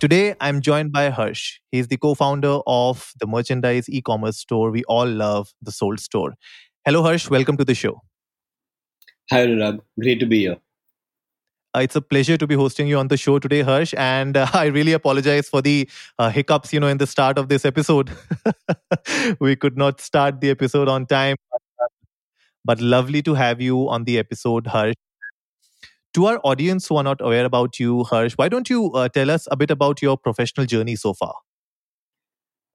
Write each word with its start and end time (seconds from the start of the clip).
Today, 0.00 0.34
I'm 0.40 0.60
joined 0.60 0.92
by 0.92 1.08
Harsh. 1.08 1.60
He's 1.70 1.88
the 1.88 1.96
co 1.96 2.14
founder 2.14 2.58
of 2.66 3.12
the 3.18 3.26
merchandise 3.26 3.88
e 3.88 4.02
commerce 4.02 4.36
store 4.38 4.70
we 4.70 4.84
all 4.84 5.06
love, 5.06 5.52
the 5.62 5.72
Souled 5.72 6.00
Store. 6.00 6.34
Hello, 6.84 7.02
Harsh. 7.02 7.30
Welcome 7.30 7.56
to 7.56 7.64
the 7.64 7.74
show. 7.74 8.02
Hi, 9.30 9.46
Anurag. 9.46 9.80
Great 9.98 10.20
to 10.20 10.26
be 10.26 10.40
here. 10.40 10.56
Uh, 11.74 11.80
it's 11.80 11.96
a 11.96 12.00
pleasure 12.02 12.36
to 12.36 12.46
be 12.46 12.54
hosting 12.54 12.86
you 12.86 12.98
on 12.98 13.08
the 13.08 13.16
show 13.16 13.38
today, 13.38 13.62
Harsh. 13.62 13.94
And 13.96 14.36
uh, 14.36 14.46
I 14.52 14.66
really 14.66 14.92
apologize 14.92 15.48
for 15.48 15.62
the 15.62 15.88
uh, 16.18 16.28
hiccups, 16.28 16.72
you 16.72 16.80
know, 16.80 16.88
in 16.88 16.98
the 16.98 17.06
start 17.06 17.38
of 17.38 17.48
this 17.48 17.64
episode. 17.64 18.10
we 19.40 19.56
could 19.56 19.76
not 19.76 20.00
start 20.00 20.40
the 20.40 20.50
episode 20.50 20.88
on 20.88 21.06
time. 21.06 21.36
But 22.64 22.80
lovely 22.80 23.22
to 23.22 23.34
have 23.34 23.60
you 23.60 23.88
on 23.88 24.04
the 24.04 24.18
episode, 24.18 24.66
Harsh. 24.66 24.94
To 26.14 26.26
our 26.26 26.40
audience 26.44 26.86
who 26.86 26.96
are 26.96 27.02
not 27.02 27.20
aware 27.20 27.44
about 27.44 27.80
you, 27.80 28.04
Harsh, 28.04 28.34
why 28.34 28.48
don't 28.48 28.70
you 28.70 28.92
uh, 28.92 29.08
tell 29.08 29.30
us 29.32 29.48
a 29.50 29.56
bit 29.56 29.72
about 29.72 30.00
your 30.00 30.16
professional 30.16 30.64
journey 30.64 30.94
so 30.94 31.12
far? 31.12 31.34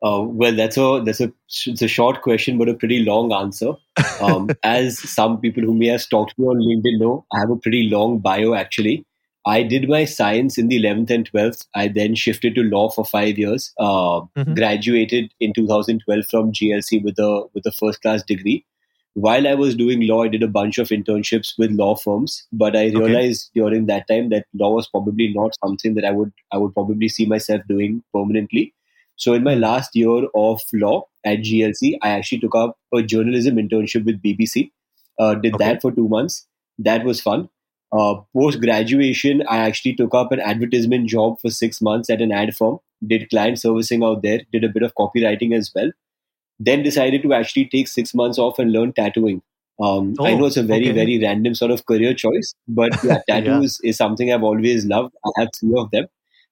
Uh, 0.02 0.24
well, 0.24 0.56
that's 0.56 0.78
a 0.78 1.02
that's 1.06 1.20
a 1.20 1.32
it's 1.66 1.82
a 1.82 1.88
short 1.88 2.22
question, 2.22 2.58
but 2.58 2.70
a 2.70 2.74
pretty 2.74 3.04
long 3.04 3.32
answer. 3.34 3.74
Um, 4.22 4.50
as 4.64 5.00
some 5.00 5.40
people 5.40 5.64
who 5.64 5.74
may 5.74 5.88
have 5.88 6.02
stalked 6.02 6.38
me 6.38 6.46
on 6.46 6.58
LinkedIn 6.58 7.00
know, 7.00 7.26
I 7.34 7.40
have 7.40 7.50
a 7.50 7.56
pretty 7.56 7.90
long 7.90 8.20
bio. 8.20 8.54
Actually, 8.54 9.06
I 9.46 9.64
did 9.64 9.88
my 9.88 10.04
science 10.04 10.58
in 10.58 10.68
the 10.68 10.76
eleventh 10.76 11.10
and 11.10 11.26
twelfth. 11.26 11.66
I 11.74 11.88
then 11.88 12.16
shifted 12.16 12.56
to 12.56 12.64
law 12.64 12.90
for 12.90 13.06
five 13.06 13.38
years. 13.38 13.72
Uh, 13.80 14.22
mm-hmm. 14.38 14.56
Graduated 14.56 15.32
in 15.40 15.54
2012 15.54 16.26
from 16.30 16.52
GLC 16.52 17.02
with 17.02 17.18
a 17.18 17.44
with 17.54 17.66
a 17.66 17.72
first 17.72 18.02
class 18.02 18.24
degree. 18.24 18.66
While 19.20 19.50
I 19.50 19.54
was 19.54 19.76
doing 19.76 20.08
law, 20.08 20.24
I 20.24 20.30
did 20.30 20.44
a 20.44 20.48
bunch 20.48 20.78
of 20.78 20.88
internships 20.90 21.58
with 21.58 21.72
law 21.72 21.96
firms, 21.96 22.48
but 22.54 22.74
I 22.74 22.86
realized 22.86 23.50
okay. 23.52 23.60
during 23.60 23.88
that 23.88 24.08
time 24.08 24.30
that 24.30 24.46
law 24.54 24.74
was 24.74 24.88
probably 24.88 25.34
not 25.36 25.58
something 25.62 25.96
that 25.96 26.06
I 26.06 26.12
would 26.12 26.32
I 26.54 26.58
would 26.58 26.74
probably 26.74 27.10
see 27.10 27.26
myself 27.26 27.62
doing 27.68 28.02
permanently. 28.14 28.74
So 29.18 29.34
in 29.34 29.44
my 29.44 29.56
last 29.56 29.94
year 29.94 30.28
of 30.34 30.62
law 30.72 31.04
at 31.26 31.40
GLC, 31.40 31.98
I 32.02 32.12
actually 32.12 32.40
took 32.40 32.56
up 32.56 32.78
a 32.96 33.02
journalism 33.04 33.58
internship 33.58 34.06
with 34.06 34.24
BBC. 34.24 34.72
Uh, 35.20 35.36
did 35.36 35.56
okay. 35.56 35.66
that 35.66 35.82
for 35.82 35.92
two 35.92 36.08
months. 36.08 36.48
That 36.78 37.04
was 37.04 37.20
fun. 37.20 37.50
Uh, 37.92 38.22
Post 38.34 38.62
graduation, 38.62 39.44
I 39.50 39.58
actually 39.58 39.96
took 39.96 40.16
up 40.16 40.32
an 40.32 40.40
advertisement 40.40 41.10
job 41.10 41.42
for 41.42 41.50
six 41.50 41.82
months 41.82 42.10
at 42.10 42.22
an 42.22 42.32
ad 42.32 42.56
firm. 42.56 42.78
Did 43.06 43.30
client 43.30 43.60
servicing 43.60 44.02
out 44.02 44.22
there. 44.22 44.44
Did 44.54 44.64
a 44.64 44.70
bit 44.70 44.84
of 44.84 44.96
copywriting 44.96 45.54
as 45.54 45.74
well. 45.76 45.92
Then 46.60 46.84
decided 46.84 47.24
to 47.24 47.34
actually 47.34 47.66
take 47.66 47.88
six 47.88 48.14
months 48.14 48.38
off 48.38 48.60
and 48.60 48.72
learn 48.72 48.94
tattooing. 48.94 49.42
Um, 49.82 50.16
oh, 50.20 50.26
I 50.26 50.36
know 50.36 50.46
it's 50.46 50.58
a 50.58 50.64
very, 50.64 50.90
okay. 50.90 50.92
very 50.92 51.20
random 51.20 51.56
sort 51.56 51.72
of 51.72 51.86
career 51.86 52.14
choice, 52.14 52.54
but 52.68 52.92
yeah, 53.04 53.20
tattoos 53.30 53.80
yeah. 53.82 53.90
is 53.90 53.98
something 53.98 54.32
I've 54.32 54.44
always 54.44 54.86
loved. 54.86 55.16
I 55.26 55.30
have 55.40 55.50
three 55.58 55.74
of 55.78 55.90
them. 55.92 56.08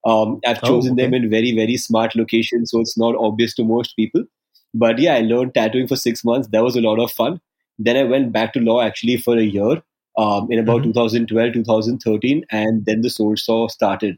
Um, 0.06 0.40
I've 0.46 0.60
oh, 0.64 0.68
chosen 0.68 0.92
oh, 0.92 0.94
okay. 0.94 1.04
them 1.04 1.14
in 1.14 1.30
very, 1.30 1.54
very 1.54 1.76
smart 1.76 2.16
locations, 2.16 2.72
so 2.72 2.80
it's 2.80 2.98
not 2.98 3.16
obvious 3.18 3.54
to 3.56 3.66
most 3.66 3.96
people. 3.98 4.24
But 4.74 5.00
yeah, 5.00 5.16
I 5.16 5.22
learned 5.22 5.56
tattooing 5.56 5.88
for 5.88 5.98
six 5.98 6.24
months. 6.24 6.48
That 6.50 6.64
was 6.64 6.78
a 6.78 6.82
lot 6.82 7.00
of 7.00 7.12
fun. 7.12 7.42
Then 7.78 7.98
I 7.98 8.04
went 8.04 8.32
back 8.32 8.54
to 8.54 8.60
law 8.60 8.82
actually 8.82 9.18
for 9.18 9.38
a 9.38 9.44
year 9.44 9.82
um, 10.18 10.52
in 10.52 10.60
about 10.60 10.82
mm-hmm. 10.82 10.92
2012, 10.92 11.54
2013, 11.54 12.46
and 12.52 12.86
then 12.86 13.02
the 13.02 13.10
Souled 13.10 13.40
Store 13.40 13.70
started. 13.70 14.18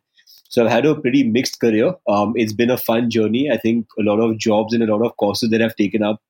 So 0.50 0.66
I've 0.66 0.72
had 0.72 0.86
a 0.86 0.96
pretty 0.96 1.24
mixed 1.24 1.60
career. 1.60 1.94
Um, 2.08 2.34
it's 2.36 2.54
been 2.54 2.70
a 2.70 2.78
fun 2.78 3.10
journey. 3.10 3.50
I 3.52 3.58
think 3.58 3.88
a 4.00 4.04
lot 4.04 4.20
of 4.20 4.38
jobs 4.38 4.74
and 4.74 4.84
a 4.84 4.94
lot 4.94 5.06
of 5.06 5.16
courses 5.18 5.50
that 5.52 5.62
I've 5.62 5.76
taken 5.76 6.04
up 6.04 6.22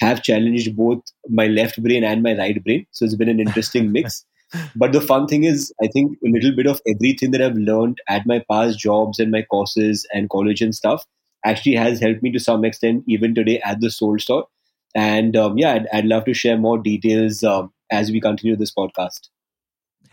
have 0.00 0.22
challenged 0.22 0.76
both 0.76 1.02
my 1.28 1.46
left 1.46 1.82
brain 1.82 2.04
and 2.04 2.22
my 2.22 2.36
right 2.36 2.62
brain. 2.62 2.86
So 2.90 3.04
it's 3.04 3.14
been 3.14 3.28
an 3.28 3.40
interesting 3.40 3.92
mix 3.92 4.24
but 4.76 4.92
the 4.92 5.00
fun 5.00 5.26
thing 5.26 5.44
is, 5.44 5.72
I 5.82 5.88
think 5.88 6.16
a 6.24 6.28
little 6.28 6.54
bit 6.54 6.66
of 6.66 6.80
everything 6.86 7.30
that 7.32 7.42
I've 7.42 7.56
learned 7.56 7.98
at 8.08 8.26
my 8.26 8.44
past 8.50 8.78
jobs 8.78 9.18
and 9.18 9.30
my 9.30 9.42
courses 9.42 10.06
and 10.12 10.30
college 10.30 10.60
and 10.60 10.74
stuff 10.74 11.04
actually 11.44 11.76
has 11.76 12.00
helped 12.00 12.22
me 12.22 12.32
to 12.32 12.40
some 12.40 12.64
extent 12.64 13.04
even 13.06 13.34
today 13.34 13.60
at 13.64 13.80
the 13.80 13.90
Souled 13.90 14.20
Store. 14.20 14.46
And 14.94 15.36
um, 15.36 15.58
yeah, 15.58 15.74
I'd, 15.74 15.86
I'd, 15.92 16.06
love 16.06 16.24
to 16.24 16.34
share 16.34 16.56
more 16.56 16.78
details 16.78 17.44
um, 17.44 17.72
as 17.90 18.10
we 18.10 18.20
continue 18.20 18.56
this 18.56 18.72
podcast. 18.72 19.28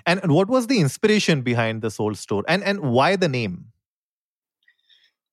And 0.05 0.31
what 0.31 0.47
was 0.47 0.67
the 0.67 0.79
inspiration 0.79 1.41
behind 1.41 1.81
the 1.81 1.91
Souled 1.91 2.17
Store, 2.17 2.43
and 2.47 2.63
and 2.63 2.79
why 2.79 3.15
the 3.15 3.29
name? 3.29 3.73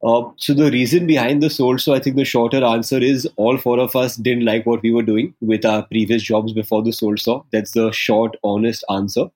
Uh, 0.03 0.23
so 0.37 0.55
the 0.55 0.71
reason 0.71 1.07
behind 1.07 1.43
the 1.43 1.51
Souled 1.51 1.81
Store, 1.81 1.97
I 1.97 2.01
think 2.01 2.17
the 2.17 2.25
shorter 2.25 2.65
answer 2.65 2.99
is 2.99 3.29
all 3.37 3.59
four 3.59 3.79
of 3.79 3.95
us 3.95 4.17
didn't 4.17 4.47
like 4.47 4.65
what 4.65 4.83
we 4.83 4.93
were 4.93 5.03
doing 5.03 5.35
with 5.43 5.67
our 5.67 5.83
previous 5.83 6.23
jobs 6.23 6.55
before 6.55 6.83
the 6.83 6.93
Souled 6.93 7.19
Store. 7.19 7.45
That's 7.53 7.73
the 7.73 7.91
short, 7.93 8.37
honest 8.43 8.83
answer. 8.89 9.27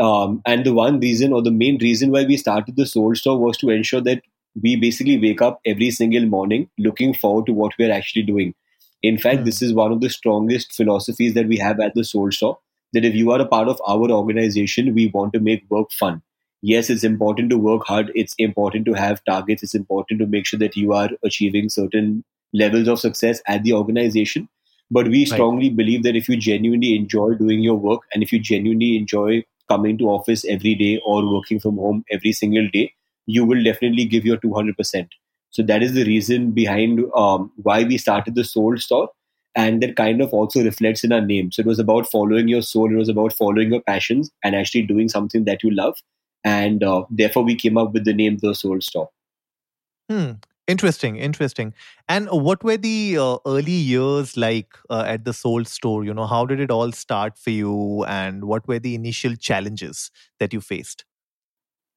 Um, 0.00 0.42
and 0.44 0.64
the 0.64 0.72
one 0.72 0.98
reason 0.98 1.32
or 1.32 1.42
the 1.42 1.52
main 1.52 1.78
reason 1.78 2.10
why 2.10 2.24
we 2.24 2.36
started 2.36 2.76
the 2.76 2.86
Souled 2.86 3.16
Store 3.16 3.38
was 3.38 3.56
to 3.58 3.70
ensure 3.70 4.00
that 4.02 4.22
we 4.60 4.74
basically 4.74 5.18
wake 5.18 5.40
up 5.40 5.60
every 5.64 5.90
single 5.92 6.26
morning 6.26 6.68
looking 6.78 7.14
forward 7.14 7.46
to 7.46 7.52
what 7.52 7.72
we're 7.78 7.92
actually 7.92 8.22
doing. 8.22 8.54
In 9.02 9.18
fact, 9.18 9.40
mm. 9.40 9.44
this 9.44 9.62
is 9.62 9.72
one 9.72 9.92
of 9.92 10.00
the 10.00 10.10
strongest 10.10 10.72
philosophies 10.72 11.34
that 11.34 11.46
we 11.46 11.58
have 11.58 11.78
at 11.78 11.94
the 11.94 12.02
Souled 12.02 12.34
Store. 12.34 12.58
That 12.92 13.04
if 13.04 13.14
you 13.14 13.30
are 13.32 13.40
a 13.40 13.46
part 13.46 13.68
of 13.68 13.80
our 13.86 14.10
organization, 14.10 14.94
we 14.94 15.08
want 15.08 15.32
to 15.34 15.40
make 15.40 15.64
work 15.70 15.92
fun 15.92 16.22
yes, 16.62 16.90
it's 16.90 17.04
important 17.04 17.50
to 17.50 17.58
work 17.58 17.86
hard. 17.86 18.10
It's 18.14 18.34
important 18.38 18.86
to 18.86 18.94
have 18.94 19.24
targets. 19.24 19.62
It's 19.62 19.74
important 19.74 20.20
to 20.20 20.26
make 20.26 20.46
sure 20.46 20.58
that 20.58 20.76
you 20.76 20.92
are 20.92 21.10
achieving 21.24 21.68
certain 21.68 22.24
levels 22.52 22.88
of 22.88 23.00
success 23.00 23.40
at 23.46 23.62
the 23.62 23.72
organization. 23.72 24.48
But 24.90 25.08
we 25.08 25.26
strongly 25.26 25.68
right. 25.68 25.76
believe 25.76 26.02
that 26.04 26.16
if 26.16 26.28
you 26.28 26.36
genuinely 26.36 26.96
enjoy 26.96 27.34
doing 27.34 27.60
your 27.60 27.76
work 27.76 28.02
and 28.12 28.22
if 28.22 28.32
you 28.32 28.38
genuinely 28.38 28.96
enjoy 28.96 29.44
coming 29.68 29.98
to 29.98 30.04
office 30.04 30.46
every 30.46 30.74
day 30.74 30.98
or 31.04 31.30
working 31.30 31.60
from 31.60 31.76
home 31.76 32.04
every 32.10 32.32
single 32.32 32.66
day, 32.72 32.94
you 33.26 33.44
will 33.44 33.62
definitely 33.62 34.06
give 34.06 34.24
your 34.24 34.38
200%. 34.38 35.08
So 35.50 35.62
that 35.62 35.82
is 35.82 35.92
the 35.92 36.04
reason 36.04 36.52
behind 36.52 37.00
um, 37.14 37.52
why 37.56 37.84
we 37.84 37.98
started 37.98 38.34
the 38.34 38.44
Souled 38.44 38.80
Store. 38.80 39.10
And 39.54 39.82
that 39.82 39.96
kind 39.96 40.20
of 40.20 40.32
also 40.32 40.62
reflects 40.62 41.04
in 41.04 41.12
our 41.12 41.20
name. 41.20 41.50
So 41.50 41.60
it 41.60 41.66
was 41.66 41.78
about 41.78 42.10
following 42.10 42.48
your 42.48 42.62
soul, 42.62 42.92
it 42.92 42.96
was 42.96 43.08
about 43.08 43.32
following 43.32 43.72
your 43.72 43.82
passions 43.82 44.30
and 44.44 44.54
actually 44.54 44.82
doing 44.82 45.08
something 45.08 45.44
that 45.44 45.62
you 45.62 45.70
love. 45.70 45.96
And 46.44 46.84
uh, 46.84 47.04
therefore 47.10 47.44
we 47.44 47.56
came 47.56 47.76
up 47.76 47.92
with 47.92 48.04
the 48.04 48.14
name 48.14 48.38
the 48.38 48.54
Souled 48.54 48.84
Store 48.84 49.10
hmm. 50.08 50.32
Interesting. 50.68 51.16
Interesting. 51.16 51.72
And 52.10 52.28
what 52.28 52.62
were 52.62 52.76
the 52.76 53.16
uh, 53.18 53.38
early 53.46 53.72
years 53.72 54.36
like 54.36 54.74
uh, 54.90 55.04
at 55.06 55.24
the 55.24 55.32
Souled 55.32 55.66
Store? 55.66 56.04
You 56.04 56.12
know 56.12 56.26
how 56.26 56.44
did 56.44 56.60
it 56.60 56.70
all 56.70 56.92
start 56.92 57.38
for 57.38 57.48
you? 57.48 58.04
And 58.04 58.44
what 58.44 58.68
were 58.68 58.78
the 58.78 58.94
initial 58.94 59.34
challenges 59.34 60.10
that 60.38 60.52
you 60.52 60.60
faced? 60.60 61.06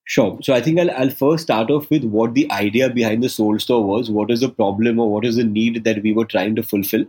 Sure. 0.05 0.39
So 0.41 0.53
I 0.53 0.61
think 0.61 0.79
I'll, 0.79 0.91
I'll 0.91 1.09
first 1.09 1.43
start 1.43 1.69
off 1.69 1.89
with 1.89 2.05
what 2.05 2.33
the 2.33 2.49
idea 2.49 2.89
behind 2.89 3.21
the 3.21 3.29
Souled 3.29 3.61
Store 3.61 3.85
was. 3.85 4.09
What 4.09 4.31
is 4.31 4.39
the 4.39 4.49
problem 4.49 4.99
or 4.99 5.11
what 5.11 5.25
is 5.25 5.35
the 5.35 5.43
need 5.43 5.83
that 5.83 6.01
we 6.01 6.13
were 6.13 6.25
trying 6.25 6.55
to 6.55 6.63
fulfill? 6.63 7.05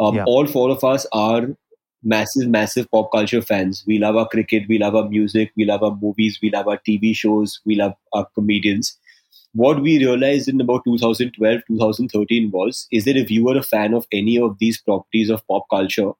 Um, 0.00 0.16
yeah. 0.16 0.24
All 0.26 0.46
four 0.46 0.70
of 0.70 0.82
us 0.82 1.06
are 1.12 1.46
massive, 2.02 2.48
massive 2.48 2.90
pop 2.90 3.12
culture 3.12 3.42
fans. 3.42 3.84
We 3.86 3.98
love 3.98 4.16
our 4.16 4.26
cricket, 4.26 4.64
we 4.66 4.78
love 4.78 4.96
our 4.96 5.08
music, 5.08 5.52
we 5.56 5.66
love 5.66 5.82
our 5.82 5.96
movies, 6.00 6.38
we 6.42 6.50
love 6.50 6.66
our 6.66 6.78
TV 6.78 7.14
shows, 7.14 7.60
we 7.66 7.74
love 7.74 7.92
our 8.14 8.26
comedians. 8.34 8.96
What 9.52 9.82
we 9.82 9.98
realized 9.98 10.48
in 10.48 10.60
about 10.60 10.84
2012, 10.84 11.60
2013 11.68 12.50
was 12.50 12.86
is 12.90 13.04
that 13.04 13.16
if 13.16 13.30
you 13.30 13.44
were 13.44 13.58
a 13.58 13.62
fan 13.62 13.92
of 13.94 14.06
any 14.10 14.38
of 14.38 14.56
these 14.58 14.80
properties 14.80 15.28
of 15.28 15.46
pop 15.48 15.66
culture 15.70 16.12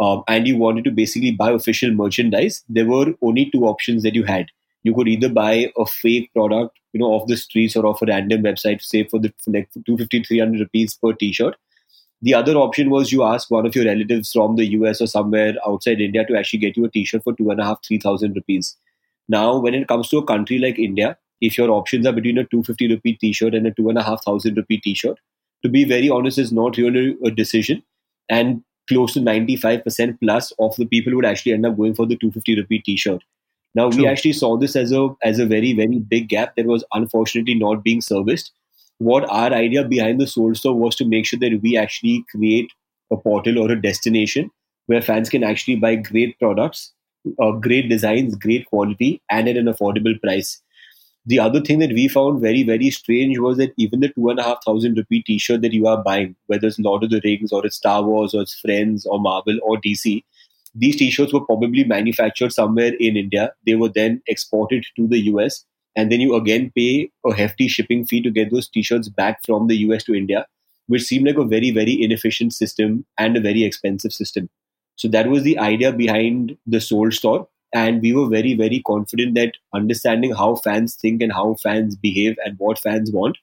um, 0.00 0.24
and 0.26 0.48
you 0.48 0.56
wanted 0.56 0.84
to 0.84 0.90
basically 0.90 1.30
buy 1.30 1.52
official 1.52 1.92
merchandise, 1.92 2.64
there 2.68 2.86
were 2.86 3.14
only 3.22 3.50
two 3.50 3.66
options 3.66 4.02
that 4.02 4.14
you 4.14 4.24
had. 4.24 4.46
You 4.82 4.94
could 4.94 5.06
either 5.06 5.28
buy 5.28 5.70
a 5.76 5.86
fake 5.86 6.32
product, 6.32 6.78
you 6.92 7.00
know, 7.00 7.06
off 7.06 7.28
the 7.28 7.36
streets 7.36 7.76
or 7.76 7.84
off 7.86 8.02
a 8.02 8.06
random 8.06 8.42
website, 8.42 8.82
say 8.82 9.04
for 9.04 9.20
the 9.20 9.32
for 9.38 9.52
like 9.52 9.68
250, 9.86 10.24
300 10.24 10.60
rupees 10.60 10.94
per 10.94 11.12
t-shirt, 11.12 11.56
the 12.20 12.34
other 12.34 12.54
option 12.56 12.90
was 12.90 13.12
you 13.12 13.22
ask 13.22 13.50
one 13.50 13.66
of 13.66 13.76
your 13.76 13.84
relatives 13.84 14.32
from 14.32 14.56
the 14.56 14.66
US 14.72 15.00
or 15.00 15.06
somewhere 15.06 15.54
outside 15.66 16.00
India 16.00 16.24
to 16.26 16.36
actually 16.36 16.58
get 16.58 16.76
you 16.76 16.84
a 16.84 16.90
t-shirt 16.90 17.22
for 17.22 17.32
two 17.34 17.50
and 17.50 17.60
a 17.60 17.64
half, 17.64 17.84
three 17.86 17.98
thousand 17.98 18.34
rupees. 18.34 18.76
Now, 19.28 19.58
when 19.58 19.74
it 19.74 19.88
comes 19.88 20.08
to 20.08 20.18
a 20.18 20.24
country 20.24 20.58
like 20.58 20.78
India, 20.78 21.16
if 21.40 21.56
your 21.56 21.70
options 21.70 22.06
are 22.06 22.12
between 22.12 22.38
a 22.38 22.44
250 22.44 22.88
rupee 22.88 23.14
t-shirt 23.14 23.54
and 23.54 23.66
a 23.66 23.70
two 23.72 23.88
and 23.88 23.98
a 23.98 24.02
half 24.02 24.24
thousand 24.24 24.56
rupee 24.56 24.78
t-shirt, 24.78 25.18
to 25.62 25.68
be 25.68 25.84
very 25.84 26.08
honest, 26.08 26.38
is 26.38 26.52
not 26.52 26.76
really 26.76 27.16
a 27.24 27.30
decision. 27.30 27.82
And 28.28 28.62
close 28.88 29.12
to 29.12 29.20
95% 29.20 30.18
plus 30.20 30.52
of 30.58 30.74
the 30.76 30.86
people 30.86 31.14
would 31.14 31.26
actually 31.26 31.52
end 31.52 31.66
up 31.66 31.76
going 31.76 31.94
for 31.94 32.06
the 32.06 32.16
250 32.16 32.56
rupee 32.56 32.80
t-shirt. 32.80 33.22
Now 33.74 33.90
True. 33.90 34.02
we 34.02 34.08
actually 34.08 34.32
saw 34.32 34.56
this 34.56 34.74
as 34.76 34.92
a 34.92 35.08
as 35.22 35.38
a 35.38 35.46
very 35.46 35.72
very 35.74 35.98
big 35.98 36.28
gap 36.28 36.56
that 36.56 36.66
was 36.66 36.84
unfortunately 36.94 37.54
not 37.54 37.84
being 37.84 38.00
serviced 38.00 38.50
what 38.98 39.28
our 39.30 39.52
idea 39.52 39.84
behind 39.84 40.20
the 40.20 40.26
Souled 40.26 40.56
Store 40.56 40.74
was 40.74 40.96
to 40.96 41.04
make 41.04 41.26
sure 41.26 41.38
that 41.38 41.60
we 41.62 41.76
actually 41.76 42.24
create 42.30 42.70
a 43.10 43.16
portal 43.16 43.58
or 43.58 43.70
a 43.70 43.80
destination 43.80 44.50
where 44.86 45.02
fans 45.02 45.28
can 45.28 45.44
actually 45.44 45.76
buy 45.76 45.94
great 45.94 46.38
products, 46.38 46.92
uh, 47.40 47.52
great 47.52 47.88
designs, 47.88 48.34
great 48.34 48.66
quality, 48.66 49.22
and 49.30 49.48
at 49.48 49.56
an 49.56 49.66
affordable 49.66 50.20
price. 50.20 50.60
The 51.26 51.38
other 51.38 51.60
thing 51.60 51.78
that 51.80 51.92
we 51.92 52.08
found 52.08 52.40
very, 52.40 52.62
very 52.62 52.90
strange 52.90 53.38
was 53.38 53.58
that 53.58 53.74
even 53.76 54.00
the 54.00 54.08
two 54.08 54.30
and 54.30 54.38
a 54.38 54.42
half 54.42 54.64
thousand 54.64 54.96
rupee 54.96 55.22
t 55.22 55.38
shirt 55.38 55.60
that 55.60 55.74
you 55.74 55.86
are 55.86 56.02
buying, 56.02 56.34
whether 56.46 56.66
it's 56.66 56.78
Lord 56.78 57.04
of 57.04 57.10
the 57.10 57.20
Rings 57.22 57.52
or 57.52 57.66
it's 57.66 57.76
Star 57.76 58.02
Wars 58.02 58.34
or 58.34 58.42
it's 58.42 58.58
Friends 58.58 59.04
or 59.04 59.20
Marvel 59.20 59.58
or 59.62 59.76
DC, 59.76 60.24
these 60.74 60.96
t 60.96 61.10
shirts 61.10 61.34
were 61.34 61.44
probably 61.44 61.84
manufactured 61.84 62.52
somewhere 62.52 62.94
in 62.98 63.16
India. 63.16 63.52
They 63.66 63.74
were 63.74 63.90
then 63.90 64.22
exported 64.26 64.86
to 64.96 65.06
the 65.06 65.18
US 65.32 65.66
and 65.98 66.12
then 66.12 66.20
you 66.20 66.34
again 66.36 66.70
pay 66.76 67.10
a 67.26 67.34
hefty 67.34 67.66
shipping 67.66 68.06
fee 68.06 68.22
to 68.22 68.30
get 68.30 68.52
those 68.52 68.68
t-shirts 68.68 69.08
back 69.08 69.40
from 69.44 69.66
the 69.66 69.78
US 69.78 70.04
to 70.04 70.14
India, 70.14 70.46
which 70.86 71.02
seemed 71.02 71.26
like 71.26 71.40
a 71.44 71.50
very 71.52 71.72
very 71.78 72.00
inefficient 72.00 72.54
system 72.54 73.04
and 73.18 73.36
a 73.36 73.40
very 73.40 73.64
expensive 73.64 74.12
system. 74.12 74.48
So 74.94 75.08
that 75.08 75.28
was 75.28 75.42
the 75.42 75.58
idea 75.58 75.92
behind 75.92 76.56
the 76.66 76.80
Souled 76.80 77.14
Store, 77.14 77.48
and 77.72 78.00
we 78.00 78.12
were 78.12 78.28
very 78.28 78.54
very 78.54 78.80
confident 78.86 79.34
that 79.40 79.58
understanding 79.80 80.36
how 80.42 80.54
fans 80.68 80.94
think 80.94 81.20
and 81.20 81.32
how 81.32 81.54
fans 81.64 81.96
behave 81.96 82.36
and 82.44 82.56
what 82.58 82.78
fans 82.78 83.10
want, 83.10 83.36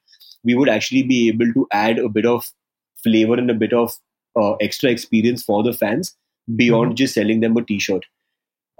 we 0.45 0.55
would 0.55 0.73
actually 0.77 1.03
be 1.03 1.27
able 1.27 1.53
to 1.59 1.67
add 1.73 1.99
a 1.99 2.07
bit 2.07 2.25
of 2.25 2.49
flavor 3.03 3.33
and 3.33 3.51
a 3.51 3.59
bit 3.65 3.73
of 3.73 3.93
uh, 4.39 4.53
extra 4.67 4.89
experience 4.89 5.43
for 5.43 5.61
the 5.61 5.73
fans 5.73 6.15
beyond 6.55 6.89
mm-hmm. 6.89 7.03
just 7.03 7.15
selling 7.15 7.41
them 7.41 7.57
a 7.57 7.65
t-shirt. 7.65 8.05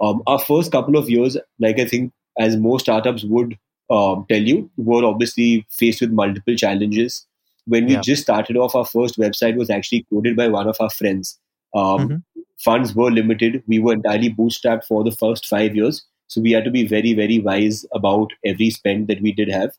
Um, 0.00 0.22
our 0.26 0.38
first 0.38 0.72
couple 0.72 0.96
of 0.96 1.10
years, 1.10 1.36
like 1.58 1.78
I 1.78 1.84
think 1.84 2.12
as 2.38 2.56
most 2.56 2.82
startups 2.82 3.24
would 3.24 3.56
um, 3.90 4.26
tell 4.28 4.42
you, 4.42 4.70
were 4.76 5.04
obviously 5.04 5.66
faced 5.70 6.00
with 6.00 6.10
multiple 6.10 6.54
challenges. 6.56 7.26
When 7.66 7.86
we 7.86 7.94
yeah. 7.94 8.00
just 8.00 8.22
started 8.22 8.56
off, 8.56 8.74
our 8.74 8.84
first 8.84 9.18
website 9.18 9.56
was 9.56 9.70
actually 9.70 10.06
coded 10.10 10.36
by 10.36 10.48
one 10.48 10.68
of 10.68 10.76
our 10.80 10.90
friends. 10.90 11.38
Um, 11.74 12.08
mm-hmm. 12.08 12.40
Funds 12.58 12.94
were 12.94 13.10
limited. 13.10 13.62
We 13.66 13.78
were 13.78 13.94
entirely 13.94 14.32
bootstrapped 14.32 14.84
for 14.84 15.04
the 15.04 15.10
first 15.10 15.46
five 15.46 15.74
years. 15.74 16.04
So 16.28 16.40
we 16.40 16.52
had 16.52 16.64
to 16.64 16.70
be 16.70 16.86
very, 16.86 17.12
very 17.12 17.38
wise 17.38 17.84
about 17.92 18.32
every 18.44 18.70
spend 18.70 19.08
that 19.08 19.20
we 19.20 19.32
did 19.32 19.48
have. 19.48 19.72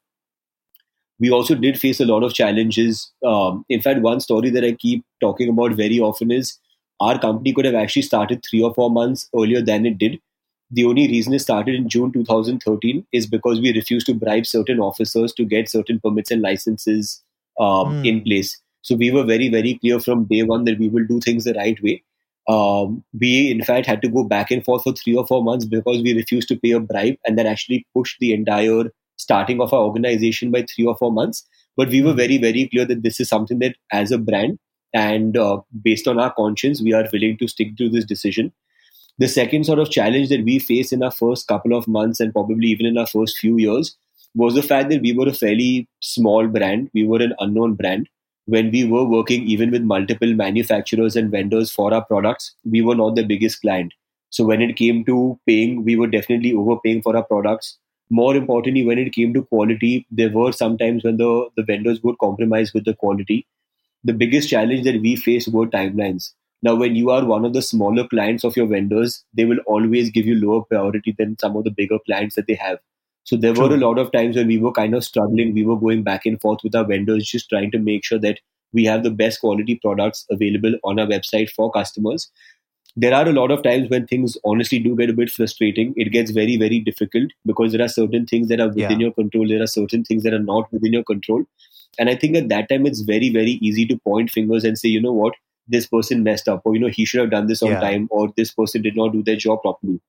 We 1.20 1.32
also 1.32 1.56
did 1.56 1.80
face 1.80 2.00
a 2.00 2.06
lot 2.06 2.24
of 2.24 2.34
challenges. 2.34 3.12
Um, 3.26 3.66
in 3.70 3.82
fact, 3.82 4.02
one 4.02 4.20
story 4.20 4.50
that 4.52 4.64
I 4.64 4.74
keep 4.74 5.04
talking 5.20 5.50
about 5.50 5.74
very 5.74 6.00
often 6.00 6.32
is 6.32 6.58
our 7.00 7.18
company 7.20 7.54
could 7.54 7.66
have 7.66 7.76
actually 7.76 8.04
started 8.04 8.46
three 8.48 8.62
or 8.62 8.74
four 8.74 8.92
months 8.92 9.28
earlier 9.36 9.62
than 9.62 9.86
it 9.86 9.98
did 9.98 10.20
the 10.70 10.86
only 10.86 11.08
reason 11.08 11.34
it 11.34 11.40
started 11.40 11.76
in 11.76 11.90
June 11.90 12.12
2013 12.12 13.06
is 13.12 13.26
because 13.26 13.62
we 13.62 13.74
refused 13.74 14.06
to 14.08 14.14
bribe 14.14 14.46
certain 14.46 14.80
officers 14.80 15.34
to 15.34 15.46
get 15.46 15.70
certain 15.70 16.00
permits 16.00 16.32
and 16.32 16.42
licenses 16.42 17.24
um, 17.60 18.04
mm. 18.04 18.08
in 18.08 18.22
place. 18.22 18.60
So 18.82 18.96
we 18.96 19.12
were 19.12 19.24
very, 19.24 19.50
very 19.50 19.76
clear 19.76 20.00
from 20.00 20.26
day 20.26 20.44
one 20.44 20.66
that 20.66 20.80
we 20.80 20.90
will 20.90 21.06
do 21.06 21.20
things 21.20 21.44
the 21.44 21.54
right 21.54 21.82
way. 21.82 22.04
Um, 22.48 23.04
we, 23.20 23.52
in 23.52 23.64
fact, 23.64 23.86
had 23.86 24.02
to 24.02 24.08
go 24.08 24.24
back 24.24 24.52
and 24.52 24.64
forth 24.64 24.84
for 24.84 24.94
three 24.94 25.16
or 25.16 25.28
four 25.28 25.44
months 25.44 25.66
because 25.66 26.02
we 26.02 26.14
refused 26.14 26.48
to 26.50 26.56
pay 26.56 26.72
a 26.72 26.80
bribe, 26.80 27.16
and 27.26 27.38
that 27.38 27.46
actually 27.46 27.86
pushed 27.94 28.18
the 28.20 28.34
entire 28.34 28.86
starting 29.18 29.60
of 29.60 29.74
our 29.74 29.82
organization 29.82 30.52
by 30.52 30.66
three 30.74 30.86
or 30.86 30.96
four 30.96 31.12
months. 31.12 31.46
But 31.76 31.90
we 31.90 32.02
were 32.02 32.12
hmm. 32.12 32.18
very, 32.18 32.38
very 32.38 32.68
clear 32.70 32.86
that 32.86 33.04
this 33.04 33.20
is 33.20 33.28
something 33.28 33.60
that, 33.60 33.76
as 33.92 34.12
a 34.12 34.18
brand, 34.18 34.60
and 34.94 35.36
uh, 35.38 35.60
based 35.82 36.08
on 36.08 36.20
our 36.20 36.34
conscience, 36.34 36.82
we 36.82 36.94
are 36.94 37.08
willing 37.12 37.38
to 37.38 37.48
stick 37.48 37.76
to 37.78 37.90
this 37.90 38.06
decision. 38.06 38.54
The 39.20 39.28
second 39.28 39.66
sort 39.66 39.80
of 39.80 39.90
challenge 39.90 40.30
that 40.30 40.44
we 40.44 40.60
faced 40.60 40.94
in 40.94 41.04
our 41.04 41.12
first 41.12 41.48
couple 41.48 41.74
of 41.76 41.88
months 41.88 42.20
and 42.20 42.34
probably 42.34 42.68
even 42.68 42.86
in 42.86 42.98
our 42.98 43.08
first 43.08 43.38
few 43.38 43.58
years 43.58 43.96
was 44.36 44.54
the 44.54 44.62
fact 44.62 44.90
that 44.90 45.02
we 45.02 45.14
were 45.14 45.28
a 45.28 45.34
fairly 45.34 45.88
small 46.02 46.48
brand. 46.48 46.90
We 46.94 47.04
were 47.06 47.22
an 47.22 47.34
unknown 47.40 47.74
brand. 47.74 48.10
When 48.46 48.72
we 48.72 48.84
were 48.86 49.04
working 49.04 49.44
even 49.48 49.72
with 49.72 49.82
multiple 49.82 50.34
manufacturers 50.34 51.16
and 51.16 51.32
vendors 51.32 51.72
for 51.72 51.94
our 51.94 52.06
products, 52.06 52.56
we 52.64 52.82
were 52.82 52.96
not 52.96 53.16
the 53.16 53.24
biggest 53.24 53.62
client. 53.62 53.94
So 54.30 54.46
when 54.46 54.62
it 54.62 54.76
came 54.76 55.04
to 55.06 55.40
paying, 55.48 55.84
we 55.84 55.96
were 55.96 56.08
definitely 56.08 56.54
overpaying 56.54 57.02
for 57.02 57.16
our 57.18 57.24
products. 57.24 57.78
More 58.10 58.36
importantly, 58.36 58.86
when 58.86 59.00
it 59.00 59.14
came 59.14 59.34
to 59.34 59.44
quality, 59.44 60.06
there 60.12 60.30
were 60.30 60.52
sometimes 60.52 61.04
when 61.04 61.18
the, 61.18 61.50
the 61.58 61.64
vendors 61.64 62.02
would 62.04 62.20
compromise 62.20 62.74
with 62.74 62.86
the 62.86 62.94
quality. 62.94 63.48
The 64.04 64.14
biggest 64.14 64.50
challenge 64.50 64.84
that 64.84 65.02
we 65.02 65.16
faced 65.16 65.50
were 65.50 65.68
timelines. 65.68 66.34
Now, 66.64 66.76
when 66.76 66.96
you 66.96 67.12
are 67.12 67.24
one 67.24 67.46
of 67.46 67.54
the 67.54 67.62
smaller 67.62 68.08
clients 68.08 68.44
of 68.44 68.58
your 68.58 68.68
vendors, 68.68 69.24
they 69.34 69.46
will 69.46 69.60
always 69.66 70.10
give 70.10 70.26
you 70.26 70.36
lower 70.36 70.64
priority 70.64 71.16
than 71.18 71.38
some 71.40 71.56
of 71.56 71.64
the 71.64 71.72
bigger 71.72 72.00
clients 72.06 72.36
that 72.36 72.48
they 72.48 72.56
have. 72.56 72.80
So 73.24 73.36
there 73.36 73.54
True. 73.54 73.68
were 73.68 73.76
a 73.76 73.78
lot 73.78 74.00
of 74.00 74.12
times 74.12 74.38
when 74.38 74.48
we 74.48 74.58
were 74.58 74.72
kind 74.72 74.96
of 74.96 75.04
struggling. 75.04 75.54
We 75.54 75.66
were 75.66 75.80
going 75.80 76.04
back 76.04 76.26
and 76.26 76.40
forth 76.40 76.64
with 76.64 76.74
our 76.74 76.86
vendors, 76.86 77.28
just 77.28 77.50
trying 77.50 77.72
to 77.72 77.80
make 77.80 78.06
sure 78.06 78.20
that 78.20 78.40
we 78.74 78.86
have 78.86 79.04
the 79.04 79.12
best 79.12 79.42
quality 79.42 79.76
products 79.76 80.26
available 80.30 80.76
on 80.84 81.00
our 81.00 81.06
website 81.06 81.50
for 81.50 81.72
customers. 81.72 82.32
There 82.96 83.14
are 83.14 83.28
a 83.28 83.34
lot 83.34 83.52
of 83.52 83.62
times 83.64 83.90
when 83.90 84.08
things 84.08 84.38
honestly 84.44 84.80
do 84.80 84.96
get 84.96 85.10
a 85.10 85.14
bit 85.14 85.30
frustrating. 85.30 85.94
It 85.96 86.12
gets 86.12 86.32
very, 86.32 86.58
very 86.58 86.80
difficult 86.80 87.32
because 87.46 87.72
there 87.72 87.86
are 87.86 87.90
certain 87.90 88.26
things 88.26 88.48
that 88.48 88.60
are 88.60 88.70
within 88.70 89.00
yeah. 89.00 89.06
your 89.06 89.14
control. 89.14 89.48
There 89.48 89.62
are 89.62 89.68
certain 89.68 90.04
things 90.04 90.24
that 90.24 90.34
are 90.34 90.40
not 90.40 90.72
within 90.72 90.94
your 90.94 91.04
control. 91.04 91.44
And 92.00 92.10
I 92.10 92.16
think 92.16 92.36
at 92.36 92.50
that 92.50 92.70
time, 92.70 92.86
it's 92.86 93.02
very, 93.02 93.30
very 93.30 93.60
easy 93.62 93.86
to 93.88 93.98
point 93.98 94.32
fingers 94.32 94.64
and 94.64 94.78
say, 94.78 94.90
you 94.90 95.02
know 95.02 95.14
what, 95.14 95.36
this 95.68 95.88
person 95.88 96.24
messed 96.24 96.48
up 96.48 96.62
or 96.66 96.74
you 96.74 96.80
know 96.80 96.88
he 96.88 97.06
should 97.06 97.22
have 97.22 97.32
done 97.32 97.48
this 97.48 97.62
on 97.62 97.72
yeah. 97.72 97.80
time 97.80 98.08
or 98.12 98.30
this 98.38 98.52
person 98.52 98.82
did 98.82 98.96
not 98.96 99.14
do 99.14 99.24
their 99.24 99.36
job 99.36 99.62
properly. 99.62 100.00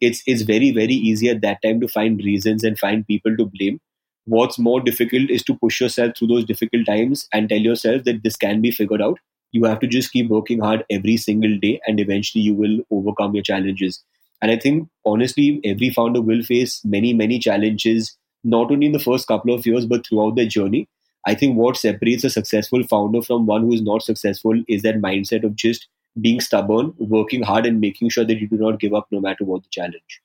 It's 0.00 0.22
it's 0.26 0.42
very 0.42 0.70
very 0.72 0.94
easy 0.94 1.28
at 1.28 1.40
that 1.42 1.62
time 1.62 1.80
to 1.80 1.88
find 1.88 2.22
reasons 2.22 2.64
and 2.64 2.78
find 2.78 3.06
people 3.06 3.36
to 3.36 3.46
blame. 3.46 3.80
What's 4.24 4.58
more 4.58 4.80
difficult 4.80 5.30
is 5.30 5.42
to 5.44 5.56
push 5.56 5.80
yourself 5.80 6.16
through 6.16 6.28
those 6.28 6.44
difficult 6.44 6.86
times 6.86 7.28
and 7.32 7.48
tell 7.48 7.58
yourself 7.58 8.04
that 8.04 8.22
this 8.22 8.36
can 8.36 8.60
be 8.60 8.70
figured 8.70 9.00
out. 9.00 9.18
You 9.52 9.64
have 9.64 9.78
to 9.80 9.86
just 9.86 10.12
keep 10.12 10.28
working 10.28 10.60
hard 10.60 10.84
every 10.90 11.16
single 11.16 11.56
day 11.58 11.80
and 11.86 12.00
eventually 12.00 12.42
you 12.42 12.54
will 12.54 12.80
overcome 12.90 13.34
your 13.34 13.44
challenges. 13.44 14.02
And 14.42 14.50
i 14.50 14.56
think 14.62 14.88
honestly 15.06 15.60
every 15.64 15.90
founder 15.90 16.20
will 16.20 16.42
face 16.42 16.80
many 16.84 17.12
many 17.14 17.38
challenges 17.38 18.16
not 18.44 18.70
only 18.70 18.86
in 18.86 18.92
the 18.92 19.04
first 19.04 19.26
couple 19.26 19.54
of 19.54 19.64
years 19.66 19.86
but 19.86 20.06
throughout 20.06 20.36
their 20.36 20.46
journey 20.56 20.88
I 21.26 21.34
think 21.34 21.56
what 21.56 21.76
separates 21.76 22.24
a 22.24 22.30
successful 22.30 22.82
founder 22.84 23.20
from 23.22 23.46
one 23.46 23.62
who 23.62 23.72
is 23.74 23.82
not 23.82 24.02
successful 24.02 24.62
is 24.68 24.82
that 24.82 24.96
mindset 25.02 25.44
of 25.44 25.56
just 25.56 25.88
being 26.20 26.40
stubborn, 26.40 26.94
working 26.98 27.42
hard, 27.42 27.66
and 27.66 27.80
making 27.80 28.08
sure 28.10 28.24
that 28.24 28.40
you 28.40 28.48
do 28.48 28.56
not 28.56 28.80
give 28.80 28.94
up 28.94 29.08
no 29.10 29.20
matter 29.20 29.44
what 29.44 29.62
the 29.62 29.68
challenge. 29.70 30.22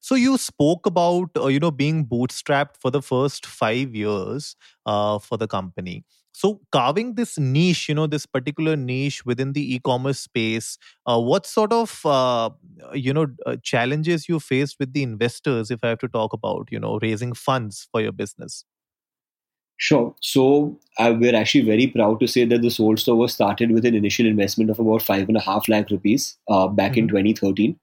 So 0.00 0.14
you 0.14 0.36
spoke 0.38 0.86
about 0.86 1.30
uh, 1.36 1.46
you 1.46 1.60
know 1.60 1.70
being 1.70 2.04
bootstrapped 2.06 2.76
for 2.80 2.90
the 2.90 3.02
first 3.02 3.46
five 3.46 3.94
years 3.94 4.56
uh, 4.86 5.18
for 5.18 5.36
the 5.38 5.46
company. 5.48 6.04
So 6.34 6.60
carving 6.72 7.14
this 7.14 7.38
niche, 7.38 7.88
you 7.90 7.94
know, 7.94 8.06
this 8.06 8.24
particular 8.24 8.74
niche 8.74 9.24
within 9.26 9.52
the 9.52 9.74
e-commerce 9.74 10.18
space, 10.18 10.78
uh, 11.06 11.20
what 11.20 11.44
sort 11.46 11.72
of 11.72 12.00
uh, 12.06 12.50
you 12.94 13.12
know 13.12 13.26
uh, 13.46 13.56
challenges 13.62 14.28
you 14.28 14.40
faced 14.40 14.76
with 14.78 14.92
the 14.92 15.02
investors? 15.02 15.70
If 15.70 15.80
I 15.84 15.88
have 15.88 15.98
to 16.00 16.08
talk 16.08 16.32
about 16.32 16.68
you 16.70 16.80
know 16.80 16.98
raising 17.02 17.32
funds 17.34 17.88
for 17.92 18.00
your 18.00 18.12
business. 18.12 18.64
Sure. 19.76 20.14
So 20.20 20.78
uh, 20.98 21.14
we're 21.18 21.34
actually 21.34 21.64
very 21.64 21.86
proud 21.86 22.20
to 22.20 22.28
say 22.28 22.44
that 22.44 22.62
the 22.62 22.70
Souled 22.70 23.00
Store 23.00 23.16
was 23.16 23.34
started 23.34 23.72
with 23.72 23.84
an 23.84 23.94
initial 23.94 24.26
investment 24.26 24.70
of 24.70 24.78
about 24.78 25.02
five 25.02 25.28
and 25.28 25.36
a 25.36 25.40
half 25.40 25.68
lakh 25.68 25.90
rupees 25.90 26.36
uh, 26.48 26.68
back 26.68 26.92
mm-hmm. 26.92 27.00
in 27.00 27.08
2013. 27.08 27.78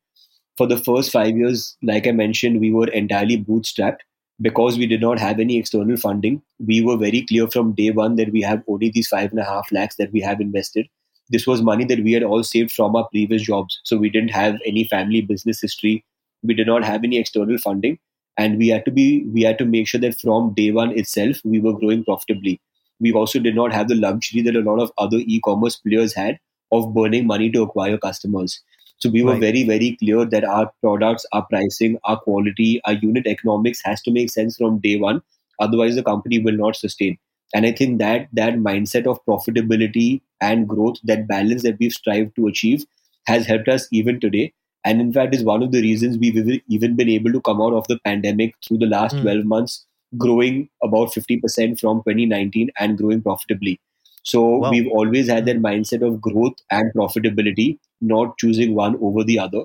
For 0.57 0.67
the 0.67 0.77
first 0.77 1.11
five 1.11 1.35
years, 1.35 1.77
like 1.81 2.07
I 2.07 2.11
mentioned, 2.11 2.59
we 2.59 2.71
were 2.71 2.87
entirely 2.87 3.43
bootstrapped 3.43 3.99
because 4.41 4.77
we 4.77 4.87
did 4.87 5.01
not 5.01 5.19
have 5.19 5.39
any 5.39 5.57
external 5.57 5.97
funding. 5.97 6.41
We 6.65 6.81
were 6.81 6.97
very 6.97 7.25
clear 7.25 7.47
from 7.47 7.73
day 7.73 7.91
one 7.91 8.15
that 8.15 8.31
we 8.31 8.41
have 8.41 8.63
only 8.67 8.89
these 8.89 9.07
five 9.07 9.31
and 9.31 9.39
a 9.39 9.45
half 9.45 9.71
lakhs 9.71 9.95
that 9.97 10.11
we 10.11 10.21
have 10.21 10.39
invested. 10.39 10.87
This 11.29 11.45
was 11.45 11.61
money 11.61 11.85
that 11.85 12.03
we 12.03 12.13
had 12.13 12.23
all 12.23 12.43
saved 12.43 12.71
from 12.71 12.95
our 12.95 13.07
previous 13.09 13.43
jobs. 13.43 13.79
So 13.83 13.97
we 13.97 14.09
didn't 14.09 14.31
have 14.31 14.55
any 14.65 14.85
family 14.85 15.21
business 15.21 15.61
history. 15.61 16.03
We 16.43 16.53
did 16.53 16.67
not 16.67 16.83
have 16.83 17.03
any 17.03 17.17
external 17.17 17.57
funding 17.57 17.99
and 18.39 18.57
we 18.57 18.69
had 18.73 18.85
to 18.85 18.91
be 18.97 19.05
we 19.37 19.43
had 19.43 19.57
to 19.61 19.65
make 19.71 19.87
sure 19.91 20.01
that 20.01 20.19
from 20.19 20.53
day 20.59 20.71
one 20.79 20.97
itself 20.97 21.41
we 21.43 21.59
were 21.59 21.77
growing 21.79 22.03
profitably. 22.03 22.59
We 23.01 23.11
also 23.13 23.39
did 23.39 23.55
not 23.55 23.73
have 23.73 23.89
the 23.89 23.95
luxury 23.95 24.41
that 24.43 24.55
a 24.55 24.67
lot 24.67 24.81
of 24.83 24.91
other 24.97 25.17
e-commerce 25.35 25.75
players 25.77 26.13
had 26.13 26.39
of 26.71 26.93
burning 26.93 27.27
money 27.27 27.49
to 27.51 27.63
acquire 27.63 27.97
customers. 27.97 28.61
So 29.01 29.09
we 29.09 29.23
were 29.23 29.33
right. 29.33 29.41
very 29.41 29.63
very 29.71 29.89
clear 30.01 30.25
that 30.35 30.45
our 30.57 30.71
products 30.81 31.25
our 31.33 31.45
pricing 31.49 31.97
our 32.03 32.19
quality 32.27 32.69
our 32.85 32.93
unit 32.93 33.27
economics 33.33 33.81
has 33.89 34.01
to 34.03 34.15
make 34.19 34.31
sense 34.37 34.57
from 34.61 34.79
day 34.87 34.95
one. 35.07 35.21
Otherwise 35.59 35.95
the 35.95 36.07
company 36.11 36.39
will 36.39 36.61
not 36.63 36.81
sustain. 36.83 37.17
And 37.53 37.65
i 37.67 37.73
think 37.77 37.99
that 37.99 38.27
that 38.39 38.57
mindset 38.69 39.07
of 39.11 39.19
profitability 39.27 40.07
and 40.47 40.67
growth 40.73 41.03
that 41.11 41.27
balance 41.27 41.63
that 41.67 41.79
we've 41.79 41.99
strived 41.99 42.35
to 42.39 42.47
achieve 42.47 42.85
has 43.31 43.47
helped 43.51 43.71
us 43.75 43.87
even 44.01 44.19
today 44.25 44.43
and 44.85 45.01
in 45.01 45.11
fact 45.11 45.35
is 45.35 45.43
one 45.43 45.63
of 45.63 45.71
the 45.71 45.81
reasons 45.81 46.17
we've 46.17 46.61
even 46.67 46.95
been 46.95 47.09
able 47.09 47.31
to 47.31 47.41
come 47.41 47.61
out 47.61 47.73
of 47.73 47.87
the 47.87 47.99
pandemic 48.05 48.55
through 48.65 48.77
the 48.77 48.85
last 48.85 49.15
mm. 49.15 49.21
12 49.21 49.45
months 49.45 49.85
growing 50.17 50.69
about 50.83 51.09
50% 51.09 51.79
from 51.79 51.99
2019 51.99 52.71
and 52.79 52.97
growing 52.97 53.21
profitably 53.21 53.79
so 54.23 54.41
wow. 54.57 54.71
we've 54.71 54.87
always 54.91 55.29
had 55.29 55.45
that 55.45 55.61
mindset 55.61 56.05
of 56.05 56.21
growth 56.21 56.55
and 56.71 56.93
profitability 56.93 57.77
not 58.01 58.37
choosing 58.37 58.75
one 58.75 58.97
over 59.01 59.23
the 59.23 59.37
other 59.37 59.63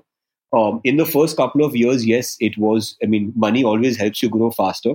um, 0.53 0.81
in 0.85 0.97
the 0.97 1.07
first 1.07 1.37
couple 1.37 1.65
of 1.65 1.75
years 1.75 2.07
yes 2.07 2.37
it 2.41 2.59
was 2.59 2.97
i 3.03 3.07
mean 3.07 3.33
money 3.35 3.65
always 3.65 3.97
helps 3.97 4.23
you 4.23 4.29
grow 4.29 4.51
faster 4.51 4.95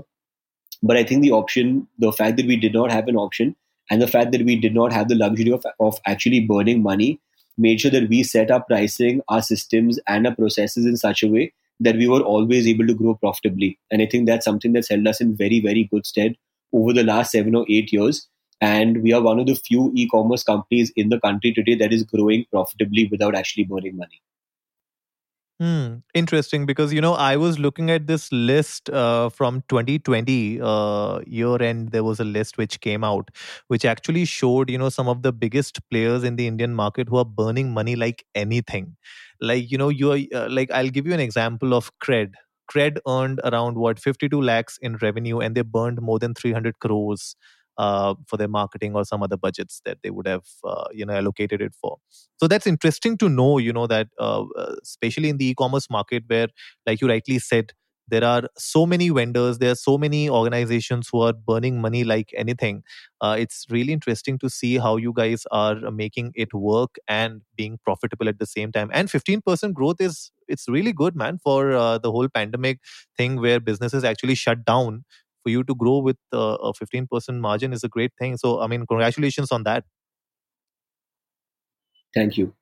But 0.82 0.98
I 0.98 1.04
think 1.04 1.24
the 1.24 1.32
option, 1.32 1.88
the 1.98 2.12
fact 2.12 2.38
that 2.38 2.46
we 2.46 2.56
did 2.56 2.74
not 2.74 2.92
have 2.92 3.08
an 3.08 3.18
option, 3.18 3.56
and 3.92 4.02
the 4.02 4.08
fact 4.08 4.32
that 4.32 4.46
we 4.46 4.56
did 4.56 4.74
not 4.74 4.94
have 4.94 5.10
the 5.10 5.16
luxury 5.16 5.52
of, 5.52 5.66
of 5.80 5.98
actually 6.06 6.42
burning 6.42 6.84
money 6.84 7.20
made 7.60 7.82
sure 7.82 7.92
that 7.92 8.10
we 8.10 8.24
set 8.24 8.50
our 8.50 8.64
pricing, 8.64 9.22
our 9.28 9.42
systems, 9.42 10.00
and 10.08 10.26
our 10.26 10.36
processes 10.36 10.86
in 10.86 10.98
such 10.98 11.22
a 11.22 11.28
way 11.28 11.54
that 11.80 11.96
we 11.96 12.08
were 12.08 12.22
always 12.22 12.68
able 12.68 12.88
to 12.88 12.94
grow 12.94 13.16
profitably. 13.16 13.78
And 13.92 14.02
I 14.02 14.06
think 14.06 14.26
that's 14.26 14.46
something 14.46 14.74
that's 14.74 14.90
held 14.90 15.08
us 15.08 15.22
in 15.22 15.36
very, 15.36 15.60
very 15.60 15.86
good 15.86 16.06
stead 16.06 16.36
over 16.74 16.94
the 16.94 17.04
last 17.04 17.32
seven 17.32 17.56
or 17.56 17.66
eight 17.70 17.94
years. 17.94 18.28
And 18.62 19.02
we 19.02 19.14
are 19.14 19.22
one 19.22 19.40
of 19.40 19.46
the 19.46 19.56
few 19.56 19.92
e 19.96 20.08
commerce 20.10 20.44
companies 20.44 20.92
in 20.96 21.10
the 21.10 21.20
country 21.20 21.54
today 21.54 21.76
that 21.76 21.94
is 21.94 22.04
growing 22.04 22.46
profitably 22.52 23.08
without 23.10 23.36
actually 23.36 23.64
burning 23.64 23.96
money. 23.96 24.22
Hmm. 25.60 25.96
Interesting, 26.14 26.66
because 26.66 26.94
you 26.94 27.02
know 27.02 27.16
I 27.16 27.36
was 27.36 27.60
looking 27.60 27.92
at 27.92 28.08
this 28.08 28.32
list 28.32 28.90
uh, 28.92 29.28
from 29.28 29.62
2020 29.68 30.62
uh, 30.62 31.20
year 31.28 31.62
end. 31.62 31.92
There 31.92 32.04
was 32.06 32.22
a 32.22 32.24
list 32.24 32.58
which 32.58 32.80
came 32.80 33.04
out, 33.04 33.30
which 33.68 33.84
actually 33.84 34.24
showed 34.24 34.70
you 34.70 34.78
know 34.78 34.88
some 34.88 35.10
of 35.10 35.22
the 35.22 35.34
biggest 35.34 35.82
players 35.92 36.24
in 36.24 36.38
the 36.38 36.48
Indian 36.48 36.74
market 36.74 37.10
who 37.10 37.18
are 37.18 37.26
burning 37.26 37.72
money 37.74 37.98
like 37.98 38.24
anything. 38.36 38.96
Like 39.42 39.70
you 39.70 39.78
know 39.78 39.90
you 39.90 40.14
are 40.14 40.20
uh, 40.34 40.48
like 40.50 40.72
I'll 40.72 40.90
give 40.90 41.06
you 41.06 41.14
an 41.14 41.20
example 41.20 41.74
of 41.74 41.92
Cred. 42.00 42.32
Cred 42.72 43.00
earned 43.06 43.42
around 43.44 43.76
what 43.78 44.00
52 44.00 44.42
lakhs 44.42 44.78
in 44.82 44.96
revenue, 45.02 45.40
and 45.40 45.56
they 45.56 45.62
burned 45.64 46.02
more 46.02 46.20
than 46.20 46.36
300 46.36 46.80
crores 46.80 47.36
uh, 47.80 48.14
for 48.28 48.38
their 48.38 48.50
marketing 48.50 48.94
or 48.94 49.06
some 49.06 49.24
other 49.24 49.38
budgets 49.38 49.82
that 49.86 49.98
they 50.04 50.10
would 50.12 50.28
have 50.28 50.44
uh, 50.66 50.86
you 50.92 51.06
know 51.06 51.14
allocated 51.14 51.62
it 51.62 51.74
for. 51.82 51.98
So 52.38 52.48
that's 52.48 52.68
interesting 52.68 53.18
to 53.20 53.30
know 53.30 53.58
you 53.58 53.74
know 53.74 53.88
that 53.88 54.10
uh, 54.20 54.44
uh, 54.58 54.76
especially 54.84 55.30
in 55.30 55.38
the 55.38 55.48
e-commerce 55.48 55.90
market 55.90 56.24
where 56.28 56.48
like 56.86 57.00
you 57.02 57.08
rightly 57.08 57.40
said 57.40 57.72
there 58.10 58.24
are 58.24 58.50
so 58.58 58.86
many 58.88 59.10
vendors 59.10 59.60
there 59.60 59.72
are 59.72 59.76
so 59.76 59.96
many 59.96 60.28
organizations 60.30 61.08
who 61.12 61.22
are 61.22 61.32
burning 61.32 61.80
money 61.80 62.04
like 62.04 62.34
anything. 62.36 62.84
Uh, 63.22 63.36
it's 63.40 63.66
really 63.70 63.94
interesting 63.94 64.38
to 64.40 64.50
see 64.50 64.78
how 64.78 64.98
you 64.98 65.14
guys 65.16 65.46
are 65.52 65.76
making 65.92 66.34
it 66.36 66.54
work 66.54 66.96
and 67.08 67.42
being 67.56 67.78
profitable 67.86 68.28
at 68.28 68.40
the 68.40 68.46
same 68.46 68.74
time. 68.74 68.90
And 68.94 69.10
15% 69.10 69.74
growth 69.74 70.02
is 70.02 70.32
it's 70.50 70.68
really 70.68 70.92
good 70.92 71.16
man 71.16 71.38
for 71.38 71.72
the 71.72 72.12
whole 72.12 72.28
pandemic 72.28 72.80
thing 73.16 73.40
where 73.40 73.60
businesses 73.62 74.04
actually 74.04 74.36
shut 74.36 74.66
down 74.66 75.06
for 75.44 75.50
you 75.50 75.64
to 75.64 75.76
grow 75.76 76.00
with 76.00 76.18
uh, 76.34 76.58
a 76.62 76.74
15% 76.74 77.08
margin 77.40 77.74
is 77.74 77.84
a 77.84 77.90
great 77.90 78.12
thing. 78.20 78.38
So, 78.38 78.62
I 78.62 78.68
mean, 78.68 78.86
congratulations 78.86 79.52
on 79.52 79.64
that. 79.64 79.84
Thank 82.14 82.38
you. 82.38 82.54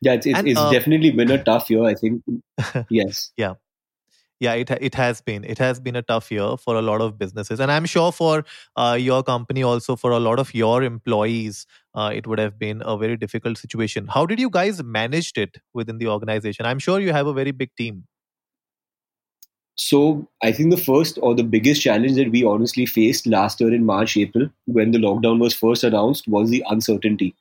Yeah, 0.00 0.12
it's, 0.12 0.26
it's, 0.26 0.38
and, 0.38 0.48
it's 0.48 0.60
uh, 0.60 0.70
definitely 0.70 1.10
been 1.10 1.30
a 1.30 1.42
tough 1.50 1.70
year, 1.70 1.84
I 1.84 1.94
think. 1.94 2.22
yes. 2.90 3.32
yeah. 3.36 3.54
Yeah, 4.38 4.52
it 4.52 4.70
it 4.70 4.94
has 4.96 5.22
been 5.22 5.44
it 5.44 5.56
has 5.56 5.80
been 5.80 5.96
a 5.96 6.02
tough 6.02 6.30
year 6.30 6.58
for 6.58 6.76
a 6.76 6.82
lot 6.82 7.00
of 7.00 7.18
businesses, 7.18 7.58
and 7.58 7.72
I'm 7.72 7.86
sure 7.86 8.12
for 8.12 8.44
uh, 8.76 8.94
your 9.00 9.22
company 9.22 9.62
also 9.62 9.96
for 9.96 10.10
a 10.10 10.18
lot 10.18 10.38
of 10.38 10.54
your 10.54 10.82
employees, 10.82 11.64
uh, 11.94 12.10
it 12.14 12.26
would 12.26 12.38
have 12.38 12.58
been 12.58 12.82
a 12.84 12.98
very 12.98 13.16
difficult 13.16 13.56
situation. 13.56 14.08
How 14.08 14.26
did 14.26 14.38
you 14.38 14.50
guys 14.50 14.82
managed 14.84 15.38
it 15.38 15.56
within 15.72 15.96
the 15.96 16.08
organization? 16.08 16.66
I'm 16.66 16.78
sure 16.78 17.00
you 17.00 17.14
have 17.14 17.26
a 17.26 17.32
very 17.32 17.50
big 17.50 17.70
team. 17.78 18.04
So 19.78 20.26
I 20.42 20.52
think 20.52 20.70
the 20.70 20.76
first 20.78 21.18
or 21.20 21.34
the 21.34 21.44
biggest 21.44 21.82
challenge 21.82 22.14
that 22.14 22.30
we 22.30 22.44
honestly 22.44 22.86
faced 22.86 23.26
last 23.26 23.60
year 23.60 23.72
in 23.74 23.84
March, 23.84 24.16
April, 24.16 24.48
when 24.64 24.90
the 24.90 24.98
lockdown 24.98 25.38
was 25.38 25.54
first 25.54 25.84
announced, 25.84 26.26
was 26.26 26.48
the 26.50 26.64
uncertainty. 26.68 27.34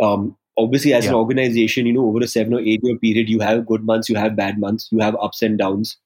Um, 0.00 0.36
obviously, 0.56 0.94
as 0.94 1.04
yeah. 1.04 1.10
an 1.10 1.16
organization, 1.16 1.86
you 1.86 1.92
know, 1.92 2.06
over 2.06 2.20
a 2.20 2.26
seven 2.26 2.54
or 2.54 2.60
eight 2.60 2.80
year 2.82 2.96
period, 2.96 3.28
you 3.28 3.40
have 3.40 3.66
good 3.66 3.84
months, 3.84 4.08
you 4.08 4.16
have 4.16 4.36
bad 4.36 4.58
months, 4.58 4.88
you 4.90 5.00
have 5.00 5.16
ups 5.16 5.42
and 5.42 5.58
downs, 5.58 5.98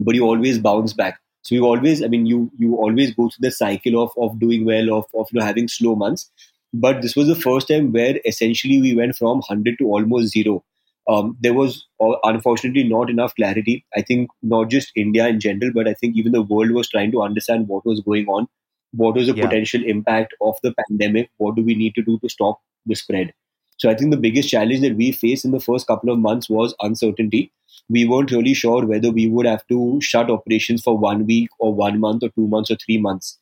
but 0.00 0.14
you 0.14 0.24
always 0.24 0.58
bounce 0.58 0.94
back. 0.94 1.20
So 1.42 1.54
you 1.54 1.66
always, 1.66 2.02
I 2.02 2.08
mean, 2.08 2.26
you 2.26 2.50
you 2.56 2.76
always 2.76 3.14
go 3.14 3.28
through 3.28 3.48
the 3.48 3.50
cycle 3.50 4.02
of 4.02 4.10
of 4.16 4.38
doing 4.40 4.64
well, 4.64 4.94
of 4.94 5.04
of 5.14 5.28
you 5.30 5.38
know 5.38 5.46
having 5.46 5.68
slow 5.68 5.96
months. 5.96 6.30
But 6.72 7.02
this 7.02 7.14
was 7.16 7.28
the 7.28 7.36
first 7.36 7.68
time 7.68 7.92
where 7.92 8.18
essentially 8.24 8.80
we 8.80 8.94
went 8.94 9.16
from 9.16 9.42
hundred 9.42 9.78
to 9.78 9.86
almost 9.86 10.32
zero 10.32 10.64
um, 11.08 11.36
there 11.40 11.54
was 11.54 11.86
uh, 12.00 12.16
unfortunately 12.24 12.84
not 12.84 13.08
enough 13.08 13.34
clarity. 13.34 13.84
I 13.96 14.02
think 14.02 14.28
not 14.42 14.68
just 14.68 14.92
India 14.94 15.26
in 15.26 15.40
general, 15.40 15.72
but 15.74 15.88
I 15.88 15.94
think 15.94 16.16
even 16.16 16.32
the 16.32 16.42
world 16.42 16.70
was 16.70 16.88
trying 16.88 17.12
to 17.12 17.22
understand 17.22 17.66
what 17.66 17.86
was 17.86 18.00
going 18.00 18.26
on, 18.26 18.46
what 18.92 19.14
was 19.14 19.26
the 19.26 19.34
yeah. 19.34 19.44
potential 19.44 19.82
impact 19.84 20.34
of 20.42 20.56
the 20.62 20.74
pandemic, 20.74 21.30
what 21.38 21.56
do 21.56 21.62
we 21.62 21.74
need 21.74 21.94
to 21.94 22.02
do 22.02 22.18
to 22.22 22.28
stop 22.28 22.60
the 22.84 22.94
spread. 22.94 23.32
So 23.78 23.88
I 23.88 23.94
think 23.94 24.10
the 24.10 24.16
biggest 24.16 24.50
challenge 24.50 24.80
that 24.80 24.96
we 24.96 25.12
faced 25.12 25.44
in 25.44 25.52
the 25.52 25.60
first 25.60 25.86
couple 25.86 26.10
of 26.10 26.18
months 26.18 26.50
was 26.50 26.74
uncertainty. 26.82 27.52
We 27.88 28.06
weren't 28.06 28.32
really 28.32 28.54
sure 28.54 28.84
whether 28.84 29.10
we 29.10 29.28
would 29.28 29.46
have 29.46 29.66
to 29.68 30.00
shut 30.02 30.30
operations 30.30 30.82
for 30.82 30.98
one 30.98 31.26
week 31.26 31.48
or 31.58 31.72
one 31.72 32.00
month 32.00 32.24
or 32.24 32.28
two 32.30 32.48
months 32.48 32.70
or 32.70 32.76
three 32.84 32.98
months. 32.98 33.38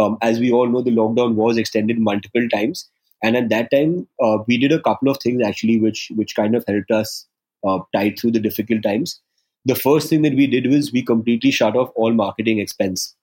Um, 0.00 0.16
as 0.22 0.40
we 0.40 0.50
all 0.50 0.68
know, 0.68 0.80
the 0.80 0.90
lockdown 0.90 1.34
was 1.34 1.58
extended 1.58 1.98
multiple 1.98 2.48
times 2.48 2.88
and 3.24 3.36
at 3.36 3.48
that 3.48 3.70
time, 3.70 4.06
uh, 4.22 4.38
we 4.46 4.58
did 4.58 4.72
a 4.72 4.80
couple 4.86 5.08
of 5.10 5.18
things 5.18 5.42
actually, 5.42 5.80
which 5.80 6.12
which 6.14 6.36
kind 6.36 6.54
of 6.54 6.64
helped 6.68 6.90
us 6.90 7.26
uh, 7.66 7.78
tide 7.96 8.18
through 8.18 8.32
the 8.32 8.40
difficult 8.46 8.82
times. 8.82 9.20
The 9.64 9.74
first 9.74 10.10
thing 10.10 10.22
that 10.22 10.34
we 10.40 10.46
did 10.46 10.66
was 10.70 10.92
we 10.92 11.02
completely 11.02 11.50
shut 11.50 11.74
off 11.82 11.92
all 11.96 12.12
marketing 12.12 12.58
expense. 12.58 13.14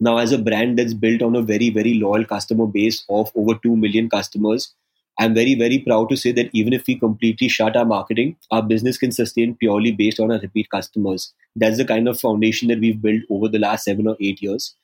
Now, 0.00 0.16
as 0.18 0.32
a 0.32 0.38
brand 0.38 0.78
that's 0.78 0.94
built 1.04 1.22
on 1.22 1.36
a 1.36 1.42
very 1.50 1.70
very 1.70 1.94
loyal 1.94 2.24
customer 2.24 2.66
base 2.66 3.04
of 3.20 3.30
over 3.36 3.54
two 3.62 3.76
million 3.76 4.10
customers, 4.16 4.74
I'm 5.20 5.34
very 5.34 5.54
very 5.54 5.78
proud 5.86 6.08
to 6.10 6.16
say 6.24 6.32
that 6.32 6.50
even 6.52 6.72
if 6.80 6.86
we 6.88 6.98
completely 7.06 7.48
shut 7.58 7.76
our 7.76 7.88
marketing, 7.92 8.36
our 8.50 8.62
business 8.74 8.98
can 8.98 9.12
sustain 9.12 9.54
purely 9.54 9.92
based 9.92 10.20
on 10.26 10.32
our 10.32 10.40
repeat 10.48 10.70
customers. 10.70 11.32
That's 11.54 11.78
the 11.78 11.90
kind 11.94 12.08
of 12.08 12.20
foundation 12.26 12.74
that 12.74 12.80
we've 12.80 13.00
built 13.08 13.22
over 13.30 13.48
the 13.48 13.64
last 13.68 13.84
seven 13.84 14.08
or 14.08 14.16
eight 14.20 14.42
years. 14.42 14.74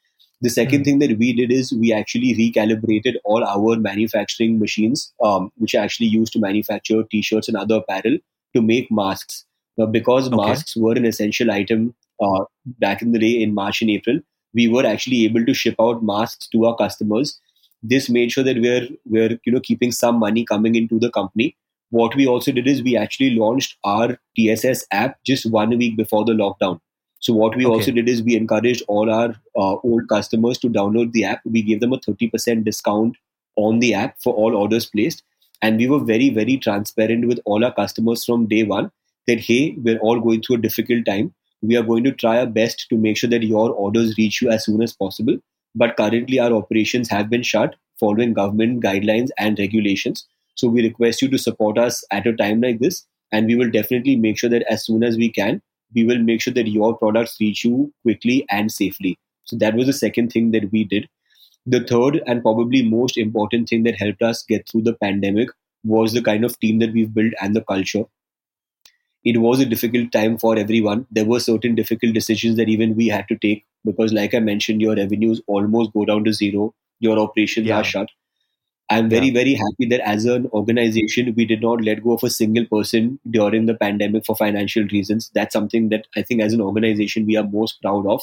The 0.45 0.51
second 0.51 0.83
mm. 0.83 0.85
thing 0.85 0.99
that 0.99 1.17
we 1.19 1.33
did 1.33 1.51
is 1.51 1.73
we 1.73 1.91
actually 1.91 2.35
recalibrated 2.35 3.15
all 3.25 3.43
our 3.43 3.79
manufacturing 3.79 4.59
machines, 4.59 5.11
um, 5.23 5.51
which 5.57 5.75
are 5.75 5.83
actually 5.83 6.09
used 6.09 6.35
to 6.35 6.39
manufacture 6.39 7.03
t-shirts 7.11 7.49
and 7.49 7.57
other 7.57 7.77
apparel, 7.77 8.19
to 8.55 8.61
make 8.61 8.91
masks. 8.91 9.47
Now, 9.79 9.87
because 9.87 10.27
okay. 10.27 10.37
masks 10.37 10.77
were 10.77 10.93
an 10.93 11.07
essential 11.07 11.51
item 11.51 11.95
uh, 12.23 12.45
back 12.79 13.01
in 13.01 13.13
the 13.13 13.19
day 13.19 13.43
in 13.43 13.55
March 13.55 13.81
and 13.81 13.91
April, 13.91 14.21
we 14.53 14.69
were 14.69 14.85
actually 14.85 15.25
able 15.25 15.47
to 15.47 15.55
ship 15.55 15.77
out 15.81 16.05
masks 16.05 16.47
to 16.49 16.67
our 16.67 16.77
customers. 16.77 17.41
This 17.83 18.11
made 18.11 18.31
sure 18.31 18.45
that 18.45 18.61
we're 18.61 18.87
we're 19.07 19.39
you 19.47 19.53
know 19.53 19.61
keeping 19.61 19.93
some 19.93 20.19
money 20.19 20.45
coming 20.45 20.75
into 20.75 20.99
the 20.99 21.11
company. 21.11 21.57
What 21.89 22.15
we 22.15 22.27
also 22.27 22.53
did 22.53 22.69
is 22.69 22.83
we 22.83 22.99
actually 22.99 23.31
launched 23.31 23.79
our 23.83 24.19
TSS 24.37 24.87
app 24.91 25.17
just 25.25 25.51
one 25.51 25.79
week 25.79 25.97
before 25.97 26.27
the 26.27 26.33
lockdown. 26.33 26.81
So 27.25 27.33
what 27.33 27.57
we 27.57 27.64
okay. 27.64 27.73
also 27.73 27.90
did 27.90 28.07
is 28.07 28.23
we 28.23 28.37
encouraged 28.37 28.83
all 28.87 29.11
our 29.11 29.31
uh, 29.57 29.76
old 29.83 30.09
customers 30.11 30.59
to 30.59 30.69
download 30.69 31.12
the 31.12 31.25
app. 31.25 31.40
We 31.47 31.62
gave 31.62 31.81
them 31.81 31.95
a 31.95 31.99
30% 31.99 32.64
discount 32.64 33.16
on 33.57 33.78
the 33.78 33.95
app 33.95 34.16
for 34.23 34.35
all 34.35 34.54
orders 34.54 34.85
placed. 34.85 35.23
And 35.62 35.78
we 35.78 35.88
were 35.88 36.00
very, 36.00 36.28
very 36.28 36.59
transparent 36.59 37.26
with 37.26 37.40
all 37.47 37.64
our 37.64 37.73
customers 37.73 38.26
from 38.26 38.47
day 38.47 38.62
one 38.64 38.90
that, 39.26 39.40
hey, 39.40 39.75
we're 39.78 39.99
all 40.00 40.21
going 40.21 40.43
through 40.43 40.57
a 40.57 40.61
difficult 40.66 41.07
time. 41.07 41.33
We 41.62 41.76
are 41.78 41.83
going 41.83 42.04
to 42.04 42.12
try 42.12 42.40
our 42.40 42.47
best 42.47 42.90
to 42.90 42.99
make 42.99 43.16
sure 43.16 43.31
that 43.31 43.43
your 43.43 43.71
orders 43.71 44.19
reach 44.19 44.43
you 44.43 44.50
as 44.50 44.66
soon 44.66 44.83
as 44.83 44.93
possible. 44.93 45.38
But 45.75 45.97
currently, 45.97 46.38
our 46.38 46.52
operations 46.52 47.09
have 47.09 47.31
been 47.31 47.43
shut 47.43 47.76
following 47.99 48.35
government 48.35 48.83
guidelines 48.83 49.31
and 49.38 49.59
regulations. 49.59 50.26
So 50.57 50.69
we 50.69 50.83
request 50.83 51.23
you 51.23 51.31
to 51.31 51.38
support 51.38 51.78
us 51.78 52.04
at 52.11 52.26
a 52.26 52.37
time 52.37 52.61
like 52.61 52.81
this. 52.81 53.07
And 53.33 53.47
we 53.47 53.54
will 53.54 53.71
definitely 53.71 54.16
make 54.16 54.38
sure 54.38 54.50
that 54.50 54.71
as 54.71 54.85
soon 54.85 55.02
as 55.02 55.16
we 55.16 55.31
can, 55.31 55.62
we 55.95 56.05
will 56.05 56.19
make 56.19 56.41
sure 56.41 56.55
that 56.55 56.69
your 56.69 56.97
products 56.97 57.37
reach 57.41 57.65
you 57.65 57.93
quickly 58.03 58.45
and 58.51 58.71
safely. 58.71 59.19
So 59.45 59.57
that 59.57 59.75
was 59.75 59.87
the 59.87 59.93
second 59.93 60.33
thing 60.33 60.51
that 60.53 60.71
we 60.73 60.85
did. 60.85 61.09
The 61.67 61.85
third 61.85 62.23
and 62.27 62.43
probably 62.43 62.83
most 62.83 63.17
important 63.17 63.69
thing 63.69 63.85
that 63.85 63.99
helped 63.99 64.23
us 64.23 64.43
get 64.43 64.69
through 64.69 64.83
the 64.83 64.95
pandemic 64.95 65.49
was 65.85 66.13
the 66.13 66.23
kind 66.23 66.45
of 66.45 66.59
team 66.61 66.79
that 66.81 66.93
we've 66.93 67.13
built 67.13 67.33
and 67.41 67.55
the 67.55 67.63
culture. 67.63 68.05
It 69.25 69.39
was 69.39 69.61
a 69.61 69.67
difficult 69.67 70.13
time 70.13 70.37
for 70.37 70.59
everyone. 70.59 71.07
There 71.11 71.25
were 71.25 71.41
certain 71.41 71.75
difficult 71.75 72.13
decisions 72.13 72.57
that 72.57 72.69
even 72.69 72.95
we 72.95 73.09
had 73.09 73.27
to 73.29 73.39
take 73.39 73.65
because, 73.85 74.13
like 74.13 74.35
I 74.35 74.41
mentioned, 74.41 74.83
your 74.83 74.97
revenues 74.97 75.41
almost 75.47 75.93
go 75.95 76.05
down 76.05 76.25
to 76.25 76.33
zero, 76.33 76.75
your 77.01 77.19
operations 77.19 77.67
yeah. 77.67 77.79
are 77.79 77.85
shut. 77.85 78.09
I'm 78.91 79.09
very, 79.09 79.29
yeah. 79.29 79.33
very 79.33 79.55
happy 79.55 79.87
that 79.88 80.07
as 80.07 80.26
an 80.26 80.47
organization, 80.53 81.35
we 81.37 81.47
did 81.47 81.62
not 81.62 81.83
let 81.83 82.03
go 82.03 82.12
of 82.12 82.23
a 82.23 82.31
single 82.31 82.67
person 82.67 83.19
during 83.31 83.64
the 83.67 83.75
pandemic 83.75 84.26
for 84.26 84.37
financial 84.37 84.85
reasons. 84.93 85.31
That's 85.35 85.55
something 85.55 85.88
that 85.88 86.07
I 86.17 86.23
think 86.23 86.43
as 86.43 86.53
an 86.53 86.61
organization 86.61 87.25
we 87.25 87.37
are 87.37 87.45
most 87.45 87.81
proud 87.81 88.07
of. 88.07 88.23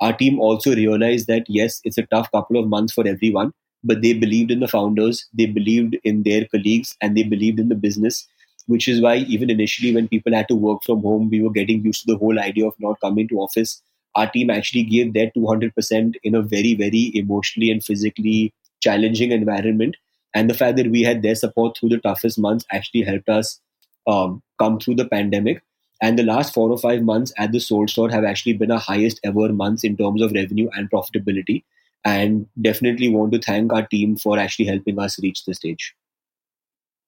Our 0.00 0.12
team 0.12 0.38
also 0.38 0.74
realized 0.74 1.26
that 1.28 1.46
yes, 1.48 1.80
it's 1.84 1.96
a 1.96 2.02
tough 2.06 2.30
couple 2.30 2.58
of 2.58 2.68
months 2.68 2.92
for 2.92 3.08
everyone, 3.08 3.52
but 3.82 4.02
they 4.02 4.12
believed 4.12 4.50
in 4.50 4.60
the 4.60 4.68
founders, 4.68 5.26
they 5.32 5.46
believed 5.46 5.96
in 6.04 6.24
their 6.24 6.44
colleagues, 6.46 6.94
and 7.00 7.16
they 7.16 7.22
believed 7.22 7.58
in 7.58 7.70
the 7.70 7.74
business. 7.74 8.26
Which 8.66 8.88
is 8.88 9.00
why 9.00 9.18
even 9.18 9.48
initially 9.48 9.94
when 9.94 10.08
people 10.08 10.34
had 10.34 10.48
to 10.48 10.56
work 10.56 10.82
from 10.84 11.02
home, 11.02 11.30
we 11.30 11.40
were 11.40 11.52
getting 11.52 11.84
used 11.84 12.00
to 12.00 12.12
the 12.12 12.18
whole 12.18 12.38
idea 12.38 12.66
of 12.66 12.74
not 12.80 13.00
coming 13.00 13.28
to 13.28 13.36
office. 13.36 13.80
Our 14.16 14.28
team 14.28 14.50
actually 14.50 14.82
gave 14.82 15.14
their 15.14 15.30
200% 15.36 16.14
in 16.24 16.34
a 16.34 16.42
very, 16.42 16.74
very 16.74 17.12
emotionally 17.14 17.70
and 17.70 17.84
physically 17.84 18.52
challenging 18.86 19.32
environment. 19.32 19.96
And 20.34 20.50
the 20.50 20.54
fact 20.54 20.76
that 20.76 20.90
we 20.90 21.02
had 21.02 21.22
their 21.22 21.34
support 21.34 21.76
through 21.76 21.90
the 21.90 21.98
toughest 21.98 22.38
months 22.38 22.64
actually 22.70 23.02
helped 23.02 23.28
us 23.28 23.60
um, 24.06 24.42
come 24.58 24.78
through 24.78 24.96
the 24.96 25.08
pandemic. 25.08 25.62
And 26.02 26.18
the 26.18 26.24
last 26.24 26.52
four 26.52 26.70
or 26.70 26.78
five 26.78 27.02
months 27.02 27.32
at 27.38 27.52
the 27.52 27.60
Souled 27.60 27.90
Store 27.90 28.10
have 28.10 28.24
actually 28.24 28.52
been 28.52 28.70
our 28.70 28.78
highest 28.78 29.18
ever 29.24 29.52
months 29.52 29.82
in 29.82 29.96
terms 29.96 30.22
of 30.22 30.32
revenue 30.32 30.68
and 30.74 30.90
profitability. 30.90 31.64
And 32.04 32.46
definitely 32.60 33.08
want 33.08 33.32
to 33.32 33.40
thank 33.40 33.72
our 33.72 33.86
team 33.86 34.16
for 34.16 34.38
actually 34.38 34.66
helping 34.66 34.98
us 34.98 35.18
reach 35.22 35.44
the 35.44 35.54
stage. 35.54 35.94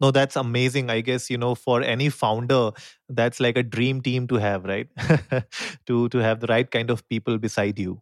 No, 0.00 0.10
that's 0.10 0.36
amazing. 0.36 0.90
I 0.90 1.00
guess, 1.00 1.28
you 1.28 1.38
know, 1.38 1.54
for 1.54 1.82
any 1.82 2.08
founder, 2.08 2.70
that's 3.08 3.40
like 3.40 3.58
a 3.58 3.62
dream 3.62 4.00
team 4.00 4.26
to 4.28 4.36
have, 4.36 4.64
right? 4.64 4.88
to 5.86 6.08
to 6.08 6.18
have 6.18 6.40
the 6.40 6.46
right 6.46 6.70
kind 6.70 6.90
of 6.90 7.08
people 7.08 7.38
beside 7.46 7.78
you. 7.78 8.00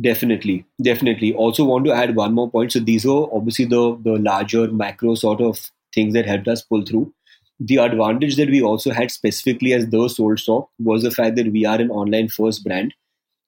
Definitely, 0.00 0.64
definitely. 0.82 1.34
Also, 1.34 1.64
want 1.64 1.84
to 1.84 1.92
add 1.92 2.16
one 2.16 2.32
more 2.32 2.50
point. 2.50 2.72
So 2.72 2.80
these 2.80 3.04
are 3.04 3.28
obviously 3.32 3.66
the 3.66 3.96
the 4.02 4.12
larger 4.18 4.68
macro 4.68 5.14
sort 5.14 5.40
of 5.42 5.60
things 5.94 6.14
that 6.14 6.26
helped 6.26 6.48
us 6.48 6.62
pull 6.62 6.82
through. 6.82 7.12
The 7.60 7.76
advantage 7.76 8.36
that 8.36 8.48
we 8.50 8.62
also 8.62 8.90
had 8.90 9.10
specifically 9.10 9.74
as 9.74 9.88
the 9.90 10.08
Souled 10.08 10.40
Store 10.40 10.68
was 10.78 11.02
the 11.02 11.10
fact 11.10 11.36
that 11.36 11.52
we 11.52 11.66
are 11.66 11.78
an 11.80 11.90
online 11.90 12.28
first 12.28 12.64
brand. 12.64 12.94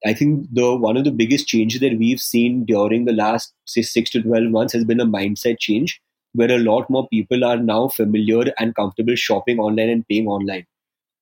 I 0.07 0.15
think 0.15 0.49
the 0.53 0.75
one 0.77 0.97
of 0.99 1.05
the 1.05 1.13
biggest 1.13 1.49
changes 1.49 1.81
that 1.81 1.99
we've 1.99 2.21
seen 2.21 2.65
during 2.67 3.07
the 3.07 3.15
last 3.15 3.53
say, 3.67 3.83
six 3.83 4.11
to 4.11 4.23
twelve 4.23 4.51
months 4.51 4.75
has 4.75 4.85
been 4.85 5.01
a 5.01 5.07
mindset 5.07 5.59
change, 5.61 6.01
where 6.35 6.53
a 6.53 6.59
lot 6.59 6.91
more 6.91 7.09
people 7.09 7.45
are 7.45 7.57
now 7.59 7.89
familiar 7.89 8.45
and 8.59 8.75
comfortable 8.75 9.17
shopping 9.17 9.59
online 9.61 9.91
and 9.91 10.09
paying 10.09 10.29
online 10.29 10.67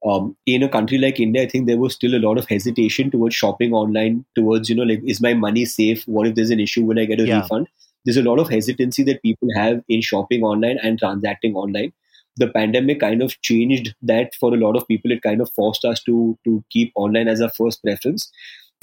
um, 0.04 0.36
in 0.46 0.62
a 0.62 0.68
country 0.68 0.98
like 0.98 1.20
India, 1.20 1.42
I 1.42 1.48
think 1.48 1.66
there 1.66 1.78
was 1.78 1.94
still 1.94 2.14
a 2.14 2.24
lot 2.24 2.38
of 2.38 2.48
hesitation 2.48 3.10
towards 3.10 3.34
shopping 3.34 3.72
online, 3.72 4.24
towards, 4.34 4.68
you 4.68 4.74
know, 4.74 4.82
like, 4.82 5.00
is 5.04 5.20
my 5.20 5.34
money 5.34 5.64
safe? 5.64 6.02
What 6.06 6.26
if 6.26 6.34
there's 6.34 6.50
an 6.50 6.60
issue? 6.60 6.84
Will 6.84 6.98
I 6.98 7.04
get 7.04 7.20
a 7.20 7.26
yeah. 7.26 7.40
refund? 7.40 7.68
There's 8.04 8.16
a 8.16 8.22
lot 8.22 8.40
of 8.40 8.48
hesitancy 8.48 9.04
that 9.04 9.22
people 9.22 9.48
have 9.54 9.82
in 9.88 10.00
shopping 10.00 10.42
online 10.42 10.78
and 10.82 10.98
transacting 10.98 11.54
online. 11.54 11.92
The 12.36 12.48
pandemic 12.48 12.98
kind 13.00 13.22
of 13.22 13.40
changed 13.42 13.94
that 14.02 14.34
for 14.40 14.52
a 14.52 14.56
lot 14.56 14.76
of 14.76 14.88
people. 14.88 15.12
It 15.12 15.22
kind 15.22 15.40
of 15.40 15.52
forced 15.52 15.84
us 15.84 16.02
to 16.04 16.36
to 16.44 16.64
keep 16.70 16.90
online 16.96 17.28
as 17.28 17.40
our 17.40 17.50
first 17.50 17.82
preference. 17.82 18.32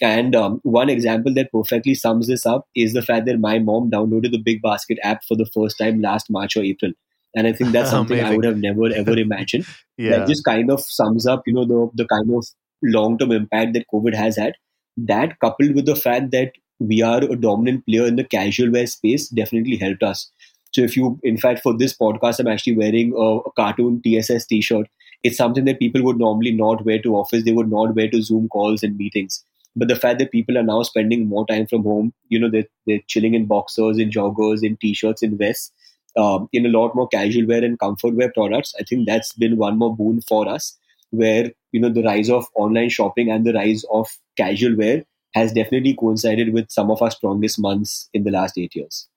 And 0.02 0.36
um, 0.36 0.62
one 0.64 0.90
example 0.90 1.34
that 1.34 1.52
perfectly 1.52 1.96
sums 1.96 2.28
this 2.28 2.46
up 2.46 2.68
is 2.76 2.94
the 2.94 3.02
fact 3.02 3.26
that 3.26 3.40
my 3.40 3.60
mom 3.60 3.90
downloaded 3.90 4.32
the 4.32 4.42
Big 4.42 4.62
Basket 4.62 5.00
app 5.04 5.24
for 5.26 5.36
the 5.36 5.48
first 5.48 5.78
time 5.78 6.00
last 6.00 6.30
March 6.30 6.56
or 6.56 6.64
April 6.64 6.94
and 7.36 7.48
I 7.48 7.53
think 7.53 7.71
that's 7.71 7.89
something 7.98 8.19
I 8.19 8.36
would 8.36 8.45
have 8.45 8.57
never 8.57 8.93
ever 8.93 9.17
imagined. 9.25 9.65
yeah. 9.98 10.19
That 10.19 10.27
just 10.27 10.43
kind 10.45 10.71
of 10.71 10.81
sums 10.81 11.25
up, 11.25 11.43
you 11.45 11.53
know, 11.53 11.65
the 11.65 11.89
the 11.93 12.07
kind 12.07 12.33
of 12.33 12.45
long 12.83 13.17
term 13.17 13.31
impact 13.31 13.74
that 13.74 13.86
COVID 13.93 14.15
has 14.15 14.38
had. 14.38 14.53
That 14.98 15.39
coupled 15.39 15.75
with 15.75 15.86
the 15.86 15.95
fact 15.95 16.31
that 16.31 16.53
we 16.79 17.01
are 17.01 17.24
a 17.24 17.36
dominant 17.36 17.86
player 17.86 18.05
in 18.05 18.15
the 18.15 18.24
casual 18.24 18.71
wear 18.71 18.88
space 18.88 19.27
definitely 19.29 19.77
helped 19.77 20.03
us. 20.03 20.31
So 20.74 20.81
if 20.81 20.95
you, 20.95 21.19
in 21.24 21.38
fact, 21.38 21.62
for 21.62 21.77
this 21.77 21.98
podcast, 21.98 22.39
I'm 22.39 22.48
actually 22.48 22.77
wearing 22.77 23.13
a, 23.13 23.39
a 23.39 23.51
cartoon 23.53 24.01
TSS 24.01 24.45
T-shirt. 24.45 24.88
It's 25.24 25.38
something 25.38 25.65
that 25.65 25.79
people 25.79 26.03
would 26.03 26.17
normally 26.17 26.51
not 26.51 26.86
wear 26.86 27.01
to 27.01 27.15
office. 27.15 27.43
They 27.43 27.51
would 27.51 27.69
not 27.69 27.95
wear 27.95 28.09
to 28.09 28.21
Zoom 28.21 28.48
calls 28.48 28.83
and 28.83 28.95
meetings. 28.95 29.43
But 29.75 29.88
the 29.88 29.95
fact 29.95 30.19
that 30.19 30.31
people 30.31 30.57
are 30.57 30.63
now 30.63 30.83
spending 30.83 31.27
more 31.27 31.45
time 31.48 31.67
from 31.67 31.83
home, 31.83 32.13
you 32.29 32.39
know, 32.39 32.50
they're, 32.50 32.67
they're 32.86 33.01
chilling 33.07 33.33
in 33.33 33.45
boxers, 33.45 33.98
in 33.98 34.09
joggers, 34.09 34.63
in 34.63 34.77
t-shirts, 34.77 35.24
in 35.24 35.38
vests 35.38 35.71
um, 36.18 36.50
in 36.51 36.66
a 36.66 36.70
lot 36.70 36.96
more 36.96 37.08
casual 37.08 37.48
wear 37.48 37.63
and 37.63 37.80
comfort 37.80 38.16
wear 38.16 38.32
products. 38.32 38.74
I 38.80 38.84
think 38.84 39.08
that's 39.08 39.34
been 39.34 39.58
one 39.58 39.78
more 39.78 39.96
boon 39.96 40.22
for 40.22 40.48
us, 40.48 40.78
where 41.12 41.51
you 41.72 41.80
know 41.80 41.89
the 41.89 42.04
rise 42.04 42.30
of 42.30 42.46
online 42.56 42.89
shopping 42.89 43.32
and 43.32 43.46
the 43.46 43.54
rise 43.54 43.84
of 43.92 44.08
casual 44.38 44.75
wear 44.75 45.04
has 45.36 45.54
definitely 45.54 45.94
coincided 45.94 46.54
with 46.54 46.72
some 46.72 46.89
of 46.89 47.01
our 47.01 47.12
strongest 47.12 47.60
months 47.60 48.10
in 48.13 48.24
the 48.24 48.32
last 48.32 48.58
eight 48.58 48.75
years. 48.75 49.08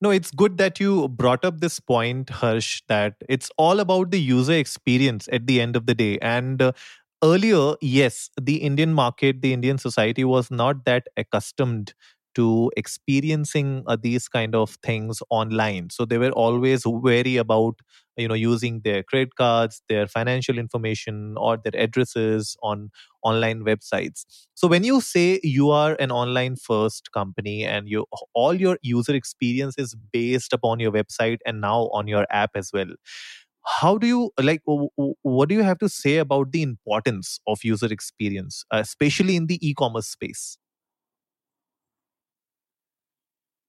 No, 0.00 0.10
it's 0.10 0.32
good 0.32 0.58
that 0.58 0.80
you 0.80 1.08
brought 1.08 1.44
up 1.44 1.60
this 1.60 1.78
point, 1.78 2.28
Harsh, 2.28 2.82
that 2.88 3.14
it's 3.28 3.50
all 3.56 3.78
about 3.78 4.10
the 4.10 4.20
user 4.20 4.54
experience 4.54 5.28
at 5.30 5.46
the 5.46 5.60
end 5.60 5.76
of 5.76 5.86
the 5.86 5.94
day. 5.94 6.18
And 6.18 6.60
uh, 6.60 6.72
earlier, 7.22 7.74
yes, 7.80 8.28
the 8.40 8.56
Indian 8.56 8.92
market, 8.92 9.42
the 9.42 9.52
Indian 9.52 9.78
society 9.78 10.24
was 10.24 10.50
not 10.50 10.84
that 10.86 11.06
accustomed 11.16 11.94
to 12.34 12.70
experiencing 12.76 13.84
uh, 13.86 13.96
these 14.00 14.28
kind 14.28 14.54
of 14.54 14.76
things 14.84 15.20
online. 15.30 15.90
So 15.90 16.04
they 16.04 16.18
were 16.18 16.30
always 16.30 16.82
wary 16.86 17.36
about 17.36 17.78
you 18.16 18.28
know 18.28 18.34
using 18.34 18.80
their 18.84 19.02
credit 19.02 19.34
cards 19.36 19.82
their 19.88 20.06
financial 20.06 20.58
information 20.58 21.34
or 21.38 21.56
their 21.56 21.80
addresses 21.80 22.56
on 22.62 22.90
online 23.22 23.64
websites. 23.64 24.24
So 24.54 24.68
when 24.68 24.84
you 24.84 25.00
say 25.00 25.40
you 25.42 25.70
are 25.70 25.96
an 25.98 26.10
online 26.10 26.56
first 26.56 27.12
company 27.12 27.64
and 27.64 27.88
you 27.88 28.06
all 28.34 28.54
your 28.54 28.78
user 28.82 29.14
experience 29.14 29.74
is 29.78 29.94
based 30.12 30.52
upon 30.52 30.80
your 30.80 30.92
website 30.92 31.38
and 31.46 31.60
now 31.60 31.88
on 31.92 32.06
your 32.08 32.26
app 32.30 32.50
as 32.54 32.70
well 32.72 32.88
how 33.64 33.96
do 33.96 34.06
you 34.06 34.30
like 34.40 34.60
what 34.64 35.48
do 35.48 35.54
you 35.54 35.62
have 35.62 35.78
to 35.78 35.88
say 35.88 36.16
about 36.18 36.50
the 36.52 36.62
importance 36.62 37.38
of 37.46 37.58
user 37.62 37.86
experience 37.92 38.64
especially 38.72 39.36
in 39.36 39.46
the 39.46 39.58
e-commerce 39.66 40.08
space 40.08 40.58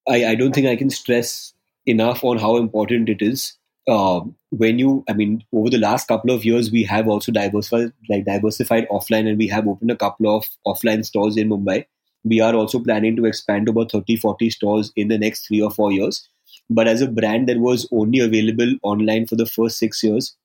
I, 0.07 0.25
I 0.25 0.35
don't 0.35 0.53
think 0.53 0.67
I 0.67 0.75
can 0.75 0.89
stress 0.89 1.53
enough 1.85 2.23
on 2.23 2.37
how 2.37 2.57
important 2.57 3.09
it 3.09 3.21
is. 3.21 3.53
Uh, 3.87 4.21
when 4.51 4.79
you, 4.79 5.03
I 5.09 5.13
mean, 5.13 5.43
over 5.51 5.69
the 5.69 5.77
last 5.77 6.07
couple 6.07 6.31
of 6.31 6.45
years, 6.45 6.71
we 6.71 6.83
have 6.83 7.07
also 7.07 7.31
diversified, 7.31 7.91
like 8.09 8.25
diversified 8.25 8.87
offline, 8.89 9.27
and 9.27 9.37
we 9.37 9.47
have 9.47 9.67
opened 9.67 9.91
a 9.91 9.97
couple 9.97 10.33
of 10.35 10.45
offline 10.65 11.05
stores 11.05 11.35
in 11.35 11.49
Mumbai. 11.49 11.85
We 12.23 12.39
are 12.39 12.55
also 12.55 12.79
planning 12.79 13.17
to 13.17 13.25
expand 13.25 13.65
to 13.65 13.71
about 13.71 13.91
30, 13.91 14.15
40 14.15 14.49
stores 14.49 14.93
in 14.95 15.09
the 15.09 15.17
next 15.17 15.47
three 15.47 15.61
or 15.61 15.71
four 15.71 15.91
years. 15.91 16.27
But 16.69 16.87
as 16.87 17.01
a 17.01 17.07
brand 17.07 17.49
that 17.49 17.57
was 17.57 17.87
only 17.91 18.19
available 18.19 18.73
online 18.83 19.27
for 19.27 19.35
the 19.35 19.45
first 19.45 19.77
six 19.77 20.01
years, 20.01 20.35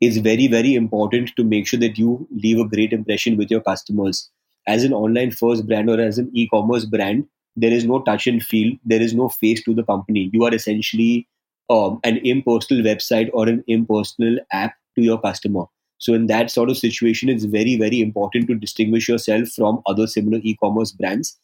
it's 0.00 0.18
very, 0.18 0.46
very 0.46 0.74
important 0.74 1.32
to 1.36 1.44
make 1.44 1.66
sure 1.66 1.80
that 1.80 1.98
you 1.98 2.28
leave 2.30 2.58
a 2.58 2.68
great 2.68 2.92
impression 2.92 3.36
with 3.36 3.50
your 3.50 3.60
customers. 3.62 4.30
As 4.66 4.84
an 4.84 4.92
online 4.92 5.30
first 5.30 5.66
brand 5.66 5.88
or 5.88 6.00
as 6.00 6.18
an 6.18 6.30
e 6.34 6.48
commerce 6.48 6.84
brand, 6.84 7.26
there 7.56 7.72
is 7.72 7.84
no 7.84 8.00
touch 8.00 8.26
and 8.26 8.42
feel. 8.42 8.76
There 8.84 9.00
is 9.00 9.14
no 9.14 9.28
face 9.28 9.62
to 9.64 9.74
the 9.74 9.82
company. 9.82 10.30
You 10.32 10.44
are 10.44 10.54
essentially 10.54 11.26
um, 11.70 12.00
an 12.04 12.18
impersonal 12.18 12.84
website 12.84 13.30
or 13.32 13.48
an 13.48 13.64
impersonal 13.66 14.38
app 14.52 14.74
to 14.96 15.02
your 15.02 15.20
customer. 15.20 15.64
So 15.98 16.12
in 16.12 16.26
that 16.26 16.50
sort 16.50 16.68
of 16.68 16.76
situation 16.76 17.28
it's 17.28 17.44
very 17.44 17.76
very 17.76 18.00
important 18.00 18.48
to 18.48 18.54
distinguish 18.54 19.08
yourself 19.08 19.48
from 19.48 19.80
other 19.86 20.06
similar 20.06 20.38
e-commerce 20.42 20.92
brands. 20.92 21.38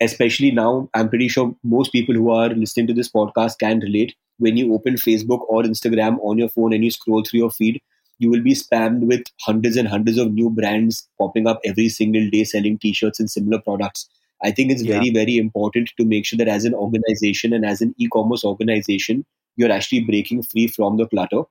Especially 0.00 0.50
now 0.50 0.88
i'm 0.94 1.08
pretty 1.08 1.28
sure 1.28 1.54
most 1.62 1.92
people 1.92 2.14
who 2.14 2.30
are 2.30 2.48
listening 2.48 2.86
to 2.88 2.94
this 2.94 3.10
podcast 3.10 3.58
can 3.58 3.80
relate. 3.80 4.14
When 4.38 4.56
you 4.56 4.74
open 4.74 4.94
facebook 4.94 5.44
or 5.48 5.62
instagram 5.62 6.18
on 6.22 6.38
your 6.38 6.48
phone 6.48 6.72
and 6.72 6.82
you 6.82 6.90
scroll 6.90 7.22
through 7.22 7.40
your 7.40 7.50
feed 7.50 7.80
you 8.18 8.30
will 8.30 8.42
be 8.42 8.54
spammed 8.54 9.06
with 9.06 9.22
hundreds 9.42 9.76
and 9.76 9.88
hundreds 9.88 10.18
of 10.18 10.32
new 10.32 10.48
brands 10.48 11.08
popping 11.18 11.46
up 11.46 11.60
every 11.64 11.88
single 11.88 12.28
day 12.30 12.44
selling 12.44 12.78
t-shirts 12.78 13.20
and 13.20 13.30
similar 13.30 13.60
products 13.60 14.08
I 14.44 14.50
think 14.50 14.70
it's 14.70 14.82
yeah. 14.82 14.94
very, 14.94 15.10
very 15.10 15.36
important 15.36 15.92
to 15.98 16.04
make 16.04 16.26
sure 16.26 16.36
that 16.38 16.48
as 16.48 16.64
an 16.64 16.74
organization 16.74 17.52
and 17.52 17.64
as 17.64 17.80
an 17.80 17.94
e 17.98 18.08
commerce 18.12 18.44
organization, 18.44 19.24
you're 19.56 19.70
actually 19.70 20.00
breaking 20.00 20.42
free 20.42 20.66
from 20.66 20.96
the 20.96 21.06
clutter. 21.06 21.42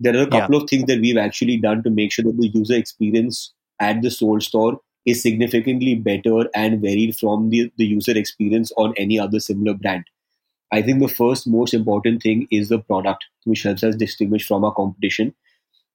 There 0.00 0.16
are 0.16 0.22
a 0.22 0.30
couple 0.30 0.56
yeah. 0.56 0.62
of 0.62 0.68
things 0.68 0.84
that 0.86 1.00
we've 1.00 1.16
actually 1.16 1.56
done 1.56 1.82
to 1.84 1.90
make 1.90 2.12
sure 2.12 2.24
that 2.24 2.36
the 2.36 2.48
user 2.48 2.74
experience 2.74 3.52
at 3.80 4.02
the 4.02 4.10
Souled 4.10 4.42
Store 4.42 4.80
is 5.06 5.22
significantly 5.22 5.94
better 5.94 6.48
and 6.54 6.80
varied 6.80 7.16
from 7.16 7.50
the, 7.50 7.70
the 7.76 7.86
user 7.86 8.16
experience 8.16 8.72
on 8.76 8.94
any 8.96 9.18
other 9.18 9.38
similar 9.38 9.74
brand. 9.74 10.04
I 10.72 10.82
think 10.82 11.00
the 11.00 11.08
first 11.08 11.46
most 11.46 11.74
important 11.74 12.22
thing 12.22 12.48
is 12.50 12.68
the 12.68 12.78
product, 12.78 13.24
which 13.44 13.62
helps 13.62 13.84
us 13.84 13.94
distinguish 13.94 14.46
from 14.46 14.64
our 14.64 14.74
competition. 14.74 15.34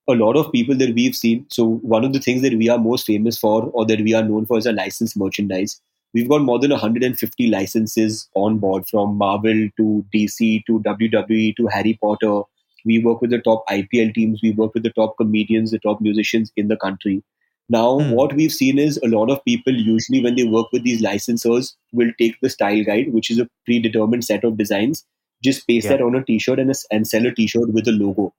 A 0.07 0.13
lot 0.13 0.37
of 0.37 0.51
people 0.51 0.75
that 0.77 0.95
we've 0.95 1.15
seen, 1.15 1.45
so 1.49 1.65
one 1.65 2.05
of 2.05 2.13
the 2.13 2.19
things 2.19 2.41
that 2.43 2.53
we 2.53 2.69
are 2.69 2.77
most 2.77 3.05
famous 3.05 3.37
for 3.37 3.63
or 3.73 3.85
that 3.85 4.01
we 4.01 4.13
are 4.13 4.23
known 4.23 4.45
for 4.45 4.57
is 4.57 4.65
our 4.65 4.73
licensed 4.73 5.17
merchandise 5.17 5.81
we've 6.13 6.29
got 6.29 6.41
more 6.41 6.59
than 6.59 6.71
150 6.71 7.47
licenses 7.47 8.29
on 8.35 8.57
board 8.57 8.87
from 8.87 9.17
Marvel 9.17 9.69
to 9.77 10.05
DC 10.13 10.63
to 10.65 10.79
WWE 10.79 11.55
to 11.57 11.67
Harry 11.67 11.97
Potter. 12.01 12.41
We 12.85 13.03
work 13.03 13.21
with 13.21 13.31
the 13.31 13.39
top 13.39 13.67
IPL 13.69 14.13
teams, 14.13 14.39
we 14.41 14.51
work 14.51 14.73
with 14.73 14.83
the 14.83 14.91
top 14.91 15.15
comedians, 15.17 15.71
the 15.71 15.79
top 15.79 16.01
musicians 16.01 16.51
in 16.55 16.67
the 16.67 16.77
country. 16.77 17.23
Now, 17.67 17.99
mm. 17.99 18.13
what 18.13 18.33
we've 18.33 18.51
seen 18.51 18.79
is 18.79 18.97
a 19.03 19.07
lot 19.07 19.29
of 19.29 19.43
people 19.45 19.73
usually, 19.73 20.23
when 20.23 20.35
they 20.35 20.43
work 20.43 20.67
with 20.71 20.83
these 20.83 21.03
licensors, 21.03 21.75
will 21.93 22.11
take 22.19 22.35
the 22.41 22.49
style 22.49 22.83
guide, 22.83 23.13
which 23.13 23.29
is 23.29 23.37
a 23.37 23.47
predetermined 23.65 24.25
set 24.25 24.43
of 24.43 24.57
designs, 24.57 25.05
just 25.43 25.67
paste 25.67 25.85
yeah. 25.85 25.97
that 25.97 26.01
on 26.01 26.15
a 26.15 26.23
t 26.23 26.39
shirt 26.39 26.59
and, 26.59 26.73
and 26.89 27.07
sell 27.07 27.27
a 27.27 27.31
t 27.31 27.45
shirt 27.45 27.71
with 27.71 27.87
a 27.87 27.91
logo. 27.91 28.33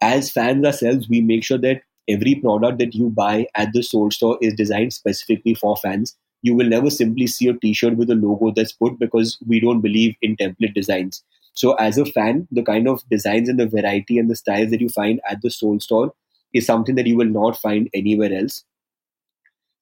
As 0.00 0.30
fans 0.30 0.64
ourselves, 0.64 1.08
we 1.08 1.20
make 1.20 1.44
sure 1.44 1.58
that 1.58 1.82
every 2.08 2.34
product 2.34 2.78
that 2.78 2.94
you 2.94 3.10
buy 3.10 3.46
at 3.54 3.72
the 3.72 3.82
Souled 3.82 4.12
Store 4.12 4.36
is 4.40 4.54
designed 4.54 4.92
specifically 4.92 5.54
for 5.54 5.76
fans 5.76 6.16
you 6.42 6.54
will 6.54 6.68
never 6.68 6.90
simply 6.90 7.26
see 7.26 7.48
a 7.48 7.54
t-shirt 7.54 7.96
with 7.96 8.10
a 8.10 8.14
logo 8.14 8.50
that's 8.50 8.72
put 8.72 8.98
because 8.98 9.38
we 9.46 9.60
don't 9.60 9.80
believe 9.80 10.14
in 10.22 10.36
template 10.36 10.74
designs. 10.74 11.22
So 11.54 11.74
as 11.74 11.98
a 11.98 12.04
fan 12.04 12.48
the 12.50 12.62
kind 12.62 12.88
of 12.88 13.08
designs 13.08 13.48
and 13.48 13.58
the 13.58 13.66
variety 13.66 14.18
and 14.18 14.30
the 14.30 14.36
styles 14.36 14.70
that 14.70 14.80
you 14.80 14.88
find 14.88 15.20
at 15.28 15.42
the 15.42 15.50
Souled 15.50 15.82
Store 15.82 16.12
is 16.52 16.66
something 16.66 16.94
that 16.96 17.06
you 17.06 17.16
will 17.16 17.28
not 17.28 17.58
find 17.58 17.88
anywhere 17.94 18.32
else. 18.32 18.64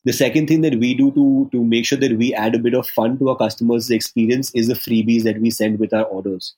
The 0.05 0.13
second 0.13 0.47
thing 0.47 0.63
that 0.63 0.77
we 0.77 0.95
do 0.95 1.11
to 1.13 1.49
to 1.53 1.65
make 1.65 1.85
sure 1.85 1.99
that 1.99 2.17
we 2.17 2.33
add 2.35 2.55
a 2.55 2.59
bit 2.59 2.75
of 2.75 2.87
fun 2.87 3.19
to 3.19 3.29
our 3.31 3.37
customers 3.37 3.91
experience 3.91 4.51
is 4.55 4.69
the 4.69 4.75
freebies 4.75 5.25
that 5.25 5.41
we 5.41 5.51
send 5.51 5.79
with 5.79 5.93
our 5.93 6.05
orders. 6.05 6.55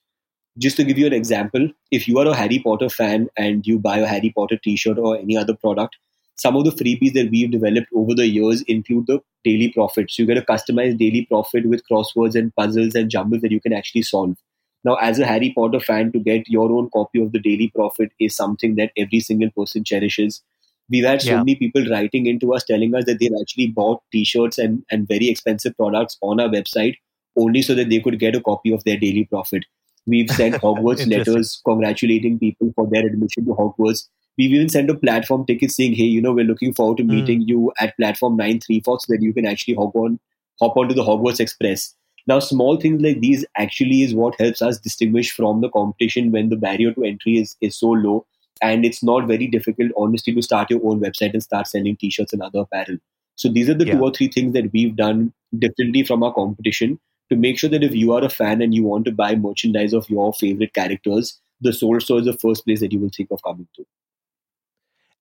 Just 0.58 0.76
to 0.76 0.84
give 0.84 0.98
you 0.98 1.06
an 1.06 1.12
example, 1.14 1.68
if 1.90 2.06
you 2.06 2.18
are 2.18 2.26
a 2.26 2.36
Harry 2.36 2.58
Potter 2.58 2.88
fan 2.88 3.28
and 3.36 3.66
you 3.66 3.78
buy 3.78 3.98
a 3.98 4.06
Harry 4.06 4.30
Potter 4.36 4.58
t-shirt 4.62 4.98
or 4.98 5.16
any 5.16 5.36
other 5.36 5.56
product, 5.56 5.96
some 6.42 6.56
of 6.56 6.64
the 6.64 6.72
freebies 6.72 7.12
that 7.12 7.30
we've 7.30 7.52
developed 7.52 7.86
over 7.94 8.14
the 8.16 8.26
years 8.26 8.62
include 8.62 9.06
the 9.06 9.20
Daily 9.44 9.68
Prophet. 9.72 10.10
So 10.10 10.22
you 10.22 10.26
get 10.26 10.38
a 10.38 10.42
customized 10.42 10.98
Daily 10.98 11.24
Prophet 11.26 11.66
with 11.66 11.82
crosswords 11.88 12.34
and 12.34 12.52
puzzles 12.56 12.96
and 12.96 13.08
jumbles 13.08 13.42
that 13.42 13.52
you 13.52 13.60
can 13.60 13.72
actually 13.72 14.02
solve. 14.02 14.36
Now, 14.84 14.96
as 14.96 15.20
a 15.20 15.26
Harry 15.26 15.52
Potter 15.56 15.78
fan, 15.78 16.10
to 16.10 16.18
get 16.18 16.48
your 16.48 16.72
own 16.72 16.90
copy 16.92 17.22
of 17.22 17.30
the 17.30 17.38
Daily 17.38 17.70
Prophet 17.72 18.10
is 18.18 18.34
something 18.34 18.74
that 18.74 18.90
every 18.96 19.20
single 19.20 19.50
person 19.56 19.84
cherishes. 19.84 20.42
We've 20.90 21.04
had 21.04 21.22
so 21.22 21.30
yeah. 21.30 21.36
many 21.36 21.54
people 21.54 21.84
writing 21.88 22.26
into 22.26 22.52
us 22.54 22.64
telling 22.64 22.92
us 22.96 23.04
that 23.04 23.20
they've 23.20 23.38
actually 23.40 23.68
bought 23.68 24.02
t-shirts 24.10 24.58
and, 24.58 24.84
and 24.90 25.06
very 25.06 25.28
expensive 25.28 25.76
products 25.76 26.18
on 26.22 26.40
our 26.40 26.48
website 26.48 26.96
only 27.36 27.62
so 27.62 27.76
that 27.76 27.88
they 27.88 28.00
could 28.00 28.18
get 28.18 28.34
a 28.34 28.40
copy 28.40 28.72
of 28.72 28.82
their 28.82 28.96
Daily 28.96 29.26
Prophet. 29.26 29.64
We've 30.06 30.28
sent 30.28 30.56
Hogwarts 30.64 31.08
letters 31.08 31.62
congratulating 31.64 32.40
people 32.40 32.72
for 32.74 32.88
their 32.90 33.06
admission 33.06 33.44
to 33.46 33.52
Hogwarts. 33.52 34.08
We've 34.38 34.52
even 34.52 34.68
sent 34.68 34.90
a 34.90 34.94
platform 34.94 35.44
ticket 35.46 35.70
saying, 35.70 35.94
"Hey, 35.94 36.04
you 36.04 36.22
know, 36.22 36.32
we're 36.32 36.44
looking 36.44 36.72
forward 36.72 36.98
to 36.98 37.02
hmm. 37.02 37.10
meeting 37.10 37.42
mm. 37.42 37.48
you 37.48 37.72
at 37.78 37.96
platform 37.96 38.36
nine 38.36 38.60
three 38.60 38.80
four, 38.80 38.98
so 39.00 39.12
that 39.12 39.22
you 39.22 39.32
can 39.32 39.46
actually 39.46 39.74
hop 39.74 39.94
on, 39.94 40.18
hop 40.60 40.76
onto 40.76 40.94
the 40.94 41.04
Hogwarts 41.04 41.40
Express." 41.40 41.94
Now, 42.26 42.38
small 42.38 42.76
things 42.80 43.02
like 43.02 43.20
these 43.20 43.44
actually 43.56 44.02
is 44.02 44.14
what 44.14 44.40
helps 44.40 44.62
us 44.62 44.78
distinguish 44.78 45.32
from 45.32 45.60
the 45.60 45.68
competition 45.70 46.30
when 46.30 46.50
the 46.50 46.56
barrier 46.56 46.92
to 46.92 47.04
entry 47.04 47.38
is, 47.38 47.56
is 47.60 47.76
so 47.76 47.88
low. 47.88 48.26
And 48.60 48.84
it's 48.84 49.02
not 49.02 49.26
very 49.26 49.48
difficult, 49.48 49.90
honestly, 49.96 50.32
to 50.34 50.42
start 50.42 50.70
your 50.70 50.80
own 50.84 51.00
website 51.00 51.32
and 51.32 51.42
start 51.42 51.66
selling 51.66 51.96
t 51.96 52.10
shirts 52.10 52.32
and 52.32 52.42
other 52.42 52.60
apparel. 52.60 52.98
So, 53.34 53.48
these 53.48 53.68
are 53.68 53.74
the 53.74 53.86
yeah. 53.86 53.94
two 53.94 54.02
or 54.02 54.12
three 54.12 54.28
things 54.28 54.52
that 54.52 54.72
we've 54.72 54.94
done 54.94 55.32
differently 55.58 56.04
from 56.04 56.22
our 56.22 56.32
competition 56.32 57.00
to 57.28 57.36
make 57.36 57.58
sure 57.58 57.70
that 57.70 57.82
if 57.82 57.94
you 57.94 58.12
are 58.12 58.22
a 58.22 58.28
fan 58.28 58.62
and 58.62 58.74
you 58.74 58.84
want 58.84 59.04
to 59.06 59.12
buy 59.12 59.34
merchandise 59.34 59.92
of 59.92 60.08
your 60.08 60.32
favorite 60.32 60.74
characters, 60.74 61.40
the 61.60 61.72
Souled 61.72 62.02
Store 62.02 62.18
is 62.18 62.26
the 62.26 62.34
first 62.34 62.64
place 62.64 62.80
that 62.80 62.92
you 62.92 63.00
will 63.00 63.10
think 63.16 63.30
of 63.30 63.42
coming 63.42 63.66
to. 63.74 63.84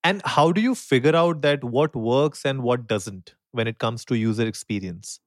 And 0.04 0.22
how 0.26 0.52
do 0.52 0.62
you 0.62 0.74
figure 0.76 1.16
out 1.16 1.42
that 1.42 1.64
what 1.64 1.96
works 1.96 2.46
and 2.46 2.64
what 2.64 2.88
doesn't 2.88 3.36
when 3.52 3.68
it 3.68 3.78
comes 3.78 4.04
to 4.06 4.16
user 4.16 4.48
experience? 4.48 5.20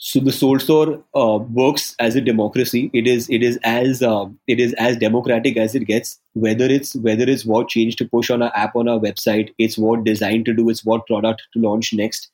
So 0.00 0.20
the 0.20 0.30
Souled 0.30 0.60
Store 0.60 1.02
uh, 1.16 1.38
works 1.38 1.96
as 1.98 2.14
a 2.14 2.20
democracy. 2.20 2.88
It 2.92 3.08
is 3.08 3.28
it 3.28 3.42
is 3.42 3.58
as 3.64 4.00
um, 4.00 4.38
it 4.46 4.60
is 4.60 4.72
as 4.74 4.96
democratic 4.96 5.56
as 5.56 5.74
it 5.74 5.86
gets. 5.86 6.20
Whether 6.34 6.66
it's 6.66 6.94
whether 6.94 7.24
it's 7.24 7.44
what 7.44 7.68
change 7.68 7.96
to 7.96 8.08
push 8.08 8.30
on 8.30 8.40
our 8.40 8.52
app 8.54 8.76
on 8.76 8.88
our 8.88 9.00
website, 9.00 9.52
it's 9.58 9.76
what 9.76 10.04
design 10.04 10.44
to 10.44 10.54
do, 10.54 10.68
it's 10.68 10.84
what 10.84 11.06
product 11.08 11.42
to 11.54 11.60
launch 11.60 11.92
next. 11.92 12.30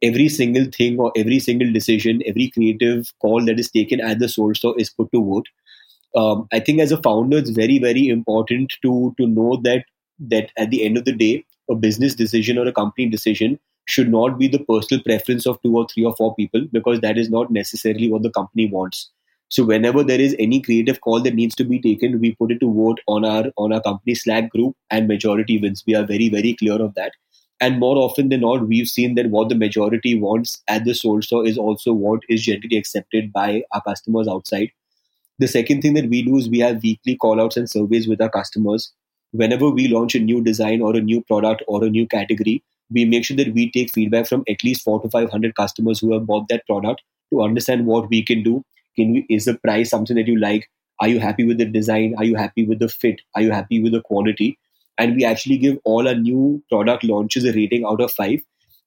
Every 0.00 0.28
single 0.28 0.66
thing 0.66 1.00
or 1.00 1.10
every 1.16 1.40
single 1.40 1.72
decision, 1.72 2.22
every 2.24 2.50
creative 2.50 3.12
call 3.20 3.44
that 3.46 3.58
is 3.58 3.68
taken 3.68 4.00
at 4.00 4.20
the 4.20 4.28
Souled 4.28 4.56
Store 4.56 4.78
is 4.78 4.90
put 4.90 5.10
to 5.12 5.24
vote. 5.24 5.46
Um, 6.14 6.46
I 6.52 6.60
think 6.60 6.78
as 6.78 6.92
a 6.92 7.02
founder, 7.02 7.38
it's 7.38 7.50
very 7.50 7.80
very 7.80 8.06
important 8.06 8.74
to 8.82 9.12
to 9.18 9.26
know 9.26 9.60
that 9.64 9.84
that 10.18 10.50
at 10.56 10.70
the 10.70 10.84
end 10.84 10.96
of 10.96 11.04
the 11.04 11.12
day, 11.12 11.44
a 11.70 11.74
business 11.74 12.14
decision 12.14 12.58
or 12.58 12.66
a 12.66 12.72
company 12.72 13.08
decision 13.08 13.58
should 13.86 14.10
not 14.10 14.38
be 14.38 14.48
the 14.48 14.58
personal 14.58 15.02
preference 15.02 15.46
of 15.46 15.60
two 15.62 15.76
or 15.76 15.86
three 15.88 16.04
or 16.04 16.14
four 16.14 16.34
people 16.34 16.66
because 16.72 17.00
that 17.00 17.16
is 17.16 17.30
not 17.30 17.50
necessarily 17.50 18.10
what 18.10 18.22
the 18.22 18.30
company 18.30 18.68
wants. 18.70 19.10
So 19.50 19.64
whenever 19.64 20.04
there 20.04 20.20
is 20.20 20.36
any 20.38 20.60
creative 20.60 21.00
call 21.00 21.22
that 21.22 21.34
needs 21.34 21.54
to 21.54 21.64
be 21.64 21.80
taken, 21.80 22.20
we 22.20 22.34
put 22.34 22.52
it 22.52 22.60
to 22.60 22.72
vote 22.72 23.00
on 23.06 23.24
our 23.24 23.46
on 23.56 23.72
our 23.72 23.80
company 23.80 24.14
Slack 24.14 24.50
group 24.50 24.76
and 24.90 25.08
majority 25.08 25.58
wins. 25.58 25.82
We 25.86 25.94
are 25.94 26.04
very, 26.04 26.28
very 26.28 26.54
clear 26.54 26.80
of 26.82 26.94
that. 26.94 27.12
And 27.60 27.80
more 27.80 27.96
often 27.96 28.28
than 28.28 28.42
not, 28.42 28.68
we've 28.68 28.86
seen 28.86 29.14
that 29.14 29.30
what 29.30 29.48
the 29.48 29.54
majority 29.54 30.14
wants 30.14 30.62
at 30.68 30.84
the 30.84 30.94
Souled 30.94 31.24
Store 31.24 31.46
is 31.46 31.58
also 31.58 31.92
what 31.92 32.20
is 32.28 32.44
generally 32.44 32.76
accepted 32.76 33.32
by 33.32 33.62
our 33.72 33.82
customers 33.82 34.28
outside. 34.28 34.70
The 35.38 35.48
second 35.48 35.80
thing 35.80 35.94
that 35.94 36.08
we 36.10 36.22
do 36.22 36.36
is 36.36 36.48
we 36.48 36.60
have 36.60 36.82
weekly 36.82 37.16
callouts 37.16 37.56
and 37.56 37.68
surveys 37.68 38.06
with 38.06 38.20
our 38.20 38.30
customers. 38.30 38.92
Whenever 39.32 39.68
we 39.70 39.88
launch 39.88 40.14
a 40.14 40.20
new 40.20 40.42
design 40.42 40.80
or 40.80 40.96
a 40.96 41.00
new 41.00 41.22
product 41.22 41.62
or 41.68 41.84
a 41.84 41.90
new 41.90 42.06
category, 42.06 42.62
we 42.90 43.04
make 43.04 43.24
sure 43.24 43.36
that 43.36 43.52
we 43.52 43.70
take 43.70 43.90
feedback 43.92 44.26
from 44.26 44.44
at 44.48 44.64
least 44.64 44.82
four 44.82 45.00
to 45.02 45.10
five 45.10 45.30
hundred 45.30 45.54
customers 45.54 46.00
who 46.00 46.12
have 46.12 46.26
bought 46.26 46.48
that 46.48 46.66
product 46.66 47.02
to 47.32 47.42
understand 47.42 47.86
what 47.86 48.08
we 48.08 48.22
can 48.22 48.42
do. 48.42 48.62
Can 48.96 49.12
we 49.12 49.26
is 49.28 49.44
the 49.44 49.54
price 49.54 49.90
something 49.90 50.16
that 50.16 50.26
you 50.26 50.38
like? 50.38 50.68
Are 51.00 51.08
you 51.08 51.20
happy 51.20 51.44
with 51.44 51.58
the 51.58 51.66
design? 51.66 52.14
Are 52.18 52.24
you 52.24 52.36
happy 52.36 52.66
with 52.66 52.78
the 52.78 52.88
fit? 52.88 53.20
Are 53.34 53.42
you 53.42 53.52
happy 53.52 53.82
with 53.82 53.92
the 53.92 54.00
quality? 54.00 54.58
And 54.96 55.14
we 55.14 55.24
actually 55.24 55.58
give 55.58 55.78
all 55.84 56.08
our 56.08 56.14
new 56.14 56.62
product 56.68 57.04
launches 57.04 57.44
a 57.44 57.52
rating 57.52 57.84
out 57.84 58.00
of 58.00 58.10
five. 58.12 58.40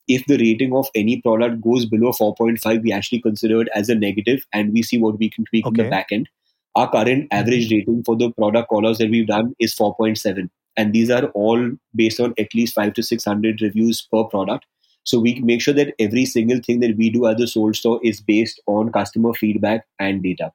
If 0.07 0.25
the 0.25 0.37
rating 0.37 0.73
of 0.75 0.89
any 0.93 1.21
product 1.21 1.61
goes 1.61 1.85
below 1.85 2.11
4.5, 2.11 2.81
we 2.81 2.91
actually 2.91 3.21
consider 3.21 3.61
it 3.61 3.69
as 3.73 3.87
a 3.87 3.95
negative 3.95 4.45
and 4.51 4.73
we 4.73 4.81
see 4.81 4.97
what 4.97 5.17
we 5.19 5.29
can 5.29 5.45
tweak 5.45 5.65
okay. 5.65 5.81
in 5.81 5.85
the 5.85 5.89
back 5.89 6.07
end. 6.11 6.27
Our 6.75 6.89
current 6.89 7.25
mm-hmm. 7.25 7.37
average 7.37 7.71
rating 7.71 8.03
for 8.03 8.15
the 8.15 8.31
product 8.31 8.69
callers 8.69 8.97
that 8.99 9.09
we've 9.09 9.27
done 9.27 9.55
is 9.59 9.75
4.7 9.75 10.49
and 10.77 10.93
these 10.93 11.09
are 11.09 11.25
all 11.27 11.71
based 11.95 12.19
on 12.19 12.33
at 12.37 12.53
least 12.53 12.75
five 12.75 12.93
to 12.93 13.03
six 13.03 13.25
hundred 13.25 13.61
reviews 13.61 14.07
per 14.11 14.23
product. 14.23 14.65
So 15.03 15.19
we 15.19 15.39
make 15.39 15.61
sure 15.61 15.73
that 15.73 15.93
every 15.99 16.25
single 16.25 16.59
thing 16.59 16.79
that 16.81 16.95
we 16.95 17.09
do 17.09 17.25
at 17.25 17.37
the 17.37 17.47
Souled 17.47 17.75
Store 17.75 17.99
is 18.03 18.21
based 18.21 18.61
on 18.67 18.91
customer 18.91 19.33
feedback 19.33 19.85
and 19.99 20.21
data. 20.21 20.51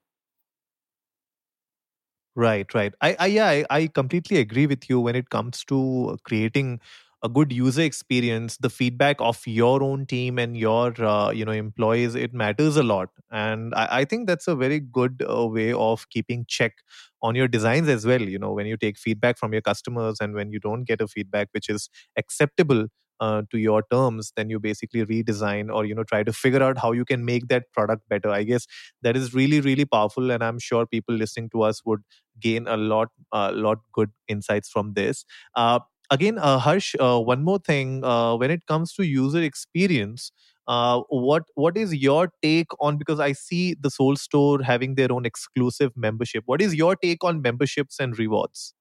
Right, 2.37 2.73
right. 2.75 2.95
I, 3.01 3.17
I 3.19 3.27
yeah, 3.27 3.49
I, 3.49 3.65
I 3.71 3.87
completely 3.89 4.39
agree 4.39 4.67
with 4.67 4.89
you 4.89 5.01
when 5.01 5.17
it 5.17 5.31
comes 5.31 5.65
to 5.65 6.19
creating 6.25 6.81
a 7.27 7.29
good 7.29 7.53
user 7.53 7.83
experience 7.83 8.57
the 8.59 8.71
feedback 8.71 9.17
of 9.21 9.41
your 9.47 9.83
own 9.83 10.07
team 10.07 10.39
and 10.39 10.57
your 10.57 10.95
uh, 11.03 11.31
you 11.31 11.45
know 11.45 11.53
employees 11.53 12.15
it 12.15 12.33
matters 12.43 12.77
a 12.77 12.83
lot. 12.83 13.09
And 13.31 13.75
i, 13.75 13.87
I 14.01 14.05
think 14.05 14.27
that's 14.29 14.49
a 14.49 14.55
very 14.55 14.81
good 14.81 15.23
uh, 15.29 15.47
way 15.47 15.73
of 15.73 16.09
keeping 16.11 16.45
check 16.49 16.75
on 17.23 17.35
your 17.35 17.49
designs 17.49 17.89
as 17.89 18.07
well 18.07 18.23
you 18.23 18.39
know 18.39 18.53
when 18.53 18.67
you 18.67 18.77
take 18.77 18.99
feedback 18.99 19.39
from 19.39 19.53
your 19.53 19.63
customers 19.63 20.19
and 20.21 20.35
when 20.35 20.53
you 20.53 20.61
don't 20.61 20.85
get 20.85 21.01
a 21.01 21.09
feedback 21.09 21.49
which 21.53 21.69
is 21.69 21.89
acceptable 22.17 22.87
uh, 23.21 23.43
to 23.51 23.59
your 23.59 23.83
terms 23.91 24.33
then 24.37 24.51
you 24.51 24.61
basically 24.61 25.05
redesign 25.07 25.75
or 25.75 25.85
you 25.87 25.95
know 25.95 26.05
try 26.05 26.23
to 26.23 26.33
figure 26.33 26.63
out 26.63 26.79
how 26.79 26.93
you 26.93 27.05
can 27.05 27.25
make 27.25 27.49
that 27.49 27.65
product 27.73 28.03
better. 28.09 28.29
I 28.31 28.43
guess 28.43 28.67
that 29.03 29.17
is 29.17 29.33
really 29.35 29.61
really 29.61 29.87
powerful 29.87 30.31
and 30.31 30.45
i'm 30.45 30.59
sure 30.59 30.87
people 30.87 31.15
listening 31.15 31.49
to 31.51 31.63
us 31.63 31.83
would 31.85 32.03
gain 32.41 32.67
a 32.69 32.77
lot 32.77 33.09
a 33.33 33.37
uh, 33.37 33.53
lot 33.53 33.79
good 33.93 34.11
insights 34.29 34.69
from 34.69 34.93
this. 34.95 35.25
Uh, 35.55 35.81
again, 36.11 36.39
uh, 36.39 36.59
Harsh, 36.59 36.95
uh, 37.01 37.21
one 37.21 37.43
more 37.45 37.59
thing. 37.59 38.05
Uh, 38.05 38.37
when 38.37 38.51
it 38.51 38.67
comes 38.67 38.93
to 38.95 39.05
user 39.05 39.43
experience, 39.43 40.33
uh, 40.69 41.01
what 41.09 41.45
what 41.55 41.77
is 41.77 41.95
your 41.95 42.31
take 42.43 42.69
on? 42.81 42.97
Because 42.97 43.21
I 43.21 43.33
see 43.33 43.75
the 43.75 43.91
Souled 43.91 44.19
Store 44.19 44.63
having 44.63 44.95
their 44.95 45.13
own 45.13 45.27
exclusive 45.27 45.93
membership. 45.97 46.45
What 46.47 46.61
is 46.61 46.75
your 46.75 46.97
take 46.97 47.23
on 47.25 47.43
memberships 47.43 48.01
and 48.01 48.19
rewards? 48.19 48.75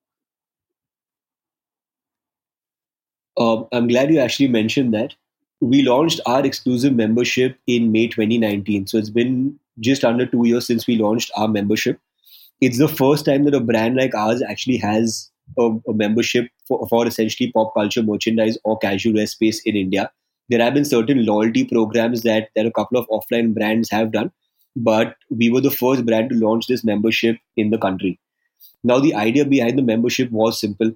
Um, 3.37 3.67
I'm 3.71 3.87
glad 3.87 4.11
you 4.11 4.19
actually 4.19 4.47
mentioned 4.47 4.93
that. 4.93 5.13
We 5.61 5.83
launched 5.83 6.21
our 6.25 6.45
exclusive 6.45 6.93
membership 6.93 7.57
in 7.67 7.91
May 7.91 8.07
2019. 8.07 8.87
So 8.87 8.97
it's 8.97 9.09
been 9.09 9.59
just 9.79 10.03
under 10.03 10.25
two 10.25 10.47
years 10.47 10.65
since 10.65 10.87
we 10.87 10.97
launched 10.97 11.31
our 11.35 11.47
membership. 11.47 11.99
It's 12.61 12.77
the 12.77 12.87
first 12.87 13.25
time 13.25 13.43
that 13.45 13.53
a 13.53 13.59
brand 13.59 13.95
like 13.95 14.15
ours 14.15 14.41
actually 14.41 14.77
has 14.77 15.29
a, 15.57 15.71
a 15.87 15.93
membership 15.93 16.47
for, 16.67 16.87
for 16.87 17.07
essentially 17.07 17.51
pop 17.51 17.73
culture 17.73 18.03
merchandise 18.03 18.57
or 18.63 18.77
casual 18.77 19.13
wear 19.13 19.27
space 19.27 19.61
in 19.65 19.75
India. 19.75 20.11
There 20.49 20.61
have 20.61 20.73
been 20.73 20.85
certain 20.85 21.25
loyalty 21.25 21.65
programs 21.65 22.21
that, 22.21 22.49
that 22.55 22.65
a 22.65 22.71
couple 22.71 22.99
of 22.99 23.07
offline 23.07 23.53
brands 23.53 23.89
have 23.89 24.11
done, 24.11 24.31
but 24.75 25.15
we 25.29 25.49
were 25.49 25.61
the 25.61 25.71
first 25.71 26.05
brand 26.05 26.29
to 26.29 26.35
launch 26.35 26.67
this 26.67 26.83
membership 26.83 27.37
in 27.57 27.71
the 27.71 27.77
country. 27.77 28.19
Now, 28.83 28.99
the 28.99 29.15
idea 29.15 29.45
behind 29.45 29.77
the 29.77 29.83
membership 29.83 30.29
was 30.31 30.59
simple. 30.59 30.91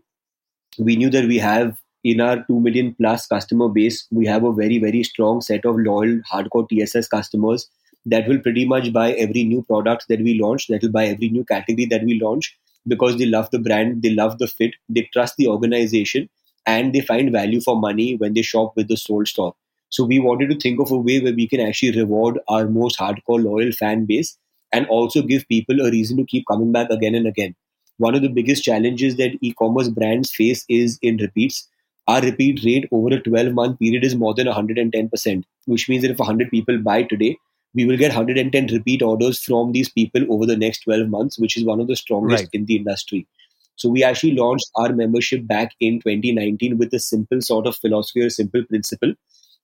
We 0.78 0.96
knew 0.96 1.10
that 1.10 1.26
we 1.26 1.40
have 1.40 1.78
in 2.04 2.22
our 2.22 2.44
2 2.46 2.60
million 2.60 2.96
plus 2.96 3.28
customer 3.28 3.68
base, 3.68 4.08
we 4.12 4.26
have 4.26 4.44
a 4.44 4.54
very, 4.54 4.78
very 4.78 5.04
strong 5.04 5.42
set 5.42 5.66
of 5.66 5.78
loyal 5.78 6.22
hardcore 6.32 6.68
TSS 6.70 7.08
customers 7.08 7.70
that 8.06 8.28
will 8.28 8.40
pretty 8.40 8.66
much 8.66 8.94
buy 8.94 9.12
every 9.14 9.44
new 9.44 9.64
product 9.64 10.06
that 10.08 10.22
we 10.22 10.40
launch, 10.40 10.68
that 10.68 10.82
will 10.82 10.92
buy 10.92 11.06
every 11.06 11.30
new 11.30 11.44
category 11.44 11.86
that 11.86 12.04
we 12.04 12.20
launch, 12.20 12.58
because 12.88 13.18
they 13.18 13.26
love 13.26 13.50
the 13.52 13.60
brand, 13.60 14.02
they 14.02 14.10
love 14.10 14.38
the 14.38 14.48
fit, 14.48 14.76
they 14.88 15.10
trust 15.14 15.36
the 15.38 15.48
organization, 15.48 16.30
and 16.66 16.94
they 16.94 17.02
find 17.02 17.32
value 17.32 17.62
for 17.62 17.80
money 17.80 18.16
when 18.16 18.34
they 18.34 18.42
shop 18.42 18.74
with 18.76 18.88
the 18.88 18.98
Souled 18.98 19.28
Store. 19.28 19.54
So 19.90 20.06
we 20.06 20.20
wanted 20.20 20.50
to 20.52 20.60
think 20.60 20.80
of 20.80 20.92
a 20.92 20.98
way 20.98 21.20
where 21.20 21.34
we 21.34 21.48
can 21.48 21.60
actually 21.60 21.98
reward 22.00 22.40
our 22.48 22.68
most 22.68 23.00
hardcore 23.00 23.44
loyal 23.44 23.72
fan 23.72 24.06
base 24.06 24.38
and 24.72 24.86
also 24.88 25.22
give 25.22 25.48
people 25.48 25.82
a 25.82 25.90
reason 25.90 26.18
to 26.18 26.26
keep 26.26 26.46
coming 26.48 26.72
back 26.72 26.90
again 26.92 27.16
and 27.16 27.26
again. 27.28 27.56
One 27.98 28.16
of 28.16 28.22
the 28.22 28.30
biggest 28.30 28.64
challenges 28.64 29.18
that 29.18 29.38
e-commerce 29.42 29.90
brands 29.90 30.32
face 30.32 30.64
is 30.70 31.00
in 31.02 31.18
repeats. 31.18 31.68
Our 32.08 32.22
repeat 32.22 32.64
rate 32.64 32.88
over 32.92 33.16
a 33.16 33.22
12 33.22 33.54
month 33.54 33.80
period 33.80 34.04
is 34.04 34.16
more 34.16 34.34
than 34.34 34.48
110%, 34.48 35.44
which 35.66 35.90
means 35.90 36.04
that 36.04 36.12
if 36.12 36.20
100 36.20 36.50
people 36.50 36.78
buy 36.78 37.04
today, 37.04 37.38
we 37.74 37.86
will 37.86 37.98
get 37.98 38.10
110 38.16 38.68
repeat 38.68 39.02
orders 39.02 39.42
from 39.42 39.72
these 39.72 39.90
people 39.90 40.26
over 40.32 40.46
the 40.46 40.58
next 40.58 40.80
12 40.84 41.10
months, 41.10 41.38
which 41.38 41.56
is 41.56 41.64
one 41.64 41.80
of 41.80 41.88
the 41.88 41.96
strongest 41.96 42.44
right. 42.44 42.50
in 42.54 42.66
the 42.66 42.76
industry. 42.76 43.28
So 43.76 43.88
we 43.90 44.04
actually 44.04 44.34
launched 44.34 44.70
our 44.76 44.92
membership 44.92 45.48
back 45.48 45.74
in 45.80 46.02
2019 46.02 46.78
with 46.78 46.94
a 46.94 47.00
simple 47.00 47.42
sort 47.42 47.66
of 47.66 47.78
philosophy 47.78 48.22
or 48.22 48.30
simple 48.30 48.64
principle. 48.66 49.14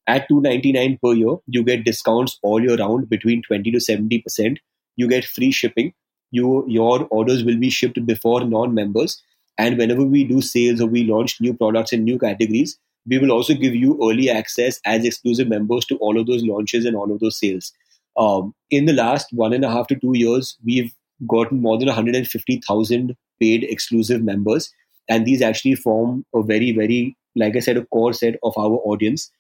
At 0.07 0.29
299 0.29 0.99
per 1.03 1.13
year, 1.13 1.35
you 1.47 1.63
get 1.63 1.83
discounts 1.83 2.39
all 2.41 2.61
year 2.61 2.77
round 2.77 3.09
between 3.09 3.41
20 3.41 3.71
to 3.71 3.77
70%. 3.77 4.57
You 4.95 5.07
get 5.07 5.25
free 5.25 5.51
shipping. 5.51 5.93
you 6.31 6.65
your 6.67 7.07
orders 7.11 7.43
will 7.43 7.57
be 7.57 7.69
shipped 7.69 8.05
before 8.05 8.45
non-members. 8.45 9.21
And 9.57 9.77
whenever 9.77 10.03
we 10.03 10.23
do 10.23 10.41
sales 10.41 10.81
or 10.81 10.87
we 10.87 11.03
launch 11.03 11.41
new 11.41 11.53
products 11.53 11.93
in 11.93 12.03
new 12.03 12.19
categories, 12.19 12.77
we 13.07 13.19
will 13.19 13.31
also 13.31 13.53
give 13.53 13.75
you 13.75 13.97
early 14.01 14.29
access 14.29 14.79
as 14.85 15.05
exclusive 15.05 15.47
members 15.47 15.85
to 15.85 15.97
all 15.97 16.19
of 16.19 16.27
those 16.27 16.43
launches 16.43 16.85
and 16.85 16.95
all 16.95 17.11
of 17.11 17.19
those 17.19 17.37
sales. 17.37 17.71
Um, 18.17 18.53
in 18.69 18.85
the 18.85 18.93
last 18.93 19.27
one 19.31 19.53
and 19.53 19.65
a 19.65 19.69
half 19.69 19.87
to 19.87 19.95
two 19.95 20.17
years, 20.17 20.57
we've 20.63 20.93
gotten 21.27 21.61
more 21.61 21.77
than 21.77 21.87
150,000 21.87 23.15
paid 23.39 23.63
exclusive 23.63 24.23
members. 24.23 24.71
And 25.07 25.25
these 25.25 25.41
actually 25.41 25.75
form 25.75 26.25
a 26.33 26.41
very, 26.41 26.71
very, 26.71 27.15
like 27.35 27.55
I 27.55 27.59
said, 27.59 27.77
a 27.77 27.85
core 27.85 28.13
set 28.13 28.35
of 28.43 28.57
our 28.57 28.79
audience. 28.85 29.31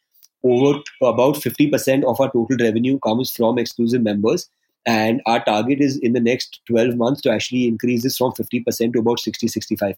Over 0.43 0.79
about 1.01 1.35
50% 1.35 2.03
of 2.03 2.19
our 2.21 2.31
total 2.31 2.57
revenue 2.59 2.99
comes 2.99 3.31
from 3.31 3.57
exclusive 3.57 4.03
members. 4.03 4.47
And 4.85 5.21
our 5.25 5.43
target 5.43 5.81
is 5.81 5.97
in 5.97 6.13
the 6.13 6.19
next 6.19 6.61
12 6.67 6.95
months 6.95 7.21
to 7.21 7.31
actually 7.31 7.67
increase 7.67 8.03
this 8.03 8.17
from 8.17 8.33
50% 8.33 8.93
to 8.93 8.99
about 8.99 9.19
60, 9.19 9.47
65%. 9.47 9.95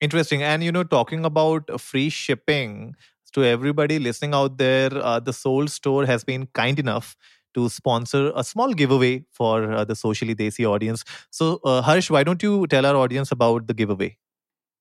Interesting. 0.00 0.42
And, 0.42 0.64
you 0.64 0.72
know, 0.72 0.82
talking 0.82 1.24
about 1.24 1.80
free 1.80 2.08
shipping 2.08 2.96
to 3.32 3.44
everybody 3.44 3.98
listening 3.98 4.34
out 4.34 4.58
there, 4.58 4.90
uh, 4.94 5.20
the 5.20 5.32
Souled 5.32 5.70
Store 5.70 6.06
has 6.06 6.24
been 6.24 6.46
kind 6.54 6.78
enough 6.78 7.16
to 7.54 7.68
sponsor 7.68 8.32
a 8.36 8.44
small 8.44 8.74
giveaway 8.74 9.24
for 9.32 9.72
uh, 9.72 9.84
the 9.84 9.96
Socially 9.96 10.34
Desi 10.34 10.64
audience. 10.64 11.04
So, 11.30 11.60
uh, 11.64 11.82
Harsh, 11.82 12.10
why 12.10 12.22
don't 12.22 12.42
you 12.42 12.66
tell 12.66 12.84
our 12.86 12.96
audience 12.96 13.32
about 13.32 13.66
the 13.66 13.74
giveaway? 13.74 14.18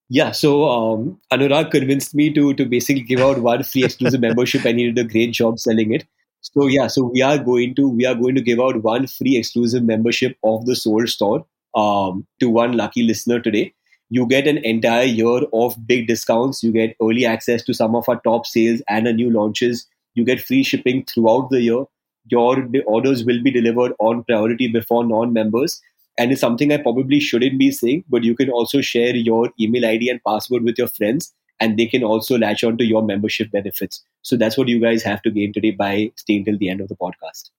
Yeah, 0.10 0.32
so 0.32 0.70
um, 0.70 1.20
Anurag 1.34 1.72
convinced 1.72 2.14
me 2.14 2.32
to 2.34 2.54
to 2.54 2.66
basically 2.66 3.02
give 3.02 3.22
out 3.22 3.40
one 3.40 3.64
free 3.64 3.86
exclusive 3.86 4.22
membership, 4.22 4.64
and 4.64 4.80
he 4.80 4.92
did 4.92 5.04
a 5.04 5.10
great 5.10 5.32
job 5.32 5.58
selling 5.60 5.94
it. 5.94 6.06
So 6.42 6.68
yeah, 6.68 6.88
so 6.88 7.06
we 7.06 7.24
are 7.24 7.40
going 7.40 7.74
to 7.76 7.90
we 7.90 8.06
are 8.06 8.14
going 8.14 8.36
to 8.36 8.42
give 8.42 8.60
out 8.60 8.84
one 8.84 9.08
free 9.08 9.36
exclusive 9.38 9.84
membership 9.84 10.38
of 10.44 10.68
the 10.68 10.76
Souled 10.76 11.10
Store 11.10 11.46
um, 11.74 12.28
to 12.40 12.50
one 12.50 12.78
lucky 12.78 13.02
listener 13.02 13.40
today. 13.40 13.74
You 14.10 14.28
get 14.28 14.48
an 14.48 14.58
entire 14.60 15.06
year 15.06 15.42
of 15.52 15.88
big 15.88 16.08
discounts. 16.08 16.64
You 16.64 16.72
get 16.72 16.96
early 17.02 17.26
access 17.26 17.64
to 17.64 17.74
some 17.74 17.96
of 17.96 18.08
our 18.08 18.20
top 18.22 18.46
sales 18.46 18.82
and 18.88 19.08
our 19.08 19.14
new 19.14 19.32
launches. 19.32 19.88
You 20.14 20.24
get 20.24 20.40
free 20.40 20.64
shipping 20.64 21.06
throughout 21.06 21.50
the 21.50 21.62
year. 21.62 21.86
Your 22.28 22.68
orders 22.86 23.24
will 23.24 23.42
be 23.44 23.52
delivered 23.52 23.94
on 24.00 24.24
priority 24.24 24.68
before 24.68 25.06
non-members 25.06 25.82
and 26.18 26.32
it's 26.32 26.42
something 26.42 26.72
I 26.72 26.78
probably 26.78 27.20
shouldn't 27.20 27.60
be 27.60 27.72
saying, 27.72 28.06
but 28.10 28.24
you 28.24 28.36
can 28.36 28.50
also 28.50 28.82
share 28.82 29.16
your 29.16 29.52
email 29.60 29.86
ID 29.86 30.10
and 30.10 30.24
password 30.24 30.64
with 30.64 30.78
your 30.78 30.88
friends, 30.88 31.34
and 31.60 31.78
they 31.78 31.88
can 31.88 32.04
also 32.04 32.38
latch 32.38 32.64
on 32.64 32.78
to 32.78 32.86
your 32.86 33.02
membership 33.02 33.52
benefits. 33.52 34.04
So 34.22 34.38
that's 34.38 34.58
what 34.58 34.68
you 34.68 34.80
guys 34.80 35.04
have 35.04 35.22
to 35.24 35.32
gain 35.32 35.54
today 35.54 35.72
by 35.72 36.12
staying 36.16 36.46
till 36.46 36.58
the 36.58 36.70
end 36.70 36.82
of 36.82 36.88
the 36.88 36.96
podcast. 36.96 37.50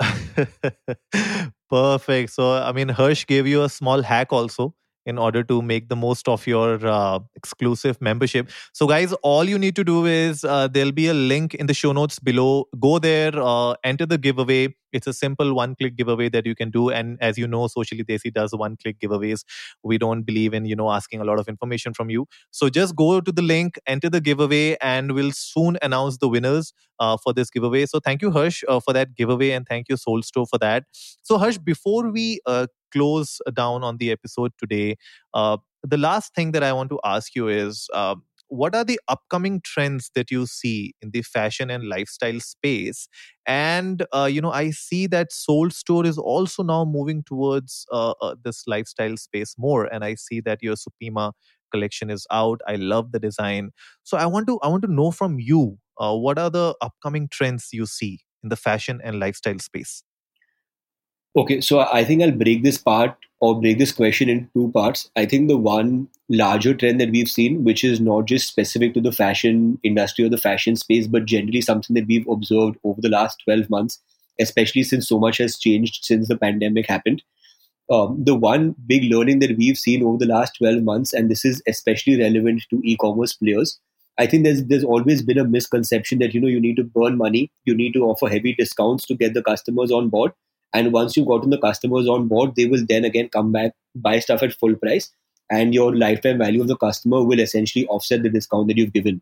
Perfect. 1.70 2.30
So, 2.30 2.52
I 2.54 2.72
mean, 2.72 2.88
Harsh 2.88 3.26
gave 3.26 3.46
you 3.46 3.62
a 3.62 3.68
small 3.68 4.02
hack 4.02 4.32
also 4.32 4.74
in 5.06 5.18
order 5.18 5.42
to 5.44 5.62
make 5.62 5.88
the 5.88 5.96
most 5.96 6.28
of 6.28 6.46
your 6.46 6.84
uh, 6.86 7.18
exclusive 7.34 8.00
membership. 8.00 8.48
So, 8.72 8.86
guys, 8.86 9.12
all 9.22 9.44
you 9.44 9.58
need 9.58 9.76
to 9.76 9.84
do 9.84 10.06
is 10.06 10.44
uh, 10.44 10.68
there'll 10.68 10.92
be 10.92 11.08
a 11.08 11.14
link 11.14 11.54
in 11.54 11.66
the 11.66 11.74
show 11.74 11.92
notes 11.92 12.18
below. 12.18 12.68
Go 12.78 12.98
there, 12.98 13.32
uh, 13.34 13.74
enter 13.84 14.06
the 14.06 14.18
giveaway. 14.18 14.74
It's 14.92 15.06
a 15.06 15.12
simple 15.12 15.54
one 15.54 15.74
click 15.74 15.96
giveaway 15.96 16.28
that 16.30 16.46
you 16.46 16.54
can 16.54 16.70
do. 16.70 16.90
And 16.90 17.18
as 17.20 17.38
you 17.38 17.46
know, 17.46 17.66
Socially 17.66 18.04
Desi 18.04 18.32
does 18.32 18.52
one 18.52 18.76
click 18.76 18.98
giveaways. 19.00 19.44
We 19.82 19.98
don't 19.98 20.22
believe 20.22 20.54
in, 20.54 20.64
you 20.64 20.76
know, 20.76 20.90
asking 20.90 21.20
a 21.20 21.24
lot 21.24 21.38
of 21.38 21.48
information 21.48 21.94
from 21.94 22.10
you. 22.10 22.26
So 22.50 22.68
just 22.68 22.94
go 22.96 23.20
to 23.20 23.32
the 23.32 23.42
link, 23.42 23.78
enter 23.86 24.08
the 24.10 24.20
giveaway, 24.20 24.76
and 24.80 25.12
we'll 25.12 25.32
soon 25.32 25.78
announce 25.82 26.18
the 26.18 26.28
winners 26.28 26.72
uh, 27.00 27.16
for 27.16 27.32
this 27.32 27.50
giveaway. 27.50 27.86
So 27.86 28.00
thank 28.00 28.22
you, 28.22 28.30
Harsh, 28.30 28.62
uh, 28.68 28.80
for 28.80 28.92
that 28.92 29.14
giveaway. 29.14 29.50
And 29.50 29.66
thank 29.66 29.88
you, 29.88 29.96
Souled 29.96 30.24
Store, 30.24 30.46
for 30.46 30.58
that. 30.58 30.84
So, 31.22 31.38
Harsh, 31.38 31.58
before 31.58 32.10
we 32.10 32.40
uh, 32.46 32.66
close 32.92 33.40
down 33.54 33.82
on 33.82 33.96
the 33.96 34.10
episode 34.10 34.52
today, 34.58 34.96
uh, 35.34 35.56
the 35.82 35.96
last 35.96 36.34
thing 36.34 36.52
that 36.52 36.62
I 36.62 36.72
want 36.72 36.90
to 36.90 37.00
ask 37.04 37.34
you 37.34 37.48
is 37.48 37.88
uh, 37.92 38.14
what 38.52 38.74
are 38.74 38.84
the 38.84 39.00
upcoming 39.08 39.60
trends 39.64 40.10
that 40.14 40.30
you 40.30 40.46
see 40.46 40.94
in 41.02 41.10
the 41.12 41.22
fashion 41.22 41.70
and 41.70 41.84
lifestyle 41.88 42.40
space? 42.40 43.08
And 43.46 44.04
uh, 44.12 44.28
you 44.30 44.40
know 44.40 44.52
i 44.52 44.70
see 44.70 45.06
that 45.08 45.32
Souled 45.32 45.72
Store 45.72 46.06
is 46.06 46.18
also 46.18 46.62
now 46.62 46.84
moving 46.84 47.22
towards 47.24 47.86
uh, 47.90 48.12
uh, 48.20 48.34
this 48.44 48.62
lifestyle 48.66 49.16
space 49.16 49.54
more 49.58 49.86
and 49.92 50.04
i 50.04 50.14
see 50.14 50.40
that 50.42 50.62
your 50.62 50.76
supima 50.76 51.32
collection 51.72 52.10
is 52.10 52.26
out. 52.30 52.60
I 52.68 52.74
love 52.76 53.12
the 53.12 53.18
design. 53.18 53.70
So 54.04 54.16
i 54.16 54.26
want 54.26 54.46
to 54.48 54.58
i 54.62 54.68
want 54.68 54.82
to 54.82 54.92
know 54.92 55.10
from 55.10 55.38
you 55.40 55.78
uh, 55.98 56.14
what 56.14 56.38
are 56.38 56.50
the 56.50 56.74
upcoming 56.80 57.28
trends 57.30 57.68
you 57.72 57.86
see 57.86 58.20
in 58.42 58.48
the 58.50 58.56
fashion 58.56 59.00
and 59.02 59.18
lifestyle 59.20 59.58
space 59.58 60.02
Okay, 61.34 61.62
so 61.62 61.80
I 61.80 62.04
think 62.04 62.22
I'll 62.22 62.30
break 62.30 62.62
this 62.62 62.76
part 62.76 63.16
or 63.40 63.58
break 63.58 63.78
this 63.78 63.92
question 63.92 64.28
in 64.28 64.50
two 64.54 64.70
parts. 64.72 65.10
I 65.16 65.24
think 65.24 65.48
the 65.48 65.56
one 65.56 66.08
larger 66.28 66.74
trend 66.74 67.00
that 67.00 67.10
we've 67.10 67.28
seen, 67.28 67.64
which 67.64 67.84
is 67.84 68.00
not 68.00 68.26
just 68.26 68.48
specific 68.48 68.92
to 68.94 69.00
the 69.00 69.12
fashion 69.12 69.78
industry 69.82 70.26
or 70.26 70.28
the 70.28 70.36
fashion 70.36 70.76
space, 70.76 71.06
but 71.06 71.24
generally 71.24 71.62
something 71.62 71.94
that 71.94 72.06
we've 72.06 72.28
observed 72.28 72.76
over 72.84 73.00
the 73.00 73.08
last 73.08 73.40
12 73.44 73.70
months, 73.70 73.98
especially 74.38 74.82
since 74.82 75.08
so 75.08 75.18
much 75.18 75.38
has 75.38 75.58
changed 75.58 76.04
since 76.04 76.28
the 76.28 76.36
pandemic 76.36 76.86
happened. 76.86 77.22
Um, 77.90 78.22
the 78.22 78.34
one 78.34 78.74
big 78.86 79.10
learning 79.10 79.38
that 79.38 79.56
we've 79.56 79.78
seen 79.78 80.02
over 80.02 80.18
the 80.18 80.26
last 80.26 80.58
12 80.58 80.82
months, 80.82 81.14
and 81.14 81.30
this 81.30 81.46
is 81.46 81.62
especially 81.66 82.20
relevant 82.20 82.62
to 82.68 82.80
e 82.84 82.96
commerce 82.98 83.32
players, 83.32 83.80
I 84.18 84.26
think 84.26 84.44
there's 84.44 84.64
there's 84.64 84.84
always 84.84 85.22
been 85.22 85.38
a 85.38 85.44
misconception 85.44 86.18
that 86.18 86.34
you 86.34 86.40
know 86.42 86.48
you 86.48 86.60
need 86.60 86.76
to 86.76 86.84
burn 86.84 87.16
money, 87.16 87.50
you 87.64 87.74
need 87.74 87.94
to 87.94 88.04
offer 88.04 88.28
heavy 88.28 88.54
discounts 88.54 89.06
to 89.06 89.14
get 89.14 89.32
the 89.32 89.42
customers 89.42 89.90
on 89.90 90.10
board 90.10 90.32
and 90.74 90.92
once 90.92 91.16
you've 91.16 91.28
gotten 91.28 91.50
the 91.50 91.58
customers 91.58 92.08
on 92.08 92.28
board, 92.28 92.54
they 92.56 92.66
will 92.66 92.84
then 92.88 93.04
again 93.04 93.28
come 93.28 93.52
back, 93.52 93.72
buy 93.94 94.18
stuff 94.18 94.42
at 94.42 94.54
full 94.54 94.74
price, 94.74 95.10
and 95.50 95.74
your 95.74 95.94
lifetime 95.94 96.38
value 96.38 96.60
of 96.60 96.68
the 96.68 96.76
customer 96.76 97.22
will 97.22 97.40
essentially 97.40 97.86
offset 97.86 98.22
the 98.22 98.30
discount 98.30 98.68
that 98.68 98.76
you've 98.76 98.92
given. 98.92 99.20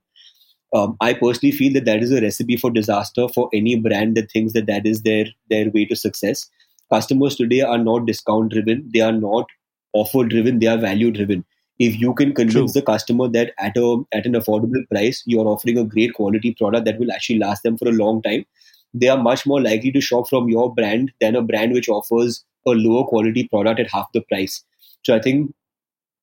Um, 0.72 0.96
I 1.00 1.14
personally 1.14 1.50
feel 1.50 1.72
that 1.72 1.84
that 1.86 2.02
is 2.02 2.12
a 2.12 2.20
recipe 2.20 2.56
for 2.56 2.70
disaster 2.70 3.26
for 3.28 3.48
any 3.52 3.74
brand 3.76 4.16
that 4.16 4.30
thinks 4.30 4.52
that 4.52 4.66
that 4.66 4.86
is 4.86 5.02
their 5.02 5.26
their 5.48 5.68
way 5.70 5.84
to 5.86 5.96
success. 5.96 6.48
Customers 6.92 7.36
today 7.36 7.60
are 7.60 7.78
not 7.78 8.06
discount 8.06 8.52
driven; 8.52 8.88
they 8.92 9.00
are 9.00 9.12
not 9.12 9.46
offer 9.92 10.24
driven; 10.24 10.60
they 10.60 10.68
are 10.68 10.78
value 10.78 11.10
driven. 11.10 11.44
If 11.80 11.98
you 11.98 12.14
can 12.14 12.34
convince 12.34 12.72
True. 12.72 12.80
the 12.80 12.86
customer 12.86 13.26
that 13.28 13.52
at 13.58 13.76
a 13.76 14.02
at 14.12 14.26
an 14.26 14.34
affordable 14.34 14.88
price, 14.88 15.24
you 15.26 15.40
are 15.40 15.46
offering 15.46 15.78
a 15.78 15.84
great 15.84 16.14
quality 16.14 16.54
product 16.54 16.84
that 16.84 17.00
will 17.00 17.10
actually 17.10 17.38
last 17.40 17.64
them 17.64 17.76
for 17.76 17.88
a 17.88 17.92
long 17.92 18.22
time, 18.22 18.44
they 18.92 19.08
are 19.08 19.22
much 19.22 19.46
more 19.46 19.60
likely 19.60 19.92
to 19.92 20.00
shop 20.00 20.28
from 20.28 20.48
your 20.48 20.74
brand 20.74 21.12
than 21.20 21.36
a 21.36 21.42
brand 21.42 21.72
which 21.72 21.88
offers 21.88 22.44
a 22.66 22.70
lower 22.70 23.04
quality 23.06 23.48
product 23.48 23.80
at 23.80 23.90
half 23.90 24.10
the 24.12 24.20
price. 24.22 24.64
So 25.02 25.14
I 25.14 25.20
think 25.20 25.54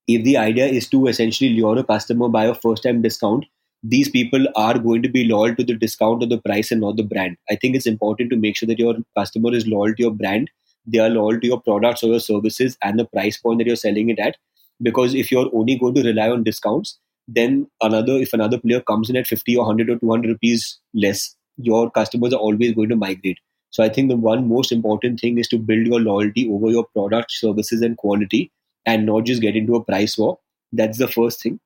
if 0.08 0.24
the 0.24 0.38
idea 0.38 0.66
is 0.66 0.88
to 0.90 1.08
essentially 1.08 1.52
lure 1.52 1.78
a 1.78 1.84
customer 1.84 2.30
by 2.30 2.46
a 2.46 2.56
first 2.56 2.84
time 2.84 3.02
discount, 3.02 3.46
these 3.84 4.10
people 4.10 4.46
are 4.56 4.78
going 4.78 5.02
to 5.04 5.10
be 5.10 5.26
loyal 5.26 5.56
to 5.56 5.64
the 5.64 5.76
discount 5.76 6.24
or 6.24 6.28
the 6.28 6.42
price 6.42 6.72
and 6.72 6.82
not 6.82 6.98
the 6.98 7.04
brand. 7.04 7.38
I 7.50 7.56
think 7.56 7.76
it's 7.76 7.86
important 7.86 8.32
to 8.32 8.38
make 8.38 8.58
sure 8.58 8.68
that 8.68 8.80
your 8.80 8.96
customer 9.18 9.54
is 9.54 9.68
loyal 9.68 9.94
to 9.94 10.04
your 10.04 10.12
brand, 10.12 10.50
they 10.86 11.00
are 11.00 11.10
loyal 11.10 11.40
to 11.40 11.48
your 11.48 11.62
products 11.62 12.04
or 12.04 12.08
your 12.08 12.20
services 12.20 12.78
and 12.84 12.98
the 12.98 13.06
price 13.06 13.38
point 13.38 13.60
that 13.60 13.68
you're 13.68 13.76
selling 13.76 14.10
it 14.10 14.20
at. 14.20 14.38
Because 14.82 15.14
if 15.14 15.32
you're 15.32 15.50
only 15.54 15.78
going 15.78 15.96
to 15.96 16.04
rely 16.04 16.30
on 16.30 16.44
discounts, 16.44 17.00
then 17.28 17.68
another 17.82 18.14
if 18.14 18.34
another 18.34 18.58
player 18.58 18.82
comes 18.82 19.10
in 19.10 19.18
at 19.18 19.28
50 19.28 19.58
or 19.58 19.66
100 19.66 19.90
or 19.90 20.00
200 20.00 20.30
rupees 20.30 20.80
less 20.94 21.36
your 21.58 21.90
customers 21.92 22.34
are 22.34 22.40
always 22.40 22.74
going 22.74 22.90
to 22.90 22.96
migrate. 22.96 23.40
So 23.70 23.84
I 23.84 23.90
think 23.90 24.10
the 24.10 24.16
one 24.16 24.48
most 24.48 24.72
important 24.72 25.20
thing 25.20 25.38
is 25.38 25.48
to 25.50 25.58
build 25.58 25.88
your 25.88 26.00
loyalty 26.00 26.50
over 26.50 26.70
your 26.70 26.86
product, 26.86 27.32
services, 27.32 27.82
and 27.82 27.98
quality, 27.98 28.52
and 28.86 29.06
not 29.06 29.26
just 29.26 29.42
get 29.42 29.56
into 29.56 29.76
a 29.76 29.84
price 29.84 30.18
war. 30.18 30.40
That's 30.72 30.98
the 30.98 31.08
first 31.08 31.42
thing. 31.42 31.60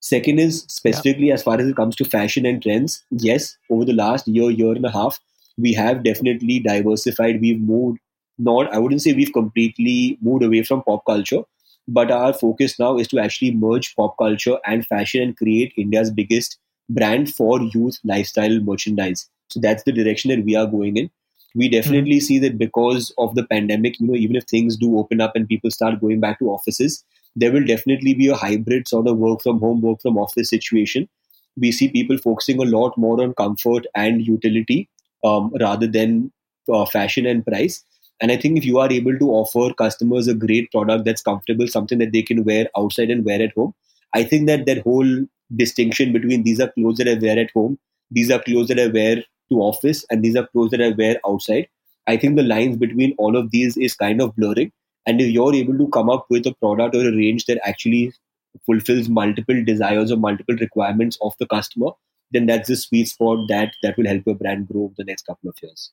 Second 0.00 0.38
is 0.38 0.64
specifically 0.68 1.28
yeah. 1.28 1.34
as 1.34 1.42
far 1.42 1.58
as 1.58 1.66
it 1.66 1.76
comes 1.76 1.96
to 1.96 2.04
fashion 2.04 2.46
and 2.46 2.62
trends. 2.62 3.04
Yes, 3.10 3.56
over 3.70 3.84
the 3.84 3.94
last 3.94 4.28
year, 4.28 4.50
year 4.50 4.72
and 4.72 4.84
a 4.84 4.90
half, 4.90 5.18
we 5.56 5.72
have 5.72 6.04
definitely 6.04 6.60
diversified. 6.60 7.40
We've 7.40 7.60
moved, 7.60 7.98
not 8.38 8.72
I 8.72 8.78
wouldn't 8.78 9.02
say 9.02 9.14
we've 9.14 9.32
completely 9.32 10.18
moved 10.20 10.44
away 10.44 10.62
from 10.62 10.82
pop 10.82 11.04
culture, 11.06 11.42
but 11.88 12.10
our 12.10 12.32
focus 12.32 12.78
now 12.78 12.98
is 12.98 13.08
to 13.08 13.18
actually 13.18 13.52
merge 13.52 13.96
pop 13.96 14.16
culture 14.18 14.58
and 14.66 14.86
fashion 14.86 15.22
and 15.22 15.36
create 15.36 15.72
India's 15.76 16.10
biggest 16.10 16.58
brand 16.88 17.34
for 17.34 17.60
youth 17.60 17.98
lifestyle 18.04 18.60
merchandise. 18.60 19.28
So 19.48 19.60
that's 19.60 19.84
the 19.84 19.92
direction 19.92 20.30
that 20.30 20.44
we 20.44 20.56
are 20.56 20.66
going 20.66 20.96
in. 20.96 21.10
We 21.54 21.68
definitely 21.68 22.16
mm-hmm. 22.16 22.26
see 22.26 22.38
that 22.40 22.58
because 22.58 23.14
of 23.16 23.34
the 23.34 23.46
pandemic, 23.46 23.98
you 23.98 24.06
know, 24.06 24.14
even 24.14 24.36
if 24.36 24.44
things 24.44 24.76
do 24.76 24.98
open 24.98 25.20
up 25.20 25.34
and 25.34 25.48
people 25.48 25.70
start 25.70 26.00
going 26.00 26.20
back 26.20 26.38
to 26.40 26.50
offices, 26.50 27.04
there 27.34 27.52
will 27.52 27.64
definitely 27.64 28.14
be 28.14 28.28
a 28.28 28.34
hybrid 28.34 28.88
sort 28.88 29.06
of 29.06 29.16
work 29.16 29.42
from 29.42 29.60
home, 29.60 29.80
work 29.80 30.00
from 30.02 30.18
office 30.18 30.50
situation. 30.50 31.08
We 31.56 31.72
see 31.72 31.88
people 31.88 32.18
focusing 32.18 32.60
a 32.60 32.64
lot 32.64 32.98
more 32.98 33.22
on 33.22 33.32
comfort 33.34 33.86
and 33.94 34.26
utility 34.26 34.90
um, 35.24 35.52
rather 35.58 35.86
than 35.86 36.32
uh, 36.70 36.84
fashion 36.84 37.26
and 37.26 37.44
price. 37.44 37.82
And 38.20 38.32
I 38.32 38.36
think 38.36 38.56
if 38.56 38.64
you 38.64 38.78
are 38.78 38.90
able 38.90 39.18
to 39.18 39.30
offer 39.30 39.72
customers 39.74 40.26
a 40.28 40.34
great 40.34 40.70
product 40.72 41.04
that's 41.04 41.22
comfortable, 41.22 41.68
something 41.68 41.98
that 41.98 42.12
they 42.12 42.22
can 42.22 42.44
wear 42.44 42.68
outside 42.76 43.10
and 43.10 43.24
wear 43.24 43.42
at 43.42 43.52
home, 43.54 43.74
I 44.14 44.24
think 44.24 44.46
that 44.46 44.66
that 44.66 44.82
whole 44.82 45.26
distinction 45.54 46.12
between 46.12 46.42
these 46.42 46.60
are 46.60 46.72
clothes 46.72 46.98
that 46.98 47.08
I 47.08 47.14
wear 47.14 47.38
at 47.38 47.50
home, 47.52 47.78
these 48.10 48.30
are 48.30 48.40
clothes 48.40 48.68
that 48.68 48.80
I 48.80 48.86
wear 48.86 49.22
to 49.50 49.60
office 49.60 50.04
and 50.10 50.24
these 50.24 50.36
are 50.36 50.46
clothes 50.48 50.70
that 50.70 50.82
I 50.82 50.90
wear 50.90 51.16
outside. 51.26 51.68
I 52.06 52.16
think 52.16 52.36
the 52.36 52.42
lines 52.42 52.76
between 52.76 53.14
all 53.18 53.36
of 53.36 53.50
these 53.50 53.76
is 53.76 53.94
kind 53.94 54.20
of 54.20 54.34
blurring. 54.36 54.72
And 55.06 55.20
if 55.20 55.28
you're 55.28 55.54
able 55.54 55.78
to 55.78 55.88
come 55.88 56.10
up 56.10 56.26
with 56.30 56.46
a 56.46 56.54
product 56.54 56.94
or 56.94 57.08
a 57.08 57.16
range 57.16 57.46
that 57.46 57.60
actually 57.66 58.12
fulfills 58.64 59.08
multiple 59.08 59.62
desires 59.64 60.10
or 60.10 60.16
multiple 60.16 60.56
requirements 60.56 61.18
of 61.20 61.34
the 61.38 61.46
customer, 61.46 61.90
then 62.30 62.46
that's 62.46 62.68
the 62.68 62.76
sweet 62.76 63.08
spot 63.08 63.38
that 63.48 63.74
that 63.82 63.96
will 63.96 64.06
help 64.06 64.22
your 64.26 64.34
brand 64.34 64.66
grow 64.68 64.84
over 64.84 64.94
the 64.96 65.04
next 65.04 65.26
couple 65.26 65.48
of 65.48 65.56
years. 65.62 65.92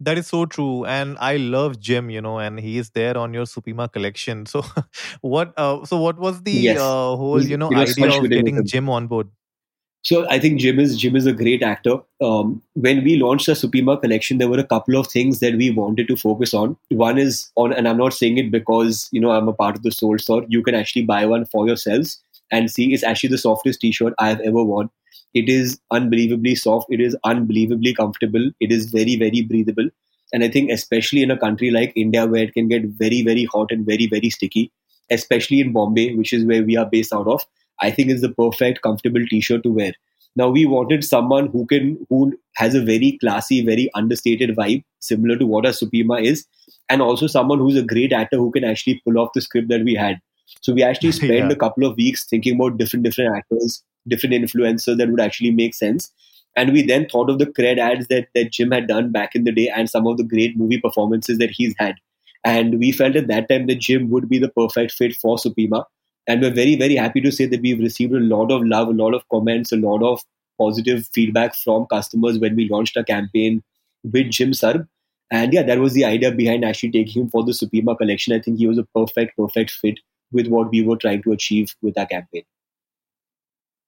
That 0.00 0.18
is 0.18 0.26
so 0.26 0.46
true, 0.46 0.84
and 0.84 1.16
I 1.20 1.36
love 1.36 1.78
Jim. 1.78 2.10
You 2.10 2.20
know, 2.20 2.38
and 2.38 2.58
he 2.58 2.76
is 2.76 2.90
there 2.90 3.16
on 3.16 3.32
your 3.32 3.44
Supima 3.44 3.90
collection. 3.90 4.46
So, 4.46 4.64
what? 5.20 5.54
Uh, 5.56 5.84
so, 5.84 5.96
what 5.98 6.18
was 6.18 6.42
the 6.42 6.52
yes. 6.52 6.80
uh, 6.80 7.16
whole 7.16 7.42
you 7.42 7.56
know 7.56 7.72
idea 7.72 8.18
of 8.18 8.28
getting 8.28 8.64
Jim 8.66 8.90
on 8.90 9.06
board? 9.06 9.28
So 10.04 10.28
I 10.28 10.40
think 10.40 10.58
Jim 10.58 10.80
is 10.80 10.96
Jim 10.96 11.14
is 11.14 11.26
a 11.26 11.32
great 11.32 11.62
actor. 11.62 11.98
Um, 12.20 12.60
when 12.74 13.04
we 13.04 13.16
launched 13.16 13.46
the 13.46 13.52
Supima 13.52 14.00
collection, 14.00 14.38
there 14.38 14.48
were 14.48 14.58
a 14.58 14.66
couple 14.66 14.96
of 14.96 15.06
things 15.06 15.38
that 15.38 15.54
we 15.54 15.70
wanted 15.70 16.08
to 16.08 16.16
focus 16.16 16.52
on. 16.52 16.76
One 16.90 17.18
is 17.18 17.50
on, 17.54 17.72
and 17.72 17.86
I'm 17.86 17.98
not 17.98 18.12
saying 18.12 18.38
it 18.38 18.50
because 18.50 19.08
you 19.12 19.20
know 19.20 19.30
I'm 19.30 19.46
a 19.46 19.52
part 19.52 19.76
of 19.76 19.84
the 19.84 19.92
Souled 19.92 20.20
Store. 20.20 20.44
You 20.48 20.62
can 20.62 20.74
actually 20.74 21.02
buy 21.02 21.24
one 21.26 21.44
for 21.44 21.68
yourselves 21.68 22.20
and 22.50 22.68
see. 22.68 22.92
It's 22.92 23.04
actually 23.04 23.30
the 23.30 23.38
softest 23.38 23.80
T-shirt 23.80 24.14
I 24.18 24.28
have 24.28 24.40
ever 24.40 24.64
worn. 24.64 24.90
It 25.34 25.48
is 25.48 25.78
unbelievably 25.92 26.56
soft. 26.56 26.88
It 26.90 27.00
is 27.00 27.16
unbelievably 27.22 27.94
comfortable. 27.94 28.50
It 28.58 28.72
is 28.72 28.90
very 28.90 29.16
very 29.16 29.42
breathable. 29.42 29.88
And 30.32 30.42
I 30.42 30.48
think 30.48 30.70
especially 30.72 31.22
in 31.22 31.30
a 31.30 31.38
country 31.38 31.70
like 31.70 31.92
India 31.94 32.26
where 32.26 32.42
it 32.42 32.54
can 32.54 32.66
get 32.66 32.86
very 32.86 33.22
very 33.22 33.44
hot 33.44 33.70
and 33.70 33.86
very 33.86 34.08
very 34.08 34.30
sticky, 34.30 34.72
especially 35.10 35.60
in 35.60 35.72
Bombay, 35.72 36.16
which 36.16 36.32
is 36.32 36.44
where 36.44 36.64
we 36.64 36.76
are 36.76 36.86
based 36.86 37.12
out 37.12 37.28
of 37.28 37.46
I 37.80 37.90
think 37.90 38.10
is 38.10 38.20
the 38.20 38.30
perfect 38.30 38.82
comfortable 38.82 39.24
t-shirt 39.28 39.62
to 39.64 39.70
wear. 39.70 39.92
Now 40.34 40.48
we 40.48 40.64
wanted 40.64 41.04
someone 41.04 41.48
who 41.48 41.66
can 41.66 42.06
who 42.08 42.32
has 42.56 42.74
a 42.74 42.82
very 42.82 43.18
classy, 43.20 43.64
very 43.64 43.90
understated 43.94 44.56
vibe, 44.56 44.84
similar 45.00 45.36
to 45.36 45.46
what 45.46 45.66
a 45.66 45.70
Supima 45.70 46.22
is, 46.22 46.46
and 46.88 47.02
also 47.02 47.26
someone 47.26 47.58
who's 47.58 47.76
a 47.76 47.82
great 47.82 48.12
actor 48.12 48.38
who 48.38 48.50
can 48.50 48.64
actually 48.64 49.02
pull 49.04 49.18
off 49.18 49.32
the 49.34 49.40
script 49.40 49.68
that 49.68 49.84
we 49.84 49.94
had. 49.94 50.20
So 50.62 50.72
we 50.72 50.82
actually 50.82 51.12
spent 51.20 51.32
yeah. 51.32 51.50
a 51.50 51.56
couple 51.56 51.84
of 51.84 51.96
weeks 51.96 52.24
thinking 52.24 52.54
about 52.54 52.78
different 52.78 53.04
different 53.04 53.36
actors, 53.36 53.82
different 54.08 54.34
influencers 54.34 54.96
that 54.96 55.10
would 55.10 55.20
actually 55.20 55.50
make 55.50 55.74
sense. 55.74 56.10
And 56.56 56.72
we 56.72 56.82
then 56.82 57.08
thought 57.08 57.30
of 57.30 57.38
the 57.38 57.46
cred 57.46 57.78
ads 57.78 58.08
that, 58.08 58.28
that 58.34 58.52
Jim 58.52 58.70
had 58.70 58.86
done 58.86 59.10
back 59.10 59.34
in 59.34 59.44
the 59.44 59.52
day 59.52 59.68
and 59.74 59.88
some 59.88 60.06
of 60.06 60.18
the 60.18 60.24
great 60.24 60.56
movie 60.56 60.78
performances 60.78 61.38
that 61.38 61.50
he's 61.50 61.74
had. 61.78 61.94
And 62.44 62.78
we 62.78 62.92
felt 62.92 63.16
at 63.16 63.28
that 63.28 63.48
time 63.48 63.68
that 63.68 63.80
Jim 63.80 64.10
would 64.10 64.28
be 64.28 64.38
the 64.38 64.50
perfect 64.50 64.92
fit 64.92 65.14
for 65.14 65.36
Supima 65.36 65.84
and 66.26 66.40
we're 66.40 66.54
very 66.54 66.76
very 66.76 66.96
happy 66.96 67.20
to 67.20 67.32
say 67.32 67.46
that 67.46 67.60
we've 67.60 67.80
received 67.80 68.12
a 68.12 68.20
lot 68.20 68.50
of 68.50 68.64
love 68.64 68.88
a 68.88 68.92
lot 68.92 69.14
of 69.14 69.28
comments 69.28 69.72
a 69.72 69.76
lot 69.76 70.02
of 70.02 70.20
positive 70.58 71.08
feedback 71.12 71.54
from 71.54 71.86
customers 71.86 72.38
when 72.38 72.54
we 72.56 72.68
launched 72.68 72.96
a 72.96 73.04
campaign 73.04 73.62
with 74.04 74.30
Jim 74.30 74.52
Sarbh. 74.52 74.86
And 75.30 75.52
yeah 75.52 75.62
that 75.62 75.78
was 75.78 75.94
the 75.94 76.04
idea 76.04 76.30
behind 76.30 76.64
actually 76.64 76.92
taking 76.92 77.22
him 77.22 77.30
for 77.30 77.44
the 77.44 77.52
supima 77.52 77.96
collection. 77.96 78.34
I 78.34 78.40
think 78.40 78.58
he 78.58 78.66
was 78.66 78.78
a 78.78 78.86
perfect 78.94 79.36
perfect 79.36 79.70
fit 79.70 80.00
with 80.30 80.48
what 80.48 80.70
we 80.70 80.82
were 80.82 80.96
trying 80.96 81.22
to 81.22 81.32
achieve 81.32 81.74
with 81.82 81.98
our 81.98 82.06
campaign. 82.06 82.44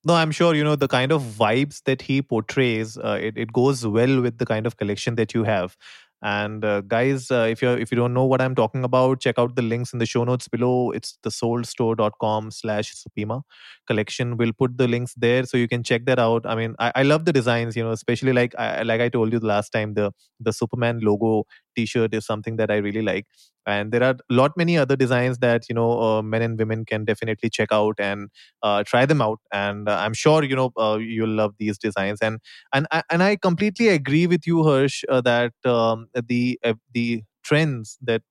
No 0.06 0.14
i'm 0.14 0.30
sure 0.30 0.54
you 0.54 0.64
know 0.64 0.76
the 0.76 0.88
kind 0.88 1.12
of 1.12 1.22
vibes 1.22 1.82
that 1.84 2.02
he 2.02 2.20
portrays 2.22 2.96
uh, 2.98 3.18
it, 3.20 3.38
it 3.38 3.52
goes 3.52 3.86
well 3.86 4.20
with 4.20 4.38
the 4.38 4.46
kind 4.46 4.66
of 4.66 4.76
collection 4.76 5.14
that 5.14 5.32
you 5.34 5.44
have 5.44 5.76
and 6.24 6.64
uh, 6.64 6.80
guys, 6.80 7.30
uh, 7.30 7.46
if 7.50 7.62
you 7.62 7.70
if 7.72 7.92
you 7.92 7.96
don't 7.96 8.14
know 8.14 8.24
what 8.24 8.40
I'm 8.40 8.54
talking 8.54 8.82
about, 8.82 9.20
check 9.20 9.38
out 9.38 9.56
the 9.56 9.62
links 9.62 9.92
in 9.92 9.98
the 9.98 10.06
show 10.06 10.24
notes 10.24 10.48
below. 10.48 10.90
It's 10.90 11.18
the 11.22 11.30
souledstore.com 11.30 12.50
slash 12.50 12.94
Supima 12.94 13.42
collection. 13.86 14.38
We'll 14.38 14.54
put 14.54 14.78
the 14.78 14.88
links 14.88 15.14
there 15.16 15.44
so 15.44 15.58
you 15.58 15.68
can 15.68 15.82
check 15.82 16.06
that 16.06 16.18
out. 16.18 16.46
I 16.46 16.54
mean, 16.54 16.76
I, 16.78 16.92
I 16.96 17.02
love 17.02 17.26
the 17.26 17.32
designs, 17.32 17.76
you 17.76 17.84
know, 17.84 17.92
especially 17.92 18.32
like 18.32 18.54
I, 18.58 18.82
like 18.82 19.02
I 19.02 19.10
told 19.10 19.32
you 19.34 19.38
the 19.38 19.46
last 19.46 19.70
time, 19.70 19.94
the 19.94 20.12
the 20.40 20.52
Superman 20.52 21.00
logo 21.02 21.44
T-shirt 21.76 22.14
is 22.14 22.26
something 22.26 22.56
that 22.56 22.70
I 22.70 22.76
really 22.76 23.02
like. 23.02 23.26
And 23.66 23.92
there 23.92 24.02
are 24.02 24.10
a 24.30 24.34
lot 24.34 24.52
many 24.56 24.76
other 24.76 24.94
designs 24.96 25.38
that 25.38 25.68
you 25.68 25.74
know 25.74 26.00
uh, 26.00 26.22
men 26.22 26.42
and 26.42 26.58
women 26.58 26.84
can 26.84 27.04
definitely 27.04 27.48
check 27.50 27.70
out 27.72 27.94
and 27.98 28.28
uh, 28.62 28.84
try 28.84 29.06
them 29.06 29.22
out. 29.22 29.38
And 29.52 29.88
uh, 29.88 29.96
i'm 30.00 30.14
sure 30.14 30.42
you 30.44 30.56
know 30.56 30.70
uh, 30.76 30.98
you'll 31.00 31.28
love 31.42 31.54
these 31.58 31.78
designs. 31.78 32.18
And 32.20 32.38
and 32.72 32.86
and 33.10 33.22
i 33.22 33.36
completely 33.36 33.88
agree 33.88 34.26
with 34.26 34.46
you 34.46 34.62
Harsh 34.64 35.02
uh, 35.08 35.20
that 35.22 35.52
um, 35.64 36.08
the 36.28 36.58
uh, 36.64 36.74
the 36.92 37.22
trends 37.42 37.98
that 38.00 38.22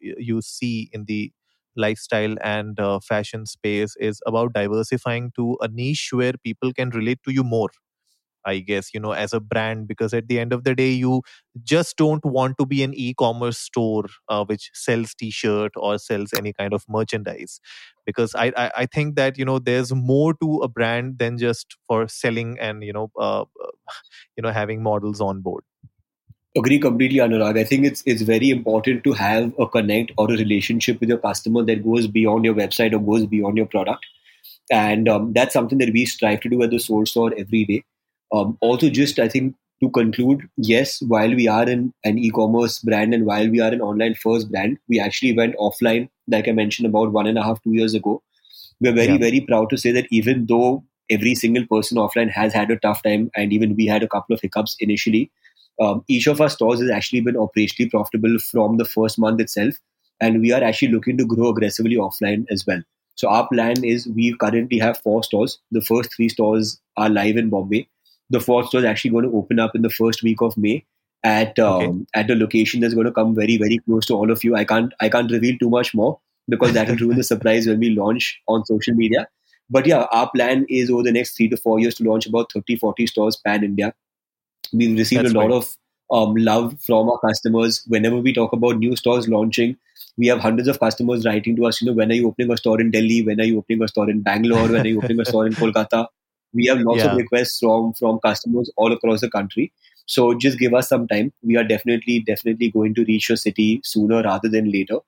you 0.00 0.42
see 0.42 0.90
in 0.92 1.04
the 1.06 1.32
lifestyle 1.76 2.34
and 2.42 2.78
fashion 3.02 3.46
space 3.46 3.94
is 3.98 4.20
about 4.26 4.52
diversifying 4.52 5.30
to 5.36 5.56
a 5.60 5.68
niche 5.68 6.10
where 6.12 6.32
people 6.44 6.72
can 6.72 6.90
relate 6.90 7.18
to 7.24 7.32
you 7.32 7.44
more 7.44 7.70
I 8.48 8.58
guess, 8.58 8.92
you 8.94 9.00
know, 9.00 9.12
as 9.12 9.32
a 9.32 9.40
brand, 9.40 9.86
because 9.86 10.14
at 10.14 10.28
the 10.28 10.38
end 10.40 10.52
of 10.52 10.64
the 10.64 10.74
day, 10.74 10.90
you 10.90 11.22
just 11.62 11.96
don't 11.96 12.24
want 12.24 12.58
to 12.58 12.66
be 12.66 12.82
an 12.82 12.94
e 12.94 13.14
commerce 13.14 13.58
store 13.58 14.06
uh, 14.28 14.44
which 14.44 14.70
sells 14.74 15.14
t 15.14 15.30
shirt 15.30 15.72
or 15.76 15.98
sells 15.98 16.30
any 16.36 16.52
kind 16.52 16.72
of 16.72 16.84
merchandise. 16.88 17.60
Because 18.06 18.34
I, 18.34 18.52
I, 18.56 18.70
I, 18.78 18.86
think 18.86 19.16
that, 19.16 19.36
you 19.36 19.44
know, 19.44 19.58
there's 19.58 19.94
more 19.94 20.32
to 20.42 20.58
a 20.58 20.68
brand 20.68 21.18
than 21.18 21.36
just 21.36 21.76
for 21.86 22.08
selling 22.08 22.58
and, 22.58 22.82
you 22.82 22.92
know, 22.92 23.10
uh, 23.18 23.44
you 24.36 24.42
know, 24.42 24.50
having 24.50 24.82
models 24.82 25.20
on 25.20 25.42
board. 25.42 25.62
Agree 26.56 26.78
completely, 26.78 27.18
Anurag. 27.18 27.58
I 27.58 27.64
think 27.64 27.84
it's 27.84 28.02
it's 28.06 28.22
very 28.22 28.48
important 28.50 29.04
to 29.04 29.12
have 29.12 29.52
a 29.58 29.66
connect 29.66 30.12
or 30.16 30.32
a 30.32 30.36
relationship 30.36 30.98
with 30.98 31.10
your 31.10 31.18
customer 31.18 31.62
that 31.64 31.84
goes 31.84 32.06
beyond 32.06 32.46
your 32.46 32.54
website 32.54 32.94
or 32.94 33.00
goes 33.00 33.26
beyond 33.26 33.58
your 33.58 33.66
product, 33.66 34.06
and 34.70 35.08
um, 35.08 35.32
that's 35.34 35.52
something 35.52 35.78
that 35.78 35.92
we 35.92 36.06
strive 36.06 36.40
to 36.40 36.48
do 36.48 36.62
at 36.62 36.70
the 36.70 36.80
Souled 36.80 37.08
Store 37.08 37.32
every 37.36 37.64
day. 37.66 37.84
Um, 38.32 38.58
also, 38.60 38.90
just 38.90 39.18
I 39.18 39.28
think 39.28 39.54
to 39.80 39.90
conclude, 39.90 40.48
yes, 40.56 41.00
while 41.02 41.34
we 41.34 41.46
are 41.48 41.68
in 41.68 41.92
an 42.04 42.18
e-commerce 42.18 42.80
brand 42.80 43.14
and 43.14 43.24
while 43.24 43.48
we 43.48 43.60
are 43.60 43.72
an 43.72 43.80
online 43.80 44.14
first 44.14 44.50
brand, 44.50 44.78
we 44.88 44.98
actually 44.98 45.34
went 45.34 45.56
offline, 45.56 46.08
like 46.26 46.48
I 46.48 46.52
mentioned 46.52 46.86
about 46.86 47.12
one 47.12 47.26
and 47.26 47.38
a 47.38 47.42
half, 47.42 47.62
two 47.62 47.72
years 47.72 47.94
ago. 47.94 48.22
We're 48.80 48.92
very, 48.92 49.12
yeah. 49.12 49.18
very 49.18 49.40
proud 49.40 49.70
to 49.70 49.76
say 49.76 49.92
that 49.92 50.06
even 50.10 50.46
though 50.46 50.84
every 51.10 51.34
single 51.34 51.66
person 51.66 51.96
offline 51.96 52.30
has 52.30 52.52
had 52.52 52.70
a 52.70 52.78
tough 52.78 53.02
time, 53.02 53.30
and 53.36 53.52
even 53.52 53.76
we 53.76 53.86
had 53.86 54.02
a 54.02 54.08
couple 54.08 54.34
of 54.34 54.40
hiccups 54.40 54.76
initially, 54.80 55.30
um, 55.80 56.04
each 56.08 56.26
of 56.26 56.40
our 56.40 56.48
stores 56.48 56.80
has 56.80 56.90
actually 56.90 57.20
been 57.20 57.36
operationally 57.36 57.90
profitable 57.90 58.36
from 58.38 58.78
the 58.78 58.84
first 58.84 59.18
month 59.18 59.40
itself. 59.40 59.74
And 60.20 60.40
we 60.40 60.52
are 60.52 60.62
actually 60.62 60.88
looking 60.88 61.16
to 61.18 61.24
grow 61.24 61.50
aggressively 61.50 61.94
offline 61.94 62.44
as 62.50 62.66
well. 62.66 62.82
So 63.14 63.28
our 63.28 63.46
plan 63.48 63.84
is 63.84 64.08
we 64.08 64.36
currently 64.36 64.78
have 64.78 64.98
four 64.98 65.22
stores. 65.22 65.60
The 65.70 65.80
first 65.80 66.14
three 66.14 66.28
stores 66.28 66.80
are 66.96 67.08
live 67.08 67.36
in 67.36 67.50
Bombay 67.50 67.88
the 68.30 68.40
fourth 68.40 68.68
store 68.68 68.80
is 68.80 68.86
actually 68.86 69.10
going 69.10 69.24
to 69.24 69.36
open 69.36 69.58
up 69.58 69.74
in 69.74 69.82
the 69.82 69.90
first 69.90 70.22
week 70.22 70.40
of 70.40 70.56
May 70.56 70.84
at 71.24 71.58
um, 71.58 71.82
okay. 71.82 72.04
at 72.14 72.30
a 72.30 72.34
location 72.34 72.80
that's 72.80 72.94
going 72.94 73.06
to 73.06 73.12
come 73.12 73.34
very 73.34 73.56
very 73.56 73.78
close 73.78 74.06
to 74.06 74.14
all 74.14 74.30
of 74.30 74.44
you. 74.44 74.54
I 74.56 74.64
can't 74.64 74.92
I 75.00 75.08
can't 75.08 75.30
reveal 75.30 75.56
too 75.58 75.70
much 75.70 75.94
more 75.94 76.20
because 76.48 76.72
that 76.72 76.88
will 76.88 76.96
ruin 76.96 77.16
the 77.16 77.24
surprise 77.24 77.66
when 77.66 77.78
we 77.78 77.90
launch 77.90 78.40
on 78.48 78.64
social 78.64 78.94
media. 78.94 79.28
But 79.70 79.86
yeah, 79.86 80.06
our 80.10 80.30
plan 80.30 80.64
is 80.68 80.90
over 80.90 81.02
the 81.02 81.12
next 81.12 81.36
three 81.36 81.48
to 81.48 81.56
four 81.56 81.78
years 81.78 81.96
to 81.96 82.04
launch 82.04 82.26
about 82.26 82.52
30, 82.52 82.76
40 82.76 83.06
stores 83.06 83.36
pan 83.36 83.64
India. 83.64 83.94
We've 84.72 84.96
received 84.96 85.24
that's 85.24 85.34
a 85.34 85.38
lot 85.38 85.50
right. 85.50 85.56
of 85.56 85.76
um, 86.10 86.34
love 86.36 86.78
from 86.80 87.10
our 87.10 87.18
customers. 87.18 87.84
Whenever 87.86 88.16
we 88.16 88.32
talk 88.32 88.52
about 88.52 88.78
new 88.78 88.96
stores 88.96 89.28
launching, 89.28 89.76
we 90.16 90.26
have 90.28 90.40
hundreds 90.40 90.68
of 90.68 90.80
customers 90.80 91.26
writing 91.26 91.56
to 91.56 91.66
us, 91.66 91.80
you 91.80 91.86
know, 91.86 91.92
when 91.92 92.10
are 92.10 92.14
you 92.14 92.28
opening 92.28 92.50
a 92.50 92.56
store 92.56 92.80
in 92.80 92.90
Delhi? 92.90 93.22
When 93.22 93.40
are 93.40 93.44
you 93.44 93.58
opening 93.58 93.82
a 93.82 93.88
store 93.88 94.10
in 94.10 94.22
Bangalore? 94.22 94.68
When 94.68 94.80
are 94.80 94.88
you 94.88 94.98
opening 94.98 95.20
a 95.20 95.24
store 95.24 95.46
in 95.46 95.52
Kolkata? 95.52 96.06
We 96.54 96.66
have 96.66 96.80
lots 96.80 96.98
yeah. 96.98 97.12
of 97.12 97.16
requests 97.16 97.58
from 97.58 97.92
from 97.94 98.20
customers 98.20 98.70
all 98.76 98.92
across 98.92 99.20
the 99.20 99.30
country. 99.30 99.72
So 100.06 100.32
just 100.34 100.58
give 100.58 100.74
us 100.74 100.88
some 100.88 101.06
time. 101.06 101.32
We 101.42 101.56
are 101.56 101.64
definitely 101.64 102.20
definitely 102.20 102.70
going 102.70 102.94
to 102.94 103.04
reach 103.04 103.28
your 103.28 103.36
city 103.36 103.80
sooner 103.84 104.22
rather 104.22 104.48
than 104.48 104.72
later. 104.72 104.98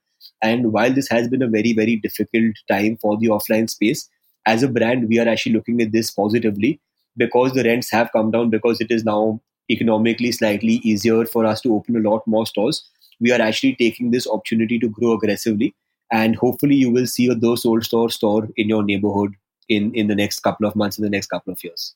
And 0.43 0.73
while 0.73 0.93
this 0.93 1.09
has 1.09 1.29
been 1.29 1.43
a 1.43 1.49
very 1.49 1.73
very 1.73 1.97
difficult 1.97 2.57
time 2.71 2.99
for 3.01 3.17
the 3.19 3.29
offline 3.29 3.71
space 3.71 4.09
as 4.47 4.63
a 4.63 4.69
brand 4.69 5.09
we 5.09 5.19
are 5.19 5.29
actually 5.29 5.53
looking 5.53 5.81
at 5.83 5.93
this 5.93 6.11
positively 6.11 6.81
because 7.17 7.53
the 7.53 7.65
rents 7.65 7.91
have 7.91 8.11
come 8.13 8.31
down 8.31 8.51
because 8.51 8.81
it 8.81 8.91
is 8.91 9.05
now 9.05 9.41
economically 9.71 10.33
slightly 10.33 10.75
easier 10.83 11.25
for 11.25 11.45
us 11.45 11.61
to 11.61 11.75
open 11.75 11.97
a 11.97 12.09
lot 12.09 12.27
more 12.27 12.47
stores. 12.47 12.89
We 13.21 13.33
are 13.33 13.41
actually 13.41 13.77
taking 13.77 14.11
this 14.11 14.27
opportunity 14.27 14.79
to 14.79 14.89
grow 14.89 15.13
aggressively. 15.13 15.75
And 16.13 16.35
hopefully 16.35 16.75
you 16.75 16.91
will 16.91 17.07
see 17.07 17.29
a 17.29 17.35
The 17.35 17.57
Souled 17.57 17.85
Store 17.85 18.11
store 18.11 18.49
in 18.57 18.69
your 18.69 18.83
neighborhood 18.83 19.35
in 19.71 19.95
in 19.95 20.09
the 20.09 20.15
next 20.15 20.41
couple 20.41 20.67
of 20.67 20.77
months 20.77 20.99
in 20.99 21.05
the 21.05 21.11
next 21.11 21.29
couple 21.29 21.53
of 21.53 21.65
years. 21.65 21.95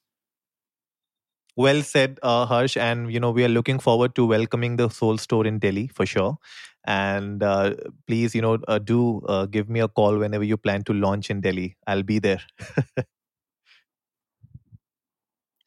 Well 1.57 1.83
said 1.83 2.19
uh, 2.23 2.47
harsh. 2.47 2.77
And 2.77 3.13
you 3.13 3.21
know 3.21 3.31
we 3.31 3.45
are 3.45 3.49
looking 3.49 3.79
forward 3.79 4.15
to 4.17 4.27
welcoming 4.27 4.77
the 4.77 4.89
souled 4.89 5.21
store 5.21 5.47
in 5.47 5.59
delhi 5.59 5.89
for 5.89 6.07
sure. 6.07 6.39
And 6.87 7.43
uh, 7.43 7.75
please 8.07 8.35
you 8.35 8.43
know 8.43 8.59
uh, 8.69 8.79
do 8.79 9.23
uh, 9.27 9.47
give 9.47 9.69
me 9.69 9.81
a 9.81 9.89
call 9.89 10.19
whenever 10.19 10.45
you 10.45 10.57
plan 10.57 10.85
to 10.85 10.93
launch 10.95 11.31
in 11.31 11.41
delhi. 11.41 11.77
I'll 11.87 12.03
be 12.03 12.19
there. 12.19 12.41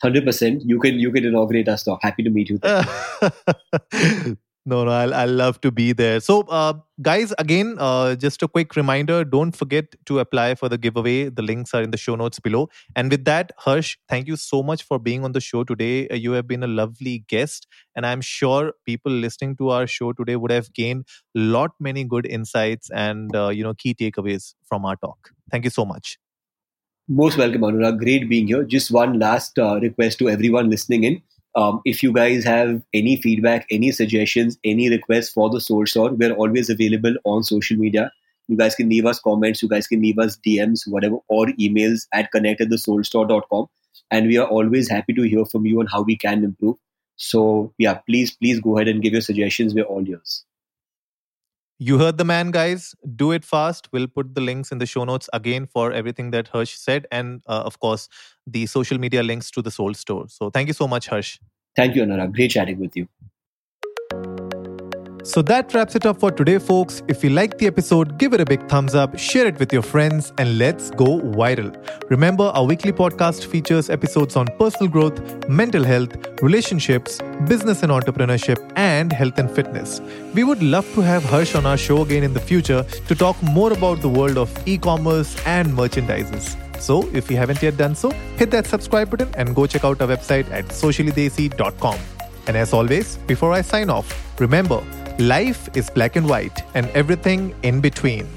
100% 0.04 0.62
you 0.64 0.80
can 0.80 1.00
you 1.00 1.12
can 1.12 1.26
inaugurate 1.26 1.68
us 1.68 1.84
though 1.84 1.98
happy 2.04 2.24
to 2.24 2.30
meet 2.30 2.50
you. 2.50 2.60
there. 2.60 2.86
No, 4.70 4.84
no, 4.84 4.92
I'll, 4.92 5.14
I'll 5.14 5.32
love 5.32 5.62
to 5.62 5.72
be 5.72 5.94
there. 5.94 6.20
So, 6.20 6.42
uh, 6.42 6.74
guys, 7.02 7.34
again, 7.40 7.78
uh, 7.80 8.16
just 8.16 8.44
a 8.44 8.50
quick 8.50 8.76
reminder 8.76 9.24
don't 9.24 9.56
forget 9.56 9.96
to 10.08 10.20
apply 10.20 10.56
for 10.56 10.68
the 10.68 10.78
giveaway. 10.78 11.30
The 11.30 11.42
links 11.42 11.74
are 11.74 11.82
in 11.82 11.92
the 11.92 11.98
show 11.98 12.16
notes 12.16 12.38
below. 12.42 12.68
And 12.94 13.10
with 13.10 13.24
that, 13.24 13.54
Harsh, 13.58 13.96
thank 14.10 14.28
you 14.28 14.36
so 14.36 14.62
much 14.62 14.84
for 14.84 15.00
being 15.00 15.24
on 15.24 15.32
the 15.32 15.40
show 15.40 15.64
today. 15.64 16.10
Uh, 16.10 16.16
you 16.16 16.34
have 16.34 16.50
been 16.50 16.64
a 16.64 16.68
lovely 16.68 17.20
guest. 17.30 17.66
And 17.96 18.06
I'm 18.06 18.20
sure 18.20 18.74
people 18.86 19.10
listening 19.10 19.56
to 19.56 19.70
our 19.70 19.88
show 19.88 20.12
today 20.12 20.36
would 20.36 20.52
have 20.52 20.74
gained 20.74 21.06
lot 21.34 21.72
many 21.80 22.04
good 22.04 22.26
insights 22.26 22.90
and, 22.90 23.34
uh, 23.34 23.48
you 23.48 23.64
know, 23.64 23.74
key 23.74 23.94
takeaways 23.96 24.54
from 24.68 24.84
our 24.84 24.98
talk. 24.98 25.30
Thank 25.50 25.64
you 25.64 25.72
so 25.72 25.86
much. 25.86 26.20
Most 27.08 27.38
welcome, 27.38 27.62
Anurag. 27.62 28.00
Great 28.00 28.28
being 28.28 28.48
here. 28.48 28.66
Just 28.66 28.92
one 28.92 29.18
last 29.18 29.58
uh, 29.58 29.80
request 29.80 30.20
to 30.20 30.28
everyone 30.28 30.70
listening 30.70 31.06
in 31.06 31.22
um, 31.58 31.82
if 31.86 32.04
you 32.04 32.14
guys 32.14 32.44
have 32.44 32.84
any 32.94 33.20
feedback, 33.20 33.66
any 33.72 33.92
suggestions, 33.92 34.60
any 34.64 34.90
requests 34.90 35.32
for 35.32 35.50
the 35.50 35.60
Souled 35.60 35.90
Store, 35.90 36.12
we're 36.14 36.34
always 36.34 36.70
available 36.70 37.16
on 37.26 37.44
social 37.44 37.78
media. 37.78 38.12
You 38.48 38.56
guys 38.56 38.76
can 38.76 38.90
leave 38.90 39.08
us 39.08 39.20
comments, 39.20 39.64
you 39.64 39.68
guys 39.68 39.88
can 39.88 40.02
leave 40.02 40.20
us 40.20 40.38
DMs, 40.46 40.88
whatever, 40.88 41.18
or 41.28 41.48
emails 41.60 42.06
at 42.14 42.32
connect 42.32 42.62
at 42.62 42.70
thesouledstore.com. 42.70 43.66
And 44.12 44.28
we 44.28 44.38
are 44.38 44.48
always 44.48 44.88
happy 44.88 45.14
to 45.14 45.24
hear 45.24 45.46
from 45.46 45.66
you 45.66 45.80
on 45.80 45.88
how 45.88 46.04
we 46.04 46.16
can 46.16 46.44
improve. 46.44 46.76
So, 47.16 47.74
yeah, 47.80 47.96
please, 48.08 48.36
please 48.36 48.62
go 48.62 48.78
ahead 48.78 48.88
and 48.88 49.02
give 49.02 49.14
your 49.14 49.22
suggestions. 49.22 49.74
We're 49.74 49.86
all 49.86 50.08
yours. 50.08 50.46
You 51.80 52.00
heard 52.00 52.18
the 52.18 52.26
man, 52.26 52.52
guys. 52.52 52.96
Do 53.16 53.32
it 53.32 53.46
fast. 53.46 53.90
We'll 53.92 54.08
put 54.08 54.34
the 54.34 54.42
links 54.42 54.72
in 54.72 54.80
the 54.80 54.88
show 54.88 55.04
notes 55.04 55.30
again 55.32 55.68
for 55.68 55.92
everything 55.92 56.32
that 56.32 56.48
Harsh 56.48 56.76
said, 56.76 57.06
and 57.12 57.42
uh, 57.46 57.62
of 57.66 57.80
course, 57.80 58.10
the 58.48 58.66
social 58.66 58.98
media 58.98 59.22
links 59.22 59.52
to 59.52 59.62
the 59.62 59.70
Souled 59.70 59.96
Store. 59.96 60.28
So, 60.28 60.50
thank 60.50 60.68
you 60.68 60.74
so 60.74 60.88
much, 60.88 61.08
Harsh. 61.08 61.40
Thank 61.76 61.96
you, 61.96 62.04
Anurag. 62.04 62.34
Great 62.34 62.52
chatting 62.52 62.80
with 62.80 62.96
you. 62.98 63.08
So 65.28 65.42
that 65.42 65.74
wraps 65.74 65.94
it 65.94 66.06
up 66.06 66.22
for 66.22 66.32
today, 66.32 66.58
folks. 66.58 67.04
If 67.10 67.22
you 67.22 67.30
liked 67.32 67.58
the 67.58 67.68
episode, 67.68 68.18
give 68.18 68.32
it 68.32 68.40
a 68.40 68.46
big 68.46 68.66
thumbs 68.70 68.96
up, 68.96 69.20
share 69.20 69.46
it 69.46 69.60
with 69.60 69.74
your 69.74 69.82
friends, 69.82 70.32
and 70.38 70.58
let's 70.58 70.90
go 70.92 71.20
viral. 71.20 71.76
Remember, 72.10 72.46
our 72.46 72.64
weekly 72.64 72.94
podcast 72.94 73.46
features 73.46 73.90
episodes 73.90 74.38
on 74.38 74.48
personal 74.58 74.88
growth, 74.90 75.20
mental 75.50 75.84
health, 75.84 76.16
relationships, 76.42 77.20
business 77.46 77.84
and 77.84 77.92
entrepreneurship, 77.92 78.72
and 78.78 79.12
health 79.12 79.38
and 79.38 79.52
fitness. 79.52 80.00
We 80.34 80.46
would 80.46 80.64
love 80.64 80.90
to 80.94 81.02
have 81.02 81.26
Harsh 81.26 81.56
on 81.56 81.66
our 81.66 81.78
show 81.78 82.04
again 82.04 82.24
in 82.24 82.34
the 82.34 82.40
future 82.40 82.84
to 82.84 83.14
talk 83.14 83.36
more 83.44 83.74
about 83.74 84.00
the 84.00 84.10
world 84.10 84.38
of 84.38 84.50
e 84.66 84.78
commerce 84.78 85.36
and 85.46 85.74
merchandises. 85.74 86.56
So, 86.80 87.06
if 87.12 87.30
you 87.30 87.36
haven't 87.36 87.62
yet 87.62 87.76
done 87.76 87.96
so, 87.96 88.12
hit 88.38 88.50
that 88.52 88.66
subscribe 88.66 89.10
button 89.10 89.36
and 89.36 89.54
go 89.54 89.68
check 89.68 89.84
out 89.84 90.02
our 90.02 90.08
website 90.08 90.50
at 90.52 90.68
sociallydesi.com. 90.68 92.00
And 92.48 92.56
as 92.56 92.72
always, 92.72 93.18
before 93.28 93.52
I 93.52 93.60
sign 93.62 93.90
off, 93.90 94.08
remember, 94.40 94.82
Life 95.20 95.76
is 95.76 95.90
black 95.90 96.16
and 96.16 96.30
white 96.30 96.62
and 96.76 96.88
everything 96.92 97.56
in 97.64 97.82
between. 97.82 98.28